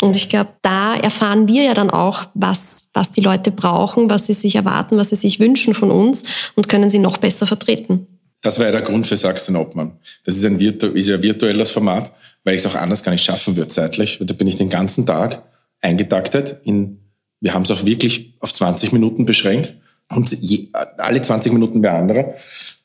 Und 0.00 0.14
ich 0.14 0.28
glaube, 0.28 0.50
da 0.62 0.94
erfahren 0.94 1.48
wir 1.48 1.62
ja 1.62 1.74
dann 1.74 1.90
auch, 1.90 2.26
was, 2.34 2.88
was 2.92 3.12
die 3.12 3.22
Leute 3.22 3.50
brauchen, 3.50 4.10
was 4.10 4.26
sie 4.26 4.34
sich 4.34 4.54
erwarten, 4.54 4.98
was 4.98 5.08
sie 5.08 5.16
sich 5.16 5.40
wünschen 5.40 5.72
von 5.72 5.90
uns 5.90 6.24
und 6.54 6.68
können 6.68 6.90
sie 6.90 6.98
noch 6.98 7.16
besser 7.16 7.46
vertreten. 7.46 8.06
Das 8.42 8.58
war 8.58 8.66
ja 8.66 8.72
der 8.72 8.82
Grund 8.82 9.06
für 9.06 9.16
Sachsen 9.16 9.56
Obmann. 9.56 9.92
Das 10.24 10.36
ist 10.36 10.44
ein, 10.44 10.60
virtu 10.60 10.88
ist 10.88 11.08
ein 11.08 11.22
virtuelles 11.22 11.70
Format, 11.70 12.12
weil 12.44 12.54
ich 12.54 12.64
es 12.64 12.66
auch 12.66 12.78
anders 12.78 13.02
gar 13.02 13.12
nicht 13.12 13.24
schaffen 13.24 13.56
würde 13.56 13.68
zeitlich. 13.68 14.18
Da 14.20 14.34
bin 14.34 14.46
ich 14.46 14.56
den 14.56 14.68
ganzen 14.68 15.06
Tag 15.06 15.42
eingetaktet. 15.80 16.56
In, 16.64 17.00
wir 17.40 17.54
haben 17.54 17.62
es 17.62 17.70
auch 17.70 17.84
wirklich 17.84 18.34
auf 18.40 18.52
20 18.52 18.92
Minuten 18.92 19.24
beschränkt 19.24 19.74
und 20.10 20.30
je, 20.30 20.68
alle 20.98 21.22
20 21.22 21.52
Minuten 21.54 21.82
wer 21.82 21.94
andere. 21.94 22.34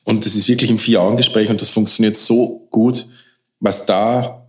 Und 0.03 0.25
das 0.25 0.35
ist 0.35 0.47
wirklich 0.47 0.69
ein 0.69 0.79
Vier-Augen-Gespräch 0.79 1.49
und 1.49 1.61
das 1.61 1.69
funktioniert 1.69 2.17
so 2.17 2.67
gut. 2.71 3.07
Was 3.59 3.85
da 3.85 4.47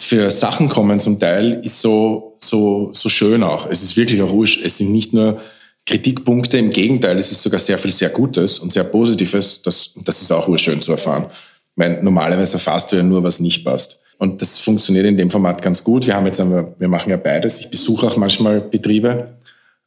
für 0.00 0.30
Sachen 0.30 0.68
kommen 0.68 0.98
zum 1.00 1.18
Teil, 1.18 1.60
ist 1.62 1.80
so, 1.80 2.38
so, 2.40 2.90
so 2.94 3.08
schön 3.08 3.42
auch. 3.42 3.68
Es 3.70 3.82
ist 3.82 3.96
wirklich 3.96 4.22
auch 4.22 4.30
wurscht. 4.30 4.64
Es 4.64 4.78
sind 4.78 4.92
nicht 4.92 5.12
nur 5.12 5.40
Kritikpunkte, 5.86 6.56
im 6.58 6.70
Gegenteil, 6.70 7.18
es 7.18 7.32
ist 7.32 7.42
sogar 7.42 7.60
sehr 7.60 7.78
viel 7.78 7.92
sehr 7.92 8.10
Gutes 8.10 8.58
und 8.58 8.72
sehr 8.72 8.84
Positives. 8.84 9.60
Das, 9.62 9.92
das 10.04 10.22
ist 10.22 10.32
auch 10.32 10.48
urschön 10.48 10.80
zu 10.80 10.92
erfahren. 10.92 11.26
Weil 11.76 12.02
normalerweise 12.02 12.54
erfährst 12.54 12.92
du 12.92 12.96
ja 12.96 13.02
nur, 13.02 13.22
was 13.22 13.40
nicht 13.40 13.64
passt. 13.64 13.98
Und 14.18 14.42
das 14.42 14.58
funktioniert 14.58 15.06
in 15.06 15.16
dem 15.16 15.30
Format 15.30 15.62
ganz 15.62 15.82
gut. 15.82 16.06
Wir 16.06 16.14
haben 16.14 16.26
jetzt, 16.26 16.38
wir 16.38 16.88
machen 16.88 17.10
ja 17.10 17.16
beides. 17.16 17.60
Ich 17.60 17.70
besuche 17.70 18.06
auch 18.06 18.16
manchmal 18.16 18.60
Betriebe 18.60 19.28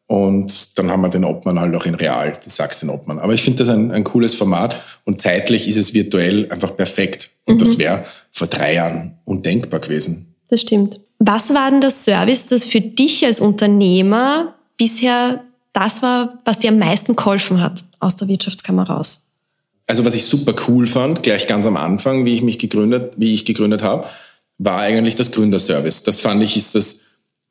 und 0.07 0.77
dann 0.77 0.91
haben 0.91 1.01
wir 1.01 1.09
den 1.09 1.23
Obmann 1.23 1.59
halt 1.59 1.73
auch 1.75 1.85
in 1.85 1.95
Real, 1.95 2.37
die 2.43 2.49
Sachsen-Obmann. 2.49 3.19
Aber 3.19 3.33
ich 3.33 3.41
finde 3.41 3.59
das 3.59 3.69
ein, 3.69 3.91
ein 3.91 4.03
cooles 4.03 4.35
Format 4.35 4.81
und 5.05 5.21
zeitlich 5.21 5.67
ist 5.67 5.77
es 5.77 5.93
virtuell 5.93 6.51
einfach 6.51 6.75
perfekt. 6.75 7.29
Und 7.45 7.55
mhm. 7.55 7.59
das 7.59 7.77
wäre 7.77 8.03
vor 8.31 8.47
drei 8.47 8.75
Jahren 8.75 9.17
undenkbar 9.25 9.79
gewesen. 9.79 10.35
Das 10.49 10.61
stimmt. 10.61 10.99
Was 11.19 11.53
war 11.53 11.71
denn 11.71 11.81
das 11.81 12.03
Service, 12.03 12.47
das 12.47 12.65
für 12.65 12.81
dich 12.81 13.25
als 13.25 13.39
Unternehmer 13.39 14.55
bisher 14.77 15.43
das 15.71 16.01
war, 16.01 16.39
was 16.45 16.59
dir 16.59 16.69
am 16.69 16.79
meisten 16.79 17.15
geholfen 17.15 17.61
hat 17.61 17.83
aus 17.99 18.15
der 18.15 18.27
Wirtschaftskammer 18.27 18.87
raus? 18.87 19.25
Also 19.87 20.05
was 20.05 20.15
ich 20.15 20.25
super 20.25 20.53
cool 20.67 20.87
fand, 20.87 21.23
gleich 21.23 21.47
ganz 21.47 21.65
am 21.65 21.77
Anfang, 21.77 22.25
wie 22.25 22.33
ich 22.33 22.41
mich 22.41 22.59
gegründet, 22.59 23.13
wie 23.17 23.33
ich 23.33 23.45
gegründet 23.45 23.81
habe, 23.81 24.07
war 24.57 24.79
eigentlich 24.79 25.15
das 25.15 25.31
Gründerservice. 25.31 26.03
Das 26.03 26.19
fand 26.19 26.43
ich 26.43 26.55
ist 26.55 26.75
das, 26.75 27.01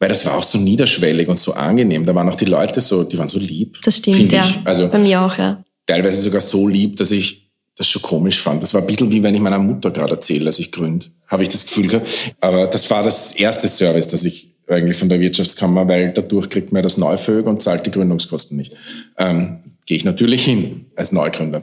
weil 0.03 0.09
das 0.09 0.27
war 0.27 0.35
auch 0.35 0.43
so 0.43 0.59
niederschwellig 0.59 1.29
und 1.29 1.39
so 1.39 1.53
angenehm. 1.53 2.05
Da 2.05 2.13
waren 2.13 2.29
auch 2.29 2.35
die 2.35 2.47
Leute 2.47 2.81
so, 2.81 3.05
die 3.05 3.17
waren 3.19 3.29
so 3.29 3.39
lieb. 3.39 3.79
Das 3.85 3.99
stimmt, 3.99 4.33
ja. 4.33 4.41
Ich. 4.41 4.59
Also 4.65 4.89
Bei 4.89 4.99
mir 4.99 5.23
auch, 5.23 5.39
ja. 5.39 5.63
Teilweise 5.87 6.21
sogar 6.21 6.41
so 6.41 6.67
lieb, 6.67 6.97
dass 6.97 7.13
ich 7.13 7.53
das 7.77 7.89
schon 7.89 8.03
komisch 8.03 8.41
fand. 8.41 8.65
Das 8.65 8.75
war 8.75 8.81
ein 8.81 8.87
bisschen 8.89 9.13
wie 9.13 9.23
wenn 9.23 9.33
ich 9.33 9.41
meiner 9.41 9.61
Mutter 9.61 9.93
gerade 9.93 10.15
erzähle, 10.15 10.47
dass 10.47 10.59
ich 10.59 10.73
gründ. 10.73 11.13
Habe 11.29 11.45
ich 11.45 11.51
das 11.51 11.67
Gefühl 11.67 11.87
gehabt. 11.87 12.35
Aber 12.41 12.67
das 12.67 12.91
war 12.91 13.05
das 13.05 13.31
erste 13.37 13.69
Service, 13.69 14.09
das 14.09 14.25
ich 14.25 14.53
eigentlich 14.67 14.97
von 14.97 15.09
der 15.09 15.21
Wirtschaftskammer, 15.21 15.87
weil 15.87 16.13
dadurch 16.13 16.51
kriegt 16.51 16.73
man 16.73 16.83
das 16.83 16.97
Neufög 16.97 17.47
und 17.47 17.63
zahlt 17.63 17.87
die 17.87 17.93
Gründungskosten 17.93 18.57
nicht. 18.57 18.73
Ähm, 19.19 19.61
Gehe 19.87 19.97
ich 19.97 20.05
natürlich 20.05 20.45
hin 20.45 20.87
als 20.97 21.13
Neugründer. 21.13 21.63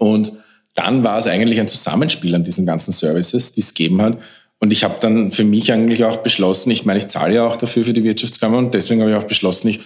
Und 0.00 0.32
dann 0.74 1.04
war 1.04 1.18
es 1.18 1.28
eigentlich 1.28 1.60
ein 1.60 1.68
Zusammenspiel 1.68 2.34
an 2.34 2.42
diesen 2.42 2.66
ganzen 2.66 2.90
Services, 2.90 3.52
die 3.52 3.60
es 3.60 3.72
gegeben 3.72 4.02
hat. 4.02 4.18
Und 4.58 4.72
ich 4.72 4.84
habe 4.84 4.96
dann 5.00 5.32
für 5.32 5.44
mich 5.44 5.72
eigentlich 5.72 6.04
auch 6.04 6.18
beschlossen, 6.18 6.70
ich 6.70 6.84
meine, 6.84 6.98
ich 6.98 7.08
zahle 7.08 7.34
ja 7.34 7.46
auch 7.46 7.56
dafür 7.56 7.84
für 7.84 7.92
die 7.92 8.04
Wirtschaftskammer 8.04 8.58
und 8.58 8.72
deswegen 8.72 9.02
habe 9.02 9.10
ich 9.10 9.16
auch 9.16 9.24
beschlossen, 9.24 9.68
ich 9.68 9.80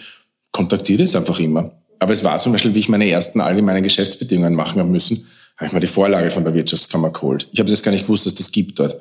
kontaktiere 0.53 1.03
das 1.03 1.17
einfach 1.17 1.41
immer. 1.41 1.73
Aber 1.99 2.13
es 2.13 2.25
war 2.25 2.39
zum 2.39 2.53
Beispiel, 2.53 2.75
wie 2.75 2.79
ich 2.79 2.89
meine 2.89 3.09
ersten 3.09 3.41
allgemeinen 3.41 3.83
Geschäftsbedingungen 3.83 4.55
machen 4.55 4.81
habe 4.81 4.89
müssen, 4.89 5.27
habe 5.57 5.67
ich 5.67 5.73
mir 5.73 5.81
die 5.81 5.87
Vorlage 5.87 6.31
von 6.31 6.45
der 6.45 6.55
Wirtschaftskammer 6.55 7.11
geholt. 7.11 7.49
Ich 7.53 7.61
habe 7.61 7.71
das 7.71 7.83
gar 7.83 7.93
nicht 7.93 8.07
gewusst, 8.07 8.27
dass 8.27 8.35
das 8.35 8.51
gibt 8.51 8.79
dort. 8.79 8.97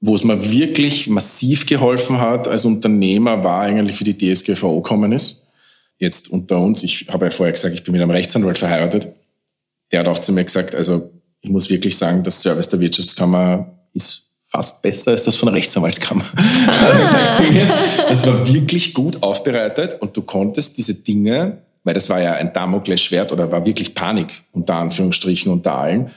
Wo 0.00 0.14
es 0.14 0.24
mir 0.24 0.50
wirklich 0.50 1.08
massiv 1.08 1.66
geholfen 1.66 2.20
hat 2.20 2.48
als 2.48 2.64
Unternehmer, 2.64 3.44
war 3.44 3.60
eigentlich, 3.60 4.00
wie 4.00 4.12
die 4.12 4.34
DSGVO 4.34 4.80
gekommen 4.80 5.12
ist. 5.12 5.46
Jetzt 5.98 6.30
unter 6.30 6.58
uns, 6.58 6.82
ich 6.82 7.06
habe 7.08 7.26
ja 7.26 7.30
vorher 7.30 7.52
gesagt, 7.52 7.74
ich 7.74 7.84
bin 7.84 7.92
mit 7.92 8.00
einem 8.00 8.10
Rechtsanwalt 8.10 8.58
verheiratet. 8.58 9.08
Der 9.92 10.00
hat 10.00 10.08
auch 10.08 10.18
zu 10.18 10.32
mir 10.32 10.44
gesagt, 10.44 10.74
also 10.74 11.12
ich 11.42 11.50
muss 11.50 11.70
wirklich 11.70 11.96
sagen, 11.96 12.22
das 12.22 12.40
Service 12.40 12.68
der 12.68 12.80
Wirtschaftskammer 12.80 13.78
ist 13.92 14.31
fast 14.52 14.82
besser 14.82 15.12
als 15.12 15.24
das 15.24 15.36
von 15.36 15.46
der 15.46 15.54
Rechtsanwaltskammer. 15.56 16.24
das 18.08 18.26
war 18.26 18.46
wirklich 18.46 18.92
gut 18.92 19.22
aufbereitet 19.22 19.96
und 20.00 20.16
du 20.16 20.22
konntest 20.22 20.76
diese 20.76 20.94
Dinge 20.94 21.62
weil 21.84 21.94
das 21.94 22.08
war 22.08 22.20
ja 22.20 22.34
ein 22.34 22.52
Damoklesschwert 22.52 23.32
oder 23.32 23.50
war 23.50 23.66
wirklich 23.66 23.94
Panik, 23.94 24.44
unter 24.52 24.76
Anführungsstrichen, 24.76 25.50
unter 25.50 25.78
allen. 25.78 26.10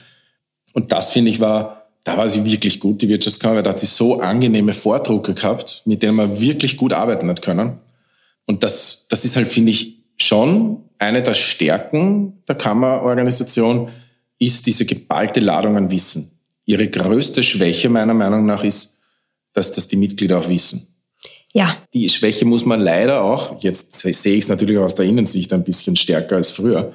Und 0.74 0.92
das, 0.92 1.10
finde 1.10 1.30
ich, 1.30 1.40
war, 1.40 1.88
da 2.04 2.16
war 2.16 2.28
sie 2.28 2.44
wirklich 2.44 2.78
gut, 2.80 3.02
die 3.02 3.08
Wirtschaftskammer, 3.08 3.62
da 3.62 3.70
hat 3.70 3.80
sie 3.80 3.86
so 3.86 4.20
angenehme 4.20 4.72
Vordrucke 4.72 5.34
gehabt, 5.34 5.82
mit 5.84 6.02
denen 6.02 6.16
man 6.16 6.40
wirklich 6.40 6.76
gut 6.76 6.92
arbeiten 6.92 7.28
hat 7.28 7.42
können. 7.42 7.78
Und 8.46 8.62
das, 8.62 9.06
das 9.08 9.24
ist 9.24 9.36
halt, 9.36 9.50
finde 9.50 9.72
ich, 9.72 9.96
schon 10.18 10.84
eine 10.98 11.22
der 11.22 11.34
Stärken 11.34 12.42
der 12.48 12.54
Kammerorganisation, 12.54 13.88
ist 14.38 14.66
diese 14.66 14.84
geballte 14.84 15.40
Ladung 15.40 15.76
an 15.76 15.90
Wissen. 15.90 16.30
Ihre 16.66 16.88
größte 16.88 17.42
Schwäche 17.42 17.88
meiner 17.88 18.14
Meinung 18.14 18.44
nach 18.44 18.62
ist, 18.62 18.98
dass 19.52 19.72
das 19.72 19.88
die 19.88 19.96
Mitglieder 19.96 20.38
auch 20.38 20.48
wissen. 20.48 20.86
Ja. 21.54 21.78
Die 21.94 22.08
Schwäche 22.10 22.44
muss 22.44 22.66
man 22.66 22.80
leider 22.80 23.22
auch, 23.22 23.62
jetzt 23.62 23.94
sehe 23.94 24.34
ich 24.34 24.44
es 24.44 24.48
natürlich 24.48 24.76
aus 24.76 24.94
der 24.94 25.06
Innensicht 25.06 25.52
ein 25.54 25.64
bisschen 25.64 25.96
stärker 25.96 26.36
als 26.36 26.50
früher, 26.50 26.92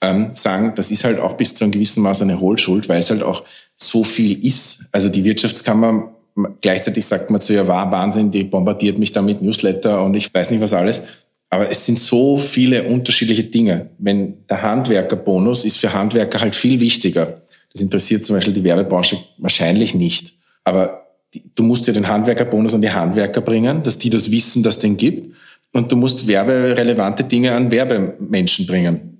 ähm, 0.00 0.30
sagen, 0.34 0.72
das 0.74 0.90
ist 0.90 1.04
halt 1.04 1.20
auch 1.20 1.34
bis 1.34 1.54
zu 1.54 1.62
einem 1.62 1.72
gewissen 1.72 2.02
Maß 2.02 2.22
eine 2.22 2.40
Hohlschuld, 2.40 2.88
weil 2.88 2.98
es 2.98 3.10
halt 3.10 3.22
auch 3.22 3.44
so 3.76 4.02
viel 4.02 4.44
ist. 4.44 4.80
Also 4.90 5.08
die 5.08 5.24
Wirtschaftskammer, 5.24 6.12
gleichzeitig 6.60 7.04
sagt 7.04 7.30
man 7.30 7.40
zu 7.40 7.52
ihr, 7.52 7.68
war 7.68 7.92
Wahnsinn, 7.92 8.30
die 8.30 8.44
bombardiert 8.44 8.98
mich 8.98 9.12
da 9.12 9.22
mit 9.22 9.42
Newsletter 9.42 10.02
und 10.02 10.14
ich 10.14 10.32
weiß 10.32 10.50
nicht 10.50 10.62
was 10.62 10.72
alles. 10.72 11.02
Aber 11.50 11.68
es 11.68 11.84
sind 11.84 11.98
so 11.98 12.38
viele 12.38 12.84
unterschiedliche 12.84 13.44
Dinge. 13.44 13.90
Wenn 13.98 14.46
der 14.48 14.62
Handwerkerbonus 14.62 15.64
ist 15.64 15.78
für 15.78 15.92
Handwerker 15.92 16.40
halt 16.40 16.54
viel 16.54 16.80
wichtiger. 16.80 17.42
Das 17.72 17.82
interessiert 17.82 18.24
zum 18.24 18.36
Beispiel 18.36 18.54
die 18.54 18.64
Werbebranche 18.64 19.18
wahrscheinlich 19.38 19.94
nicht. 19.94 20.34
Aber 20.64 21.06
du 21.54 21.62
musst 21.62 21.86
ja 21.86 21.92
den 21.92 22.08
Handwerkerbonus 22.08 22.74
an 22.74 22.82
die 22.82 22.90
Handwerker 22.90 23.40
bringen, 23.40 23.82
dass 23.82 23.98
die 23.98 24.10
das 24.10 24.30
wissen, 24.30 24.62
dass 24.62 24.76
es 24.76 24.80
den 24.80 24.96
gibt. 24.96 25.34
Und 25.72 25.92
du 25.92 25.96
musst 25.96 26.26
werberelevante 26.26 27.24
Dinge 27.24 27.52
an 27.52 27.70
Werbemenschen 27.70 28.66
bringen. 28.66 29.18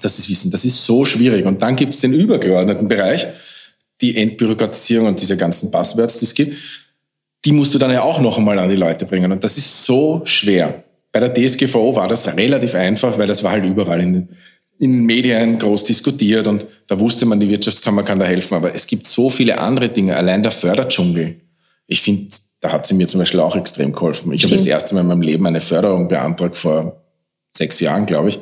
Das 0.00 0.18
ist 0.18 0.28
Wissen. 0.28 0.50
Das 0.50 0.64
ist 0.64 0.84
so 0.84 1.04
schwierig. 1.04 1.44
Und 1.44 1.62
dann 1.62 1.76
gibt 1.76 1.94
es 1.94 2.00
den 2.00 2.12
übergeordneten 2.12 2.88
Bereich, 2.88 3.26
die 4.00 4.16
Entbürokratisierung 4.16 5.06
und 5.06 5.20
diese 5.20 5.36
ganzen 5.36 5.70
Passwords, 5.70 6.18
die 6.18 6.24
es 6.24 6.34
gibt. 6.34 6.56
Die 7.44 7.52
musst 7.52 7.74
du 7.74 7.78
dann 7.78 7.90
ja 7.90 8.02
auch 8.02 8.20
noch 8.20 8.38
einmal 8.38 8.58
an 8.58 8.68
die 8.68 8.76
Leute 8.76 9.04
bringen. 9.06 9.30
Und 9.30 9.44
das 9.44 9.58
ist 9.58 9.84
so 9.84 10.22
schwer. 10.24 10.82
Bei 11.12 11.20
der 11.20 11.34
DSGVO 11.34 11.94
war 11.94 12.08
das 12.08 12.26
relativ 12.36 12.74
einfach, 12.74 13.18
weil 13.18 13.26
das 13.26 13.44
war 13.44 13.52
halt 13.52 13.64
überall 13.64 14.00
in 14.00 14.12
den, 14.12 14.28
in 14.82 15.04
Medien 15.04 15.58
groß 15.58 15.84
diskutiert 15.84 16.48
und 16.48 16.66
da 16.88 16.98
wusste 16.98 17.24
man, 17.24 17.38
die 17.38 17.48
Wirtschaftskammer 17.48 18.02
kann 18.02 18.18
da 18.18 18.26
helfen. 18.26 18.54
Aber 18.54 18.74
es 18.74 18.86
gibt 18.86 19.06
so 19.06 19.30
viele 19.30 19.58
andere 19.58 19.88
Dinge. 19.88 20.16
Allein 20.16 20.42
der 20.42 20.52
Förderdschungel 20.52 21.36
ich 21.92 22.00
finde, 22.00 22.34
da 22.60 22.72
hat 22.72 22.86
sie 22.86 22.94
mir 22.94 23.08
zum 23.08 23.20
Beispiel 23.20 23.40
auch 23.40 23.56
extrem 23.56 23.92
geholfen. 23.92 24.32
Ich 24.32 24.44
habe 24.44 24.54
das 24.54 24.66
erste 24.66 24.94
Mal 24.94 25.02
in 25.02 25.08
meinem 25.08 25.22
Leben 25.22 25.46
eine 25.46 25.60
Förderung 25.60 26.08
beantragt 26.08 26.56
vor 26.56 27.02
sechs 27.54 27.80
Jahren, 27.80 28.06
glaube 28.06 28.30
ich, 28.30 28.38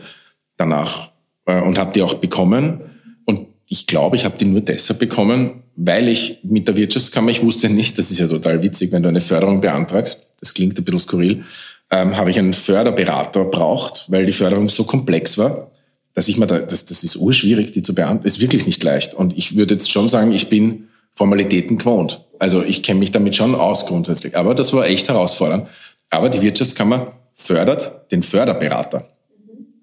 danach 0.57 1.11
äh, 1.47 1.61
und 1.61 1.79
habe 1.79 1.93
die 1.93 2.03
auch 2.03 2.15
bekommen. 2.15 2.81
Und 3.25 3.49
ich 3.67 3.87
glaube, 3.87 4.17
ich 4.17 4.25
habe 4.25 4.39
die 4.39 4.45
nur 4.45 4.61
deshalb 4.61 5.01
bekommen, 5.01 5.65
weil 5.75 6.09
ich 6.09 6.39
mit 6.43 6.69
der 6.69 6.77
Wirtschaftskammer, 6.77 7.31
ich 7.31 7.43
wusste 7.43 7.71
nicht, 7.71 7.99
das 7.99 8.11
ist 8.11 8.21
ja 8.21 8.29
total 8.29 8.63
witzig, 8.63 8.93
wenn 8.93 9.03
du 9.03 9.09
eine 9.09 9.21
Förderung 9.21 9.61
beantragst, 9.61 10.21
das 10.39 10.55
klingt 10.55 10.79
ein 10.79 10.85
bisschen 10.85 11.01
skurril, 11.01 11.45
ähm, 11.91 12.17
habe 12.17 12.31
ich 12.31 12.39
einen 12.39 12.53
Förderberater 12.53 13.45
braucht, 13.47 14.11
weil 14.11 14.27
die 14.27 14.33
Förderung 14.33 14.69
so 14.69 14.85
komplex 14.85 15.39
war, 15.39 15.73
dass 16.21 16.29
ich 16.29 16.37
mir 16.37 16.47
da, 16.47 16.59
das, 16.59 16.85
das 16.85 17.03
ist 17.03 17.17
urschwierig, 17.17 17.73
die 17.73 17.81
zu 17.81 17.95
beantragen, 17.95 18.27
ist 18.27 18.43
wirklich 18.43 18.67
nicht 18.67 18.83
leicht. 18.83 19.15
Und 19.15 19.39
ich 19.39 19.57
würde 19.57 19.73
jetzt 19.73 19.91
schon 19.91 20.11
sagen, 20.11 20.33
ich 20.33 20.51
bin 20.51 20.89
Formalitäten 21.13 21.79
gewohnt. 21.79 22.21
Also 22.39 22.63
ich 22.63 22.83
kenne 22.83 23.01
mich 23.01 23.11
damit 23.11 23.35
schon 23.35 23.55
aus 23.55 23.87
grundsätzlich. 23.87 24.37
Aber 24.37 24.55
das 24.55 24.75
war 24.75 24.87
echt 24.87 25.09
herausfordernd. 25.09 25.69
Aber 26.11 26.29
die 26.29 26.43
Wirtschaftskammer 26.43 27.15
fördert 27.33 28.13
den 28.13 28.23
Förderberater. 28.23 29.09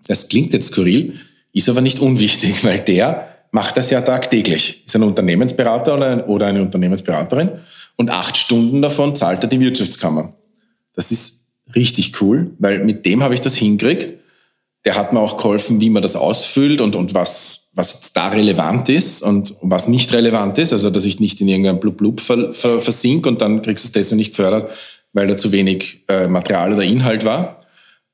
Das 0.06 0.28
klingt 0.28 0.54
jetzt 0.54 0.68
skurril, 0.68 1.20
ist 1.54 1.70
aber 1.70 1.82
nicht 1.82 1.98
unwichtig, 1.98 2.64
weil 2.64 2.82
der 2.82 3.30
macht 3.50 3.76
das 3.76 3.90
ja 3.90 4.02
tagtäglich. 4.02 4.84
Ist 4.86 4.96
ein 4.96 5.02
Unternehmensberater 5.02 6.28
oder 6.28 6.46
eine 6.46 6.62
Unternehmensberaterin 6.62 7.50
und 7.96 8.12
acht 8.12 8.38
Stunden 8.38 8.84
davon 8.84 9.16
zahlt 9.16 9.42
er 9.42 9.50
die 9.50 9.60
Wirtschaftskammer. 9.60 10.36
Das 10.94 11.12
ist 11.12 11.48
richtig 11.74 12.22
cool, 12.22 12.52
weil 12.60 12.86
mit 12.86 13.08
dem 13.08 13.24
habe 13.24 13.34
ich 13.34 13.42
das 13.42 13.56
hingekriegt. 13.56 14.14
Der 14.88 14.96
hat 14.96 15.12
mir 15.12 15.20
auch 15.20 15.36
geholfen, 15.36 15.82
wie 15.82 15.90
man 15.90 16.02
das 16.02 16.16
ausfüllt 16.16 16.80
und, 16.80 16.96
und 16.96 17.14
was, 17.14 17.72
was 17.74 18.14
da 18.14 18.30
relevant 18.30 18.88
ist 18.88 19.22
und 19.22 19.54
was 19.60 19.90
nicht 19.90 20.14
relevant 20.14 20.58
ist, 20.60 20.72
also 20.72 20.90
dass 20.90 21.04
ich 21.04 21.20
nicht 21.20 21.42
in 21.42 21.50
irgendeinem 21.50 21.82
Blub-Blub 21.82 22.22
ver, 22.22 22.54
ver, 22.54 22.80
versink 22.80 23.26
und 23.26 23.42
dann 23.42 23.62
kriegst 23.62 23.84
du 23.84 23.88
es 23.90 23.92
deswegen 23.92 24.16
nicht 24.16 24.30
gefördert, 24.30 24.72
weil 25.12 25.28
da 25.28 25.36
zu 25.36 25.52
wenig 25.52 26.06
äh, 26.08 26.30
Material 26.30 26.72
oder 26.72 26.84
Inhalt 26.84 27.26
war. 27.26 27.66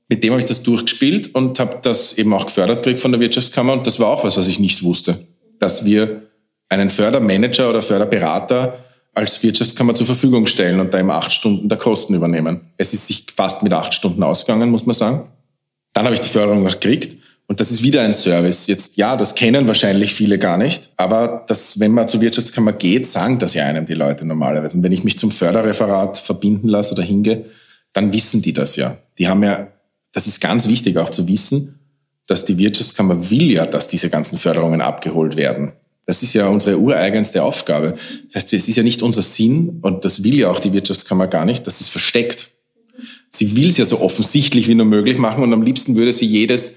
Mit 0.09 0.24
dem 0.24 0.32
habe 0.32 0.39
ich 0.39 0.47
das 0.47 0.63
durchgespielt 0.63 1.36
und 1.36 1.59
habe 1.59 1.78
das 1.84 2.13
eben 2.13 2.34
auch 2.34 2.47
gefördert 2.47 2.78
gekriegt 2.78 3.01
von 3.01 3.11
der 3.11 3.21
Wirtschaftskammer 3.21 3.74
und 3.74 3.86
das 3.86 3.99
war 3.99 4.07
auch 4.07 4.24
was, 4.24 4.36
was 4.38 4.47
ich 4.47 4.59
nicht 4.59 4.82
wusste, 4.82 5.28
dass 5.59 5.86
wir 5.86 6.24
einen 6.69 6.89
Fördermanager 6.89 7.69
oder 7.69 7.84
Förderberater 7.84 8.80
als 9.13 9.43
Wirtschaftskammer 9.43 9.93
zur 9.93 10.07
Verfügung 10.07 10.47
stellen 10.47 10.80
und 10.80 10.91
da 10.91 10.99
eben 10.99 11.11
acht 11.11 11.32
Stunden 11.32 11.69
der 11.69 11.78
Kosten 11.78 12.15
übernehmen. 12.15 12.61
Es 12.78 12.95
ist 12.95 13.05
sich 13.05 13.28
fast 13.36 13.61
mit 13.61 13.74
acht 13.74 13.93
Stunden 13.93 14.24
ausgegangen, 14.24 14.71
muss 14.71 14.88
man 14.88 14.95
sagen. 14.95 15.28
Dann 15.94 16.06
habe 16.06 16.16
ich 16.16 16.22
die 16.22 16.30
Förderung 16.30 16.64
noch 16.64 16.80
gekriegt 16.80 17.18
und 17.48 17.60
das 17.60 17.72
ist 17.72 17.84
wieder 17.84 18.02
ein 18.02 18.14
Service. 18.14 18.68
Jetzt, 18.68 18.98
ja, 18.98 19.16
das 19.16 19.36
kennen 19.36 19.68
wahrscheinlich 19.68 20.14
viele 20.14 20.39
gar 20.39 20.58
nicht, 20.58 20.89
aber 20.98 21.44
das, 21.48 21.80
wenn 21.80 21.91
man 21.91 22.08
zur 22.08 22.22
Wirtschaftskammer 22.22 22.74
geht, 22.74 23.06
sagen 23.06 23.39
das 23.39 23.54
ja 23.54 23.66
einem 23.66 23.86
die 23.86 23.94
Leute 23.94 24.26
normalerweise. 24.26 24.78
Und 24.78 24.84
wenn 24.84 24.91
ich 24.91 25.04
mich 25.04 25.18
zum 25.18 25.30
Förderreferat 25.30 26.18
verbinden 26.18 26.68
lasse 26.68 26.94
oder 26.94 27.04
hingehe, 27.04 27.46
dann 27.91 28.12
wissen 28.12 28.41
die 28.41 28.54
das 28.54 28.76
ja. 28.76 28.98
Die 29.20 29.28
haben 29.28 29.44
ja, 29.44 29.68
das 30.14 30.26
ist 30.26 30.41
ganz 30.41 30.68
wichtig 30.68 30.98
auch 30.98 31.10
zu 31.10 31.28
wissen, 31.28 31.80
dass 32.28 32.46
die 32.46 32.58
Wirtschaftskammer 32.58 33.30
will 33.30 33.52
ja, 33.52 33.66
dass 33.66 33.88
diese 33.88 34.10
ganzen 34.10 34.38
Förderungen 34.38 34.82
abgeholt 34.82 35.36
werden. 35.36 35.74
Das 36.06 36.24
ist 36.24 36.34
ja 36.34 36.48
unsere 36.48 36.78
ureigenste 36.78 37.44
Aufgabe. 37.44 37.96
Das 38.26 38.36
heißt, 38.44 38.54
es 38.54 38.68
ist 38.68 38.76
ja 38.76 38.84
nicht 38.84 39.02
unser 39.02 39.22
Sinn 39.22 39.80
und 39.82 40.06
das 40.06 40.24
will 40.24 40.36
ja 40.36 40.50
auch 40.50 40.60
die 40.60 40.74
Wirtschaftskammer 40.74 41.28
gar 41.28 41.46
nicht, 41.46 41.66
dass 41.68 41.82
es 41.82 41.89
versteckt. 41.89 42.50
Sie 43.34 43.55
will 43.55 43.69
es 43.69 43.77
ja 43.77 43.86
so 43.86 43.99
offensichtlich 43.99 44.67
wie 44.67 44.75
nur 44.75 44.86
möglich 44.86 45.17
machen 45.17 45.43
und 45.43 45.53
am 45.53 45.63
liebsten 45.63 45.95
würde 45.95 46.13
sie 46.13 46.25
jedes 46.25 46.73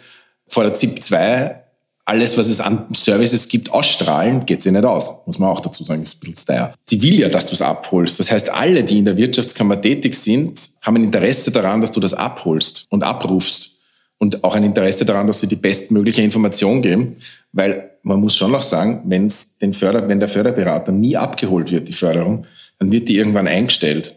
vor 0.48 0.62
der 0.64 0.74
ZIP 0.74 1.02
2 1.02 1.62
alles, 2.07 2.38
was 2.38 2.46
es 2.46 2.61
an 2.61 2.86
Services 2.94 3.48
gibt, 3.48 3.72
ausstrahlen, 3.72 4.46
geht 4.46 4.62
sie 4.62 4.70
nicht 4.70 4.84
aus. 4.84 5.12
Muss 5.26 5.40
man 5.40 5.50
auch 5.50 5.59
dazu 5.59 5.82
sagen, 5.82 6.02
ist 6.02 6.16
ein 6.16 6.20
bisschen 6.20 6.36
steier. 6.36 6.74
Sie 6.88 7.02
will 7.02 7.18
ja, 7.18 7.28
dass 7.28 7.46
du 7.46 7.54
es 7.54 7.62
abholst. 7.62 8.20
Das 8.20 8.30
heißt, 8.30 8.50
alle, 8.50 8.84
die 8.84 8.98
in 8.98 9.04
der 9.04 9.16
Wirtschaftskammer 9.16 9.80
tätig 9.80 10.14
sind, 10.14 10.70
haben 10.82 10.96
ein 10.96 11.04
Interesse 11.04 11.50
daran, 11.50 11.80
dass 11.80 11.90
du 11.90 11.98
das 11.98 12.14
abholst 12.14 12.86
und 12.90 13.02
abrufst. 13.02 13.72
Und 14.18 14.44
auch 14.44 14.54
ein 14.54 14.62
Interesse 14.62 15.04
daran, 15.04 15.26
dass 15.26 15.40
sie 15.40 15.48
die 15.48 15.57
bestmögliche 15.57 16.22
Information 16.22 16.80
geben. 16.80 17.16
Weil 17.52 17.90
man 18.04 18.20
muss 18.20 18.36
schon 18.36 18.52
noch 18.52 18.62
sagen, 18.62 19.02
wenn's 19.07 19.59
den 19.59 19.74
Förder, 19.74 20.09
wenn 20.09 20.20
der 20.20 20.28
Förderberater 20.28 20.92
nie 20.92 21.16
abgeholt 21.16 21.72
wird, 21.72 21.88
die 21.88 21.92
Förderung, 21.92 22.46
dann 22.78 22.92
wird 22.92 23.09
die 23.09 23.16
irgendwann 23.16 23.48
eingestellt. 23.48 24.14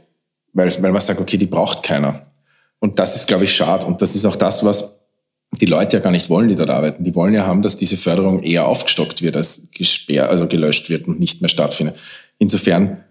Weil, 0.53 0.71
weil 0.83 0.91
man 0.91 1.01
sagt, 1.01 1.19
okay, 1.19 1.37
die 1.37 1.47
braucht 1.47 1.81
keiner. 1.81 2.28
Und 2.79 2.99
das 2.99 3.15
ist, 3.15 3.27
glaube 3.27 3.43
ich, 3.43 3.53
schade. 3.53 3.85
Und 3.85 4.01
das 4.01 4.15
ist 4.15 4.25
auch 4.25 4.35
das, 4.35 4.63
was 4.63 4.95
die 5.59 5.65
Leute 5.65 5.97
ja 5.97 6.03
gar 6.03 6.11
nicht 6.11 6.29
wollen, 6.29 6.47
die 6.47 6.55
dort 6.55 6.69
arbeiten. 6.69 7.03
Die 7.03 7.15
wollen 7.15 7.33
ja 7.33 7.45
haben, 7.45 7.61
dass 7.61 7.77
diese 7.77 7.97
Förderung 7.97 8.43
eher 8.43 8.67
aufgestockt 8.67 9.21
wird, 9.21 9.35
als 9.35 9.67
gesperrt, 9.71 10.29
also 10.29 10.47
gelöscht 10.47 10.89
wird 10.89 11.07
und 11.07 11.19
nicht 11.19 11.41
mehr 11.41 11.49
stattfindet. 11.49 11.97
Insofern 12.37 13.03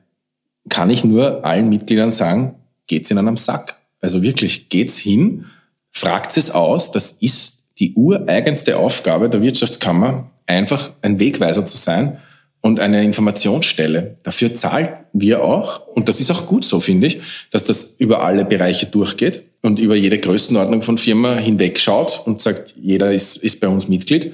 kann 0.68 0.90
ich 0.90 1.04
nur 1.04 1.44
allen 1.44 1.68
Mitgliedern 1.68 2.12
sagen, 2.12 2.54
geht's 2.86 3.10
ihnen 3.10 3.28
am 3.28 3.36
Sack. 3.36 3.76
Also 4.00 4.22
wirklich, 4.22 4.68
geht's 4.68 4.96
hin, 4.96 5.46
fragt 5.90 6.36
es 6.36 6.50
aus. 6.50 6.92
Das 6.92 7.12
ist 7.20 7.58
die 7.78 7.94
ureigenste 7.94 8.76
Aufgabe 8.78 9.28
der 9.28 9.42
Wirtschaftskammer, 9.42 10.30
einfach 10.46 10.92
ein 11.02 11.18
Wegweiser 11.18 11.64
zu 11.64 11.76
sein 11.76 12.18
und 12.60 12.80
eine 12.80 13.02
Informationsstelle. 13.04 14.16
Dafür 14.22 14.54
zahlen 14.54 14.90
wir 15.12 15.42
auch, 15.44 15.86
und 15.88 16.08
das 16.08 16.20
ist 16.20 16.30
auch 16.30 16.46
gut 16.46 16.64
so, 16.64 16.80
finde 16.80 17.08
ich, 17.08 17.20
dass 17.50 17.64
das 17.64 17.96
über 17.98 18.22
alle 18.22 18.44
Bereiche 18.44 18.86
durchgeht 18.86 19.44
und 19.62 19.78
über 19.78 19.96
jede 19.96 20.18
Größenordnung 20.18 20.82
von 20.82 20.98
Firma 20.98 21.36
hinweg 21.36 21.80
schaut 21.80 22.22
und 22.24 22.40
sagt, 22.40 22.74
jeder 22.80 23.12
ist, 23.12 23.36
ist 23.36 23.60
bei 23.60 23.68
uns 23.68 23.88
Mitglied, 23.88 24.32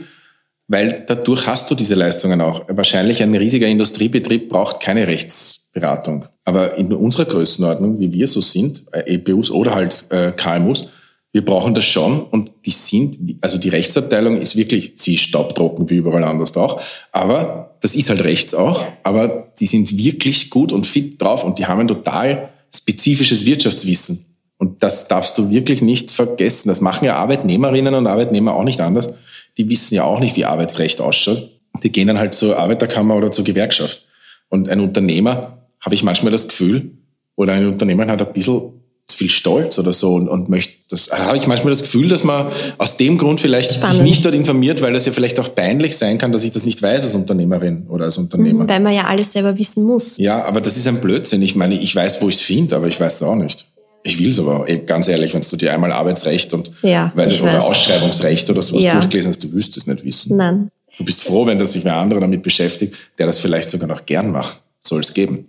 weil 0.68 1.05
dadurch 1.07 1.47
hast 1.47 1.70
du 1.70 1.75
diese 1.75 1.95
Leistungen 1.95 2.41
auch. 2.41 2.62
Wahrscheinlich 2.68 3.22
ein 3.22 3.35
riesiger 3.35 3.66
Industriebetrieb 3.66 4.49
braucht 4.49 4.81
keine 4.81 5.07
Rechtsberatung. 5.07 6.27
Aber 6.45 6.77
in 6.77 6.93
unserer 6.93 7.27
Größenordnung, 7.27 7.99
wie 8.01 8.12
wir 8.12 8.29
so 8.29 8.41
sind, 8.41 8.85
äh, 8.93 9.14
EPUs 9.14 9.51
oder 9.51 9.75
halt 9.75 10.05
äh, 10.11 10.33
KMUs, 10.33 10.89
wir 11.35 11.45
brauchen 11.45 11.75
das 11.75 11.85
schon 11.85 12.22
und 12.22 12.53
die 12.64 12.70
sind, 12.70 13.18
also 13.41 13.59
die 13.59 13.68
Rechtsabteilung 13.68 14.41
ist 14.41 14.55
wirklich, 14.55 14.93
sie 14.95 15.14
ist 15.14 15.22
staubtrocken 15.22 15.91
wie 15.91 15.97
überall 15.97 16.22
anders 16.25 16.57
auch, 16.57 16.81
aber 17.11 17.72
das 17.81 17.97
ist 17.97 18.09
halt 18.09 18.22
rechts 18.22 18.55
auch, 18.55 18.87
aber 19.03 19.53
die 19.59 19.66
sind 19.66 19.99
wirklich 19.99 20.49
gut 20.49 20.72
und 20.72 20.87
fit 20.87 21.20
drauf 21.20 21.43
und 21.43 21.59
die 21.59 21.66
haben 21.66 21.81
ein 21.81 21.89
total 21.89 22.51
spezifisches 22.72 23.45
Wirtschaftswissen. 23.45 24.25
Und 24.59 24.83
das 24.83 25.09
darfst 25.09 25.37
du 25.37 25.51
wirklich 25.51 25.83
nicht 25.83 26.11
vergessen. 26.11 26.69
Das 26.69 26.81
machen 26.81 27.05
ja 27.05 27.17
Arbeitnehmerinnen 27.17 27.95
und 27.95 28.07
Arbeitnehmer 28.07 28.55
auch 28.55 28.65
nicht 28.65 28.81
anders. 28.81 29.13
Die 29.59 29.69
wissen 29.69 29.95
ja 29.95 30.05
auch 30.05 30.21
nicht, 30.21 30.37
wie 30.37 30.45
Arbeitsrecht 30.45 31.01
ausschaut. 31.01 31.51
Die 31.83 31.91
gehen 31.91 32.07
dann 32.07 32.19
halt 32.19 32.35
zur 32.35 32.59
Arbeiterkammer 32.59 33.17
oder 33.17 33.33
zur 33.33 33.45
Gewerkschaft. 33.45 34.05
Und 34.49 34.69
ein 34.69 34.81
Unternehmer, 34.81 35.59
habe 35.81 35.95
ich 35.95 36.03
manchmal 36.03 36.33
das 36.33 36.49
Gefühl, 36.49 36.93
oder 37.37 37.53
ein 37.53 37.67
Unternehmer 37.67 38.07
hat 38.07 38.23
ein 38.23 38.33
bisschen 38.33 38.73
viel 39.15 39.31
Stolz 39.31 39.79
oder 39.79 39.93
so 39.93 40.15
und, 40.15 40.29
und 40.29 40.49
möchte 40.49 40.75
das 40.91 41.11
habe 41.11 41.37
ich 41.37 41.47
manchmal 41.47 41.71
das 41.71 41.83
Gefühl, 41.83 42.09
dass 42.09 42.25
man 42.25 42.49
aus 42.79 42.97
dem 42.97 43.17
Grund 43.17 43.41
vielleicht 43.41 43.75
Spannend. 43.75 43.97
sich 43.97 44.03
nicht 44.03 44.25
dort 44.25 44.35
informiert, 44.35 44.83
weil 44.83 44.93
das 44.93 45.07
ja 45.07 45.13
vielleicht 45.13 45.39
auch 45.41 45.55
peinlich 45.55 45.97
sein 45.97 46.19
kann, 46.19 46.31
dass 46.31 46.45
ich 46.45 46.53
das 46.53 46.65
nicht 46.65 46.83
weiß 46.83 47.05
als 47.05 47.15
Unternehmerin 47.15 47.87
oder 47.89 48.05
als 48.05 48.19
Unternehmer. 48.19 48.69
Weil 48.69 48.81
man 48.81 48.93
ja 48.93 49.05
alles 49.05 49.33
selber 49.33 49.57
wissen 49.57 49.85
muss. 49.85 50.19
Ja, 50.19 50.45
aber 50.45 50.61
das 50.61 50.77
ist 50.77 50.87
ein 50.87 51.01
Blödsinn. 51.01 51.43
Ich 51.43 51.57
meine, 51.57 51.81
ich 51.81 51.95
weiß, 51.95 52.21
wo 52.23 52.29
ich 52.29 52.37
es 52.37 52.41
finde, 52.41 52.77
aber 52.77 52.87
ich 52.87 53.01
weiß 53.01 53.17
es 53.17 53.23
auch 53.23 53.35
nicht. 53.35 53.67
Ich 54.07 54.19
will 54.19 54.29
es 54.29 54.39
aber, 54.39 54.69
eh, 54.69 54.79
ganz 54.79 55.09
ehrlich, 55.09 55.33
wenn 55.33 55.41
du 55.41 55.57
dir 55.57 55.73
einmal 55.73 55.91
Arbeitsrecht 55.91 56.53
und 56.53 56.71
ja, 56.83 57.11
weiß, 57.15 57.41
oder 57.41 57.55
weiß. 57.55 57.65
Ausschreibungsrecht 57.65 58.49
oder 58.51 58.63
sowas 58.63 58.85
ja. 58.85 58.93
durchgelesen 58.93 59.31
hast, 59.31 59.43
du 59.43 59.51
wüsstest 59.51 59.79
es 59.79 59.87
nicht 59.87 60.05
wissen. 60.05 60.37
Nein. 60.37 60.71
Du 60.99 61.05
bist 61.05 61.23
froh, 61.23 61.47
wenn 61.47 61.59
das 61.59 61.73
sich 61.73 61.85
wer 61.85 61.97
andere 61.97 62.21
damit 62.21 62.43
beschäftigt, 62.43 62.95
der 63.19 63.27
das 63.27 63.39
vielleicht 63.39 63.71
sogar 63.71 63.89
noch 63.89 64.05
gern 64.05 64.31
macht. 64.31 64.63
Soll 64.81 65.01
es 65.01 65.15
geben. 65.15 65.49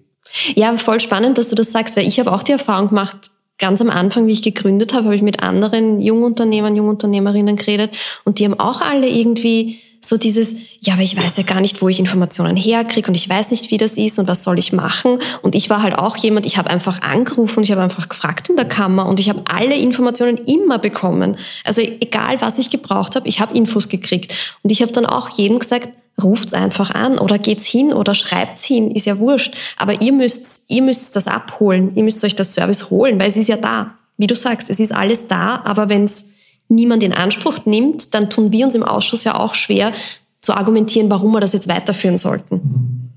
Ja, 0.56 0.76
voll 0.78 1.02
spannend, 1.02 1.38
dass 1.38 1.50
du 1.50 1.56
das 1.56 1.74
sagst, 1.74 1.98
weil 1.98 2.08
ich 2.08 2.18
habe 2.18 2.32
auch 2.32 2.44
die 2.44 2.54
Erfahrung 2.54 2.88
gemacht, 2.88 3.30
ganz 3.58 3.82
am 3.82 3.90
Anfang, 3.90 4.26
wie 4.26 4.32
ich 4.32 4.42
gegründet 4.42 4.94
habe, 4.94 5.06
habe 5.06 5.16
ich 5.16 5.22
mit 5.22 5.44
anderen 5.44 6.00
Jungunternehmern, 6.00 6.76
Jungunternehmerinnen 6.76 7.58
geredet 7.58 7.96
und 8.24 8.40
die 8.40 8.46
haben 8.46 8.60
auch 8.60 8.82
alle 8.82 9.10
irgendwie 9.10 9.80
so 10.08 10.18
dieses, 10.18 10.56
ja, 10.82 10.94
aber 10.94 11.02
ich 11.02 11.18
weiß 11.18 11.38
ja 11.38 11.44
gar 11.44 11.62
nicht, 11.62 11.82
wo 11.82 11.90
ich 11.90 12.00
Informationen 12.00 12.56
herkriege 12.56 13.08
und 13.08 13.16
ich 13.16 13.28
weiß 13.28 13.52
nicht, 13.52 13.72
wie 13.72 13.78
das 13.78 13.98
ist 13.98 14.20
und 14.20 14.28
was 14.28 14.44
soll 14.44 14.60
ich 14.60 14.72
machen. 14.74 15.20
Und 15.42 15.56
ich 15.56 15.70
war 15.70 15.82
halt 15.82 15.98
auch 15.98 16.18
jemand, 16.18 16.46
ich 16.46 16.58
habe 16.58 16.70
einfach 16.70 17.02
angerufen 17.02 17.64
ich 17.64 17.72
habe 17.72 17.82
einfach 17.82 18.10
gefragt 18.10 18.50
in 18.50 18.56
der 18.56 18.66
Kammer 18.66 19.08
und 19.08 19.20
ich 19.20 19.30
habe 19.30 19.42
alle 19.46 19.76
Informationen 19.76 20.38
immer 20.38 20.78
bekommen. 20.78 21.38
Also 21.64 21.82
egal, 21.82 22.42
was 22.42 22.58
ich 22.58 22.70
gebraucht 22.70 23.16
habe, 23.16 23.28
ich 23.28 23.40
habe 23.40 23.56
Infos 23.56 23.90
gekriegt. 23.90 24.36
Und 24.64 24.72
ich 24.72 24.82
habe 24.82 24.92
dann 24.92 25.06
auch 25.06 25.30
jedem 25.30 25.60
gesagt, 25.60 25.90
ruft's 26.22 26.54
einfach 26.54 26.92
an 26.92 27.18
oder 27.20 27.38
geht's 27.38 27.66
hin 27.66 27.94
oder 27.94 28.16
schreibt's 28.16 28.64
hin, 28.64 28.92
ist 28.92 29.06
ja 29.06 29.20
wurscht. 29.20 29.56
Aber 29.78 30.02
ihr 30.02 30.14
müsst, 30.14 30.64
ihr 30.68 30.82
müsst 30.82 31.16
das 31.16 31.28
abholen, 31.28 31.92
ihr 31.96 32.04
müsst 32.04 32.24
euch 32.24 32.36
das 32.36 32.54
Service 32.54 32.90
holen, 32.90 33.20
weil 33.20 33.30
es 33.30 33.38
ist 33.38 33.50
ja 33.50 33.58
da. 33.58 33.96
Wie 34.18 34.28
du 34.28 34.36
sagst, 34.36 34.70
es 34.70 34.80
ist 34.80 34.94
alles 34.94 35.28
da, 35.28 35.62
aber 35.66 35.90
wenn's 35.90 36.28
niemand 36.68 37.04
in 37.04 37.14
Anspruch 37.14 37.66
nimmt, 37.66 38.14
dann 38.14 38.30
tun 38.30 38.52
wir 38.52 38.66
uns 38.66 38.76
im 38.76 38.84
Ausschuss 38.84 39.24
ja 39.24 39.40
auch 39.40 39.56
schwer 39.56 39.94
zu 40.42 40.54
argumentieren, 40.54 41.10
warum 41.10 41.32
wir 41.32 41.40
das 41.40 41.54
jetzt 41.54 41.68
weiterführen 41.68 42.18
sollten. 42.18 43.12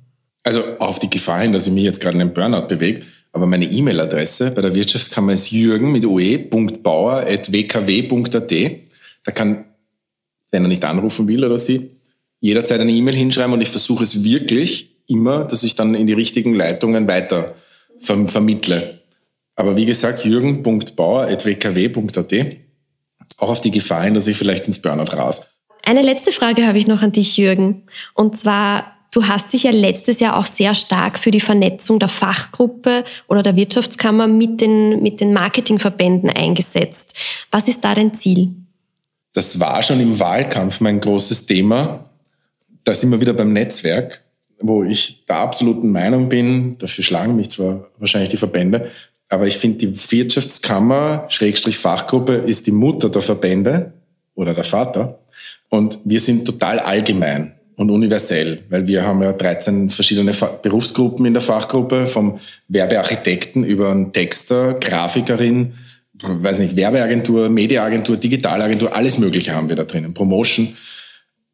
Also 0.45 0.63
auf 0.79 0.99
die 0.99 1.11
Gefahr 1.11 1.41
hin, 1.41 1.53
dass 1.53 1.67
ich 1.67 1.73
mich 1.73 1.85
jetzt 1.85 2.01
gerade 2.01 2.17
in 2.17 2.23
einem 2.23 2.33
Burnout 2.33 2.69
bewege, 2.69 3.03
aber 3.33 3.47
meine 3.47 3.67
E-Mail-Adresse 3.67 4.53
bei 4.53 4.63
der 4.63 4.75
Wirtschaftskammer 4.75 5.35
ist 5.35 5.51
jürgen 5.51 5.93
mit 5.93 6.07
ue.bauer.wkw.at. 6.07 8.53
Da 9.25 9.33
kann, 9.33 9.65
wenn 10.51 10.65
er 10.65 10.69
nicht 10.69 10.85
anrufen 10.85 11.29
will 11.29 11.45
oder 11.45 11.59
sie, 11.59 11.91
jederzeit 12.41 12.81
eine 12.81 12.93
E-Mail 12.93 13.15
hinschreiben 13.15 13.53
und 13.53 13.61
ich 13.61 13.69
versuche 13.69 14.05
es 14.05 14.25
wirklich 14.25 14.97
immer, 15.07 15.45
dass 15.45 15.65
ich 15.65 15.75
dann 15.75 15.95
in 15.95 16.07
die 16.07 16.15
richtigen 16.15 16.55
Leitungen 16.55 17.07
weiter 17.09 17.55
vermittle. 17.99 19.01
Aber 19.55 19.77
wie 19.77 19.85
gesagt, 19.87 20.25
jürgen.bauer.wkw.at 20.25 22.68
auch 23.39 23.51
auf 23.51 23.61
die 23.61 23.71
Gefahr 23.71 24.03
hin, 24.03 24.15
dass 24.15 24.27
ich 24.27 24.37
vielleicht 24.37 24.67
ins 24.67 24.81
Burnout 24.81 25.17
ras. 25.17 25.51
Eine 25.85 26.03
letzte 26.03 26.33
Frage 26.33 26.67
habe 26.67 26.79
ich 26.79 26.87
noch 26.87 27.03
an 27.03 27.13
dich, 27.13 27.37
Jürgen. 27.37 27.85
Und 28.15 28.37
zwar, 28.37 28.97
du 29.13 29.27
hast 29.27 29.53
dich 29.53 29.63
ja 29.63 29.71
letztes 29.71 30.21
Jahr 30.21 30.37
auch 30.37 30.45
sehr 30.45 30.75
stark 30.75 31.19
für 31.19 31.31
die 31.31 31.41
Vernetzung 31.41 31.99
der 31.99 32.09
Fachgruppe 32.09 33.05
oder 33.27 33.43
der 33.43 33.57
Wirtschaftskammer 33.57 34.27
mit 34.27 34.61
den, 34.61 35.03
mit 35.03 35.21
den 35.21 35.33
Marketingverbänden 35.33 36.31
eingesetzt. 36.31 37.17
Was 37.51 37.69
ist 37.69 37.85
da 37.85 37.95
dein 37.95 38.13
Ziel? 38.13 38.51
Das 39.33 39.61
war 39.61 39.83
schon 39.83 40.01
im 40.01 40.19
Wahlkampf 40.19 40.81
mein 40.81 41.01
großes 41.01 41.47
Thema. 41.47 42.11
Da 42.85 42.95
sind 42.95 43.11
wir 43.11 43.21
wieder 43.21 43.35
beim 43.35 43.53
Netzwerk, 43.53 44.23
wo 44.61 44.83
ich 44.83 45.27
der 45.27 45.37
absoluten 45.37 45.91
Meinung 45.91 46.29
bin, 46.29 46.77
dafür 46.79 47.05
schlagen 47.05 47.37
mich 47.37 47.51
zwar 47.51 47.87
wahrscheinlich 47.99 48.31
die 48.31 48.37
Verbände, 48.37 48.91
aber 49.29 49.47
ich 49.47 49.57
finde, 49.57 49.79
die 49.79 50.11
Wirtschaftskammer, 50.11 51.27
Schrägstrich 51.29 51.77
Fachgruppe, 51.77 52.35
ist 52.35 52.67
die 52.67 52.73
Mutter 52.73 53.09
der 53.11 53.23
Verbände 53.23 53.93
oder 54.35 54.55
der 54.55 54.65
Vater. 54.65 55.19
Und 55.69 55.99
wir 56.05 56.21
sind 56.21 56.47
total 56.47 56.79
allgemein 56.79 57.53
und 57.77 57.91
universell, 57.91 58.65
weil 58.71 58.87
wir 58.87 59.05
haben 59.05 59.23
ja 59.23 59.33
13 59.33 59.91
verschiedene 59.91 60.33
Berufsgruppen 60.63 61.27
in 61.27 61.35
der 61.35 61.43
Fachgruppe, 61.43 62.07
vom 62.07 62.41
Werbearchitekten 62.69 63.65
über 63.65 63.91
einen 63.91 64.13
Texter, 64.13 64.75
Grafikerin, 64.75 65.75
weiß 66.21 66.59
nicht, 66.59 66.75
Werbeagentur, 66.75 67.49
Mediaagentur, 67.49 68.17
Digitalagentur, 68.17 68.97
alles 68.97 69.19
Mögliche 69.19 69.55
haben 69.55 69.69
wir 69.69 69.77
da 69.77 69.85
drinnen, 69.85 70.15
Promotion. 70.15 70.77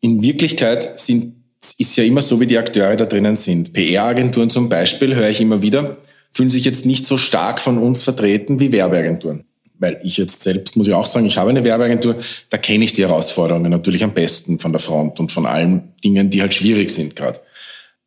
In 0.01 0.23
Wirklichkeit 0.23 0.99
sind, 0.99 1.35
ist 1.77 1.97
ja 1.97 2.05
immer 2.05 2.23
so, 2.23 2.41
wie 2.41 2.47
die 2.47 2.59
Akteure 2.59 2.97
da 2.97 3.05
drinnen 3.05 3.35
sind. 3.35 3.73
PR-Agenturen 3.73 4.49
zum 4.49 4.69
Beispiel 4.69 5.15
höre 5.15 5.29
ich 5.29 5.41
immer 5.41 5.61
wieder, 5.61 5.99
fühlen 6.35 6.51
sich 6.51 6.65
jetzt 6.65 6.85
nicht 6.85 7.07
so 7.07 7.17
stark 7.17 7.61
von 7.61 7.79
uns 7.79 8.03
vertreten 8.03 8.61
wie 8.61 8.73
Werbeagenturen. 8.73 9.45
Weil 9.79 10.01
ich 10.03 10.17
jetzt 10.17 10.43
selbst, 10.43 10.77
muss 10.77 10.87
ich 10.87 10.95
auch 10.95 11.07
sagen, 11.07 11.27
ich 11.27 11.37
habe 11.37 11.51
eine 11.51 11.65
Werbeagentur, 11.65 12.17
da 12.51 12.59
kenne 12.59 12.85
ich 12.85 12.93
die 12.93 13.03
Herausforderungen 13.03 13.71
natürlich 13.71 14.05
am 14.05 14.13
besten 14.13 14.59
von 14.59 14.73
der 14.73 14.81
Front 14.81 15.21
und 15.21 15.33
von 15.33 15.47
allen 15.47 15.95
Dingen, 16.03 16.31
die 16.31 16.41
halt 16.41 16.55
schwierig 16.55 16.91
sind 16.91 17.17
gerade. 17.17 17.41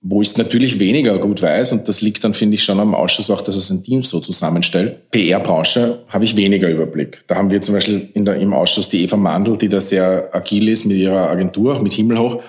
Wo 0.02 0.22
ich 0.22 0.30
es 0.30 0.38
natürlich 0.38 0.80
weniger 0.80 1.18
gut 1.18 1.42
weiß, 1.42 1.72
und 1.74 1.88
das 1.88 2.02
liegt 2.02 2.24
dann, 2.24 2.34
finde 2.34 2.56
ich, 2.56 2.64
schon 2.64 2.80
am 2.80 2.94
Ausschuss 2.94 3.30
auch, 3.30 3.42
dass 3.42 3.56
es 3.56 3.70
ein 3.70 3.84
Team 3.84 4.04
so 4.04 4.20
zusammenstellt. 4.20 5.10
PR-Branche 5.12 6.04
habe 6.08 6.24
ich 6.24 6.36
weniger 6.36 6.70
Überblick. 6.70 7.24
Da 7.28 7.36
haben 7.36 7.50
wir 7.50 7.62
zum 7.62 7.76
Beispiel 7.76 8.10
der, 8.16 8.36
im 8.36 8.54
Ausschuss 8.54 8.90
die 8.90 9.04
Eva 9.04 9.18
Mandl, 9.18 9.58
die 9.58 9.70
da 9.70 9.82
sehr 9.82 10.30
agil 10.34 10.70
ist 10.70 10.86
mit 10.86 10.98
ihrer 10.98 11.30
Agentur, 11.30 11.82
mit 11.82 11.94
Himmelhoch 11.94 12.42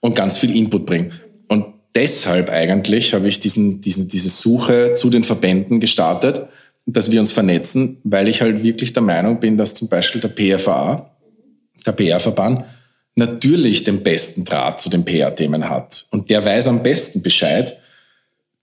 und 0.00 0.16
ganz 0.16 0.38
viel 0.38 0.54
Input 0.56 0.86
bringt. 0.86 1.12
Deshalb 1.94 2.50
eigentlich 2.50 3.14
habe 3.14 3.28
ich 3.28 3.40
diesen, 3.40 3.80
diesen, 3.80 4.08
diese 4.08 4.28
Suche 4.28 4.94
zu 4.94 5.10
den 5.10 5.24
Verbänden 5.24 5.80
gestartet, 5.80 6.46
dass 6.86 7.10
wir 7.10 7.20
uns 7.20 7.32
vernetzen, 7.32 7.98
weil 8.04 8.28
ich 8.28 8.42
halt 8.42 8.62
wirklich 8.62 8.92
der 8.92 9.02
Meinung 9.02 9.40
bin, 9.40 9.56
dass 9.56 9.74
zum 9.74 9.88
Beispiel 9.88 10.20
der 10.20 10.28
PFA, 10.28 11.10
der 11.86 11.92
PR-Verband, 11.92 12.64
natürlich 13.14 13.84
den 13.84 14.02
besten 14.02 14.44
Draht 14.44 14.80
zu 14.80 14.90
den 14.90 15.04
PR-Themen 15.04 15.68
hat. 15.68 16.06
Und 16.10 16.30
der 16.30 16.44
weiß 16.44 16.66
am 16.66 16.82
besten 16.82 17.22
Bescheid, 17.22 17.78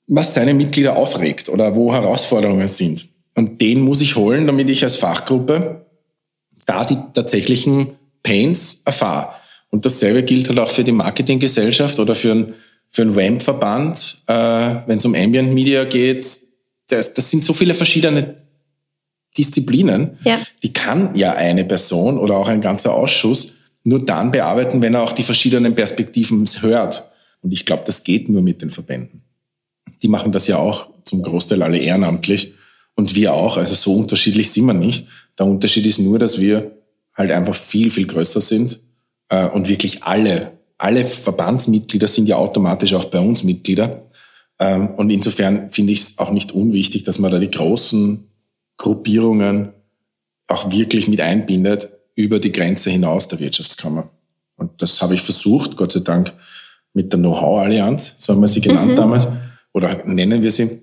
was 0.08 0.34
seine 0.34 0.54
Mitglieder 0.54 0.98
aufregt 0.98 1.48
oder 1.48 1.76
wo 1.76 1.94
Herausforderungen 1.94 2.68
sind. 2.68 3.08
Und 3.36 3.62
den 3.62 3.80
muss 3.80 4.02
ich 4.02 4.18
holen, 4.18 4.46
damit 4.46 4.70
ich 4.70 4.84
als 4.84 4.98
Fachgruppe 4.98 5.86
da 6.66 6.84
die 6.84 6.98
tatsächlichen 7.14 7.94
Pains 8.24 8.82
erfahre. 8.86 9.34
Und 9.70 9.86
dasselbe 9.86 10.24
gilt 10.24 10.50
halt 10.50 10.60
auch 10.60 10.70
für 10.70 10.84
die 10.84 10.92
Marketinggesellschaft 10.92 12.00
oder 12.00 12.14
für 12.14 12.32
einen, 12.32 12.54
für 12.92 13.02
einen 13.04 13.16
WAMP-Verband, 13.16 14.24
äh, 14.28 14.34
wenn 14.86 14.98
es 14.98 15.06
um 15.06 15.16
Ambient 15.16 15.54
Media 15.54 15.86
geht. 15.86 16.28
Das, 16.89 17.14
das 17.14 17.32
sind 17.32 17.44
so 17.44 17.54
viele 17.54 17.74
verschiedene 17.74 18.36
Disziplinen. 19.38 20.20
Ja. 20.24 20.42
Die 20.62 20.74
kann 20.74 21.16
ja 21.16 21.34
eine 21.34 21.64
Person 21.64 22.18
oder 22.18 22.36
auch 22.36 22.50
ein 22.50 22.62
ganzer 22.62 22.94
Ausschuss 22.94 23.54
nur 23.84 24.06
dann 24.06 24.32
bearbeiten, 24.32 24.82
wenn 24.82 24.94
er 24.94 25.02
auch 25.02 25.14
die 25.14 25.24
verschiedenen 25.24 25.74
Perspektiven 25.74 26.46
hört. 26.60 27.10
Und 27.42 27.52
ich 27.52 27.66
glaube, 27.66 27.84
das 27.86 28.04
geht 28.04 28.30
nur 28.30 28.42
mit 28.42 28.62
den 28.62 28.70
Verbänden. 28.70 29.24
Die 30.04 30.08
machen 30.08 30.32
das 30.32 30.48
ja 30.48 30.58
auch 30.58 30.89
zum 31.06 31.24
Großteil 31.24 31.64
alle 31.64 31.80
ehrenamtlich 31.80 32.54
und 32.96 33.16
wir 33.16 33.34
auch. 33.34 33.58
Also 33.58 33.74
so 33.74 33.96
unterschiedlich 33.96 34.52
sind 34.52 34.66
wir 34.66 34.74
nicht. 34.74 35.08
Der 35.39 35.48
Unterschied 35.48 35.86
ist 35.86 35.98
nur, 35.98 36.20
dass 36.20 36.39
wir 36.39 36.78
halt 37.16 37.32
einfach 37.32 37.56
viel, 37.56 37.89
viel 37.89 38.06
größer 38.06 38.42
sind 38.42 38.80
äh, 39.30 39.48
und 39.48 39.70
wirklich 39.70 40.04
alle, 40.04 40.60
alle 40.82 41.06
Verbandsmitglieder 41.06 42.08
sind 42.08 42.28
ja 42.28 42.38
automatisch 42.38 42.94
auch 42.96 43.06
bei 43.06 43.20
uns 43.20 43.44
Mitglieder. 43.44 44.08
Ähm, 44.60 44.90
und 44.96 45.12
insofern 45.12 45.72
finde 45.72 45.94
ich 45.94 46.02
es 46.02 46.18
auch 46.18 46.32
nicht 46.32 46.52
unwichtig, 46.52 47.04
dass 47.04 47.20
man 47.20 47.32
da 47.32 47.38
die 47.38 47.52
großen 47.52 48.28
Gruppierungen 48.78 49.74
auch 50.48 50.72
wirklich 50.72 51.08
mit 51.08 51.22
einbindet, 51.22 51.90
über 52.16 52.40
die 52.40 52.52
Grenze 52.52 52.90
hinaus 52.90 53.28
der 53.28 53.40
Wirtschaftskammer. 53.40 54.10
Und 54.58 54.82
das 54.82 55.02
habe 55.02 55.14
ich 55.14 55.22
versucht, 55.22 55.78
Gott 55.78 55.92
sei 55.92 56.02
Dank, 56.02 56.34
mit 56.94 57.14
der 57.14 57.20
Know-how-Allianz, 57.20 58.16
so 58.18 58.34
haben 58.34 58.42
wir 58.42 58.48
sie 58.48 58.60
genannt 58.60 58.92
mhm. 58.92 58.96
damals, 58.96 59.28
oder 59.74 60.04
nennen 60.06 60.42
wir 60.42 60.52
sie, 60.52 60.82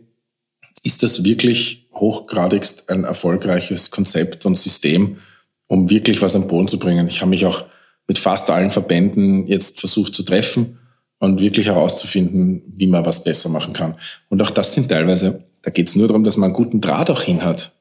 ist 0.85 1.03
das 1.03 1.25
wirklich 1.25 1.89
hochgradigst 1.93 2.89
ein 2.89 3.05
erfolgreiches 3.05 3.91
Konzept 3.91 4.47
und 4.47 4.57
System, 4.57 5.19
um 5.67 5.91
wirklich 5.91 6.23
was 6.23 6.35
am 6.37 6.47
Boden 6.47 6.69
zu 6.69 6.79
bringen. 6.79 7.09
Ich 7.09 7.21
habe 7.21 7.31
mich 7.31 7.45
auch 7.45 7.65
mit 8.09 8.19
fast 8.19 8.51
allen 8.51 8.71
Verbänden 8.71 9.47
jetzt 9.47 9.79
versucht 9.79 10.15
zu 10.15 10.25
treffen 10.25 10.79
und 11.21 11.41
wirklich 11.41 11.67
herauszufinden, 11.67 12.63
wie 12.77 12.87
man 12.87 13.05
was 13.05 13.23
besser 13.23 13.49
machen 13.49 13.75
kann. 13.75 13.95
Und 14.29 14.43
auch 14.43 14.51
das 14.51 14.75
sind 14.75 14.89
teilweise, 14.89 15.45
da 15.63 15.71
geht 15.71 15.89
es 15.89 15.97
nur 15.97 16.09
darum, 16.09 16.25
dass 16.25 16.37
man 16.37 16.49
einen 16.49 16.55
guten 16.55 16.81
Draht 16.81 17.11
auch 17.11 17.23
hin 17.23 17.45
hat. 17.45 17.73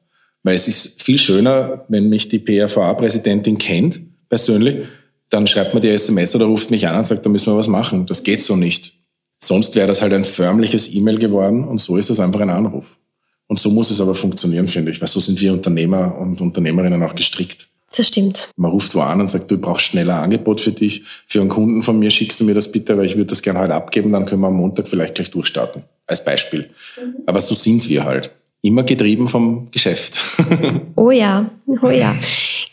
Weil 0.42 0.54
es 0.54 0.68
ist 0.68 1.02
viel 1.02 1.18
schöner, 1.18 1.84
wenn 1.88 2.08
mich 2.08 2.28
die 2.28 2.38
PRVA-Präsidentin 2.38 3.58
kennt, 3.58 4.00
persönlich, 4.28 4.86
dann 5.30 5.46
schreibt 5.46 5.74
mir 5.74 5.80
die 5.80 5.88
SMS 5.88 6.34
oder 6.34 6.46
ruft 6.46 6.70
mich 6.70 6.86
an 6.86 6.96
und 6.96 7.06
sagt, 7.06 7.24
da 7.24 7.30
müssen 7.30 7.52
wir 7.52 7.56
was 7.56 7.68
machen. 7.68 8.06
Das 8.06 8.22
geht 8.22 8.40
so 8.40 8.56
nicht. 8.56 8.94
Sonst 9.38 9.74
wäre 9.76 9.86
das 9.86 10.02
halt 10.02 10.12
ein 10.12 10.24
förmliches 10.24 10.92
E-Mail 10.92 11.18
geworden 11.18 11.64
und 11.64 11.80
so 11.80 11.96
ist 11.96 12.10
es 12.10 12.20
einfach 12.20 12.40
ein 12.40 12.50
Anruf. 12.50 12.98
Und 13.46 13.58
so 13.58 13.70
muss 13.70 13.90
es 13.90 14.00
aber 14.00 14.14
funktionieren, 14.14 14.68
finde 14.68 14.92
ich, 14.92 15.00
weil 15.00 15.08
so 15.08 15.20
sind 15.20 15.40
wir 15.40 15.52
Unternehmer 15.52 16.18
und 16.18 16.40
Unternehmerinnen 16.40 17.02
auch 17.02 17.14
gestrickt. 17.14 17.68
Das 17.98 18.06
stimmt. 18.06 18.48
Man 18.54 18.70
ruft 18.70 18.94
wo 18.94 19.00
an 19.00 19.20
und 19.20 19.28
sagt, 19.28 19.50
du 19.50 19.58
brauchst 19.58 19.86
schneller 19.86 20.22
Angebot 20.22 20.60
für 20.60 20.70
dich. 20.70 21.02
Für 21.26 21.40
einen 21.40 21.48
Kunden 21.48 21.82
von 21.82 21.98
mir 21.98 22.10
schickst 22.10 22.38
du 22.38 22.44
mir 22.44 22.54
das 22.54 22.70
bitte, 22.70 22.96
weil 22.96 23.06
ich 23.06 23.16
würde 23.16 23.26
das 23.26 23.42
gerne 23.42 23.58
heute 23.58 23.74
abgeben, 23.74 24.12
dann 24.12 24.24
können 24.24 24.40
wir 24.40 24.46
am 24.46 24.54
Montag 24.54 24.86
vielleicht 24.86 25.16
gleich 25.16 25.32
durchstarten. 25.32 25.82
Als 26.06 26.24
Beispiel. 26.24 26.70
Mhm. 26.96 27.16
Aber 27.26 27.40
so 27.40 27.56
sind 27.56 27.88
wir 27.88 28.04
halt 28.04 28.30
immer 28.62 28.84
getrieben 28.84 29.26
vom 29.26 29.68
Geschäft. 29.72 30.16
oh 30.94 31.10
ja, 31.10 31.50
oh 31.82 31.90
ja. 31.90 32.16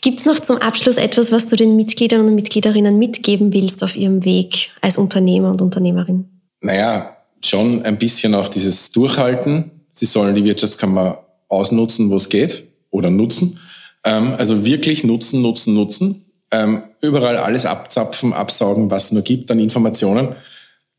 Gibt 0.00 0.20
es 0.20 0.26
noch 0.26 0.38
zum 0.38 0.58
Abschluss 0.58 0.96
etwas, 0.96 1.32
was 1.32 1.48
du 1.48 1.56
den 1.56 1.74
Mitgliedern 1.74 2.20
und 2.20 2.36
Mitgliederinnen 2.36 2.96
mitgeben 2.96 3.52
willst 3.52 3.82
auf 3.82 3.96
ihrem 3.96 4.24
Weg 4.24 4.70
als 4.80 4.96
Unternehmer 4.96 5.50
und 5.50 5.60
Unternehmerin? 5.60 6.26
Naja, 6.60 7.16
schon 7.44 7.82
ein 7.82 7.98
bisschen 7.98 8.32
auch 8.36 8.46
dieses 8.46 8.92
Durchhalten. 8.92 9.72
Sie 9.90 10.06
sollen 10.06 10.36
die 10.36 10.44
Wirtschaftskammer 10.44 11.24
ausnutzen, 11.48 12.10
wo 12.10 12.16
es 12.16 12.28
geht 12.28 12.62
oder 12.90 13.10
nutzen. 13.10 13.58
Ähm, 14.06 14.34
also 14.38 14.64
wirklich 14.64 15.04
nutzen, 15.04 15.42
nutzen, 15.42 15.74
nutzen. 15.74 16.24
Ähm, 16.52 16.84
überall 17.00 17.36
alles 17.36 17.66
abzapfen, 17.66 18.32
absaugen, 18.32 18.90
was 18.90 19.10
nur 19.10 19.22
gibt 19.22 19.50
an 19.50 19.58
Informationen. 19.58 20.36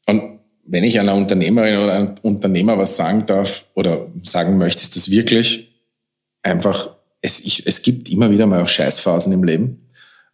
Und 0.05 0.39
wenn 0.65 0.83
ich 0.83 0.99
einer 0.99 1.15
Unternehmerin 1.15 1.79
oder 1.79 1.93
einem 1.93 2.15
Unternehmer 2.21 2.77
was 2.77 2.97
sagen 2.97 3.25
darf 3.25 3.65
oder 3.73 4.07
sagen 4.23 4.57
möchte, 4.57 4.83
ist 4.83 4.97
das 4.97 5.09
wirklich 5.09 5.69
einfach, 6.43 6.89
es, 7.21 7.39
ich, 7.39 7.65
es 7.65 7.81
gibt 7.81 8.09
immer 8.09 8.29
wieder 8.29 8.45
mal 8.45 8.61
auch 8.61 8.67
Scheißphasen 8.67 9.31
im 9.31 9.43
Leben, 9.45 9.87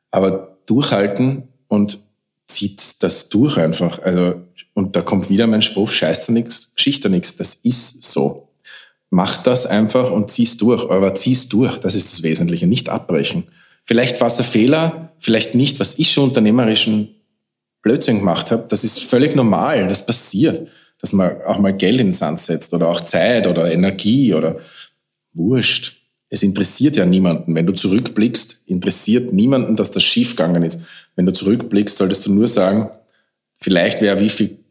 aber 0.09 0.57
durchhalten 0.65 1.43
und 1.67 1.99
zieht 2.47 3.03
das 3.03 3.29
durch 3.29 3.57
einfach. 3.57 3.99
Also, 4.01 4.41
und 4.73 4.95
da 4.95 5.01
kommt 5.01 5.29
wieder 5.29 5.45
mein 5.45 5.61
Spruch, 5.61 5.89
scheiß 5.89 6.25
da 6.25 6.33
nichts, 6.33 6.73
Geschichte 6.73 7.09
nichts. 7.11 7.35
Das 7.35 7.53
ist 7.55 8.01
so. 8.01 8.49
Mach 9.15 9.43
das 9.43 9.67
einfach 9.67 10.09
und 10.09 10.31
zieh's 10.31 10.57
durch, 10.57 10.89
aber 10.89 11.13
zieh's 11.13 11.47
durch. 11.47 11.77
Das 11.77 11.93
ist 11.93 12.11
das 12.11 12.23
Wesentliche. 12.23 12.65
Nicht 12.65 12.89
abbrechen. 12.89 13.43
Vielleicht 13.85 14.19
war 14.19 14.25
es 14.25 14.39
ein 14.39 14.43
Fehler, 14.43 15.13
vielleicht 15.19 15.53
nicht. 15.53 15.79
Was 15.79 15.99
ich 15.99 16.11
schon 16.11 16.29
unternehmerischen 16.29 17.09
Blödsinn 17.83 18.17
gemacht 18.17 18.49
habe, 18.49 18.65
das 18.69 18.83
ist 18.83 19.03
völlig 19.03 19.35
normal, 19.35 19.87
das 19.87 20.03
passiert, 20.03 20.67
dass 20.97 21.13
man 21.13 21.43
auch 21.43 21.59
mal 21.59 21.77
Geld 21.77 21.99
in 21.99 22.07
den 22.07 22.13
Sand 22.13 22.39
setzt 22.39 22.73
oder 22.73 22.89
auch 22.89 23.01
Zeit 23.01 23.45
oder 23.45 23.71
Energie 23.71 24.33
oder 24.33 24.57
wurscht. 25.31 25.95
Es 26.29 26.41
interessiert 26.41 26.95
ja 26.95 27.05
niemanden. 27.05 27.53
Wenn 27.53 27.67
du 27.67 27.73
zurückblickst, 27.73 28.63
interessiert 28.65 29.31
niemanden, 29.31 29.75
dass 29.75 29.91
das 29.91 30.01
schiefgegangen 30.01 30.63
ist. 30.63 30.79
Wenn 31.15 31.27
du 31.27 31.33
zurückblickst, 31.33 31.97
solltest 31.97 32.25
du 32.25 32.33
nur 32.33 32.47
sagen, 32.47 32.89
vielleicht 33.59 34.01
wäre 34.01 34.19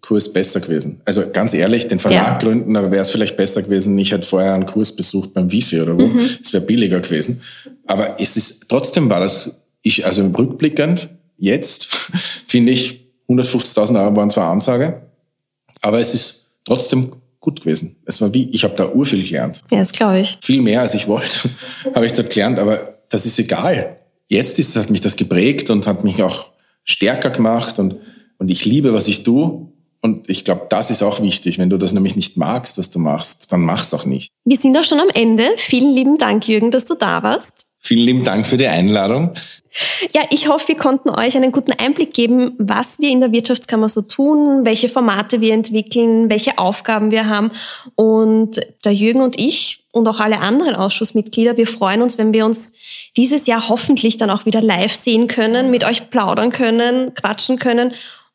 Wifi-Kurs 0.03 0.33
besser 0.33 0.61
gewesen. 0.61 1.01
Also 1.05 1.31
ganz 1.33 1.55
ehrlich, 1.55 1.89
den 1.89 1.99
Verlag 1.99 2.27
ja. 2.27 2.39
gründen, 2.39 2.77
aber 2.77 2.91
wäre 2.91 3.03
es 3.03 3.11
vielleicht 3.11 3.37
besser 3.37 3.63
gewesen, 3.63 3.97
ich 3.99 4.13
hätte 4.13 4.27
vorher 4.27 4.55
einen 4.55 4.67
Kurs 4.67 4.95
besucht 4.95 5.33
beim 5.33 5.51
Wifi 5.51 5.81
oder 5.81 5.97
wo. 5.97 6.07
Mhm. 6.07 6.19
Es 6.43 6.53
wäre 6.53 6.65
billiger 6.65 7.01
gewesen. 7.01 7.41
Aber 7.87 8.21
es 8.21 8.37
ist, 8.37 8.69
trotzdem 8.69 9.09
war 9.09 9.21
das, 9.21 9.61
ich, 9.83 10.05
also 10.05 10.27
rückblickend, 10.27 11.09
jetzt, 11.39 11.89
finde 12.47 12.73
ich, 12.73 13.01
150.000 13.29 14.03
Euro 14.03 14.17
waren 14.17 14.31
zwar 14.31 14.51
Ansage, 14.51 15.03
aber 15.81 16.01
es 16.01 16.15
ist 16.15 16.49
trotzdem 16.65 17.13
gut 17.41 17.61
gewesen. 17.61 17.97
Es 18.05 18.21
war 18.21 18.33
wie, 18.35 18.49
ich 18.51 18.63
habe 18.65 18.75
da 18.77 18.89
urviel 18.89 19.25
gelernt. 19.25 19.63
Ja, 19.71 19.79
das 19.79 19.93
glaube 19.93 20.21
ich. 20.21 20.39
Viel 20.43 20.61
mehr 20.61 20.83
als 20.83 20.95
ich 20.95 21.09
wollte, 21.09 21.51
habe 21.95 22.07
ich 22.07 22.13
dort 22.13 22.31
gelernt, 22.31 22.59
aber 22.59 22.99
das 23.09 23.27
ist 23.27 23.39
egal. 23.39 23.97
Jetzt 24.29 24.59
ist, 24.59 24.77
hat 24.77 24.91
mich 24.91 25.01
das 25.01 25.17
geprägt 25.17 25.71
und 25.71 25.87
hat 25.87 26.05
mich 26.05 26.23
auch 26.23 26.51
stärker 26.85 27.31
gemacht 27.31 27.79
und, 27.79 27.97
und 28.39 28.51
ich 28.51 28.65
liebe, 28.65 28.93
was 28.93 29.09
ich 29.09 29.23
tue. 29.23 29.73
Und 30.03 30.29
ich 30.29 30.45
glaube, 30.45 30.67
das 30.69 30.91
ist 30.91 31.03
auch 31.03 31.23
wichtig. 31.23 31.59
Wenn 31.59 31.71
du 31.71 31.79
das 31.79 31.93
nämlich 31.93 32.17
nicht 32.17 32.37
magst, 32.37 32.77
was 32.77 32.91
du 32.91 32.99
machst, 32.99 33.53
dann 33.53 33.61
mach's 33.61 33.95
auch 33.95 34.05
nicht. 34.05 34.29
Wir 34.45 34.57
sind 34.57 34.77
auch 34.77 34.85
schon 34.85 35.01
am 35.01 35.09
Ende. 35.15 35.45
Vielen 35.57 35.95
lieben 35.95 36.19
Dank, 36.19 36.49
Jürgen, 36.49 36.73
dass 36.73 36.85
du 36.85 36.95
da 36.95 37.23
warst. 37.23 37.67
Vielen 37.79 38.07
lieben 38.07 38.25
Dank 38.25 38.47
für 38.47 38.57
die 38.57 38.67
Einladung. 38.67 39.33
Ja, 40.13 40.23
ich 40.31 40.49
hoffe, 40.49 40.69
wir 40.69 40.77
konnten 40.77 41.11
euch 41.11 41.37
einen 41.37 41.51
guten 41.51 41.73
Einblick 41.73 42.15
geben, 42.15 42.53
was 42.59 43.01
wir 43.01 43.11
in 43.11 43.21
der 43.21 43.33
Wirtschaftskammer 43.33 43.89
so 43.89 44.03
tun, 44.03 44.65
welche 44.65 44.89
Formate 44.89 45.41
wir 45.41 45.55
entwickeln, 45.55 46.31
welche 46.31 46.59
Aufgaben 46.59 47.11
wir 47.11 47.29
haben. 47.29 47.51
Und 47.95 48.61
der 48.85 48.93
Jürgen 48.93 49.21
und 49.21 49.39
ich 49.39 49.85
und 49.91 50.07
auch 50.07 50.21
alle 50.21 50.39
anderen 50.39 50.77
Ausschussmitglieder, 50.77 51.57
wir 51.57 51.67
freuen 51.67 52.03
uns, 52.03 52.19
wenn 52.19 52.33
wir 52.33 52.45
uns 52.45 52.73
dieses 53.17 53.47
Jahr 53.47 53.69
hoffentlich 53.69 54.17
dann 54.17 54.31
auch 54.31 54.47
wieder 54.47 54.61
live 54.61 54.95
sehen 54.95 55.27
können, 55.27 55.71
mit 55.71 55.85
euch 55.85 56.11
plaudern 56.11 56.51
können, 56.51 57.15
quatschen 57.15 57.59
können. 57.59 57.95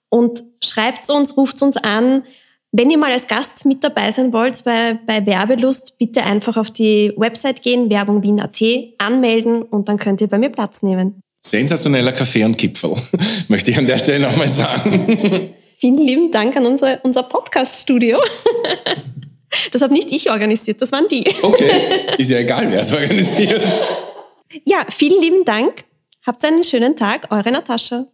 Und 0.10 0.44
schreibt 0.64 1.10
uns, 1.10 1.36
ruft 1.36 1.62
uns 1.62 1.78
an, 1.78 2.24
wenn 2.72 2.90
ihr 2.90 2.98
mal 2.98 3.12
als 3.12 3.28
Gast 3.28 3.66
mit 3.66 3.84
dabei 3.84 4.12
sein 4.12 4.34
wollt 4.34 4.64
bei, 4.64 5.00
bei 5.06 5.26
Werbelust, 5.26 5.98
bitte 5.98 6.24
einfach 6.24 6.58
auf 6.58 6.70
die 6.70 7.14
Website 7.16 7.64
gehen, 7.64 7.90
werbungwien.at, 7.90 8.62
anmelden 8.98 9.64
und 9.64 9.88
dann 9.88 9.98
könnt 9.98 10.22
ihr 10.22 10.28
bei 10.28 10.38
mir 10.38 10.50
Platz 10.50 10.84
nehmen. 10.84 11.22
Sensationeller 11.42 12.12
Kaffee 12.12 12.44
und 12.44 12.58
Kipfel, 12.58 12.94
möchte 13.48 13.72
ich 13.72 13.78
an 13.78 13.88
der 13.88 13.98
Stelle 14.00 14.28
nochmal 14.28 14.48
sagen. 14.48 15.54
Vielen 15.80 15.98
lieben 15.98 16.32
Dank 16.32 16.56
an 16.58 16.66
unsere, 16.66 17.00
unser 17.04 17.24
Podcast-Studio. 17.24 18.20
Das 19.72 19.82
habe 19.82 19.94
nicht 19.94 20.12
ich 20.12 20.30
organisiert, 20.30 20.82
das 20.82 20.92
waren 20.92 21.08
die. 21.08 21.24
Okay, 21.42 21.72
ist 22.18 22.30
ja 22.30 22.40
egal, 22.40 22.70
wer 22.70 22.82
es 22.82 22.92
organisiert. 22.92 23.62
Ja, 24.66 24.86
vielen 24.90 25.22
lieben 25.22 25.46
Dank. 25.46 25.86
Habt 26.26 26.44
einen 26.44 26.66
schönen 26.66 26.98
Tag, 26.98 27.28
eure 27.32 27.52
Natascha. 27.52 28.08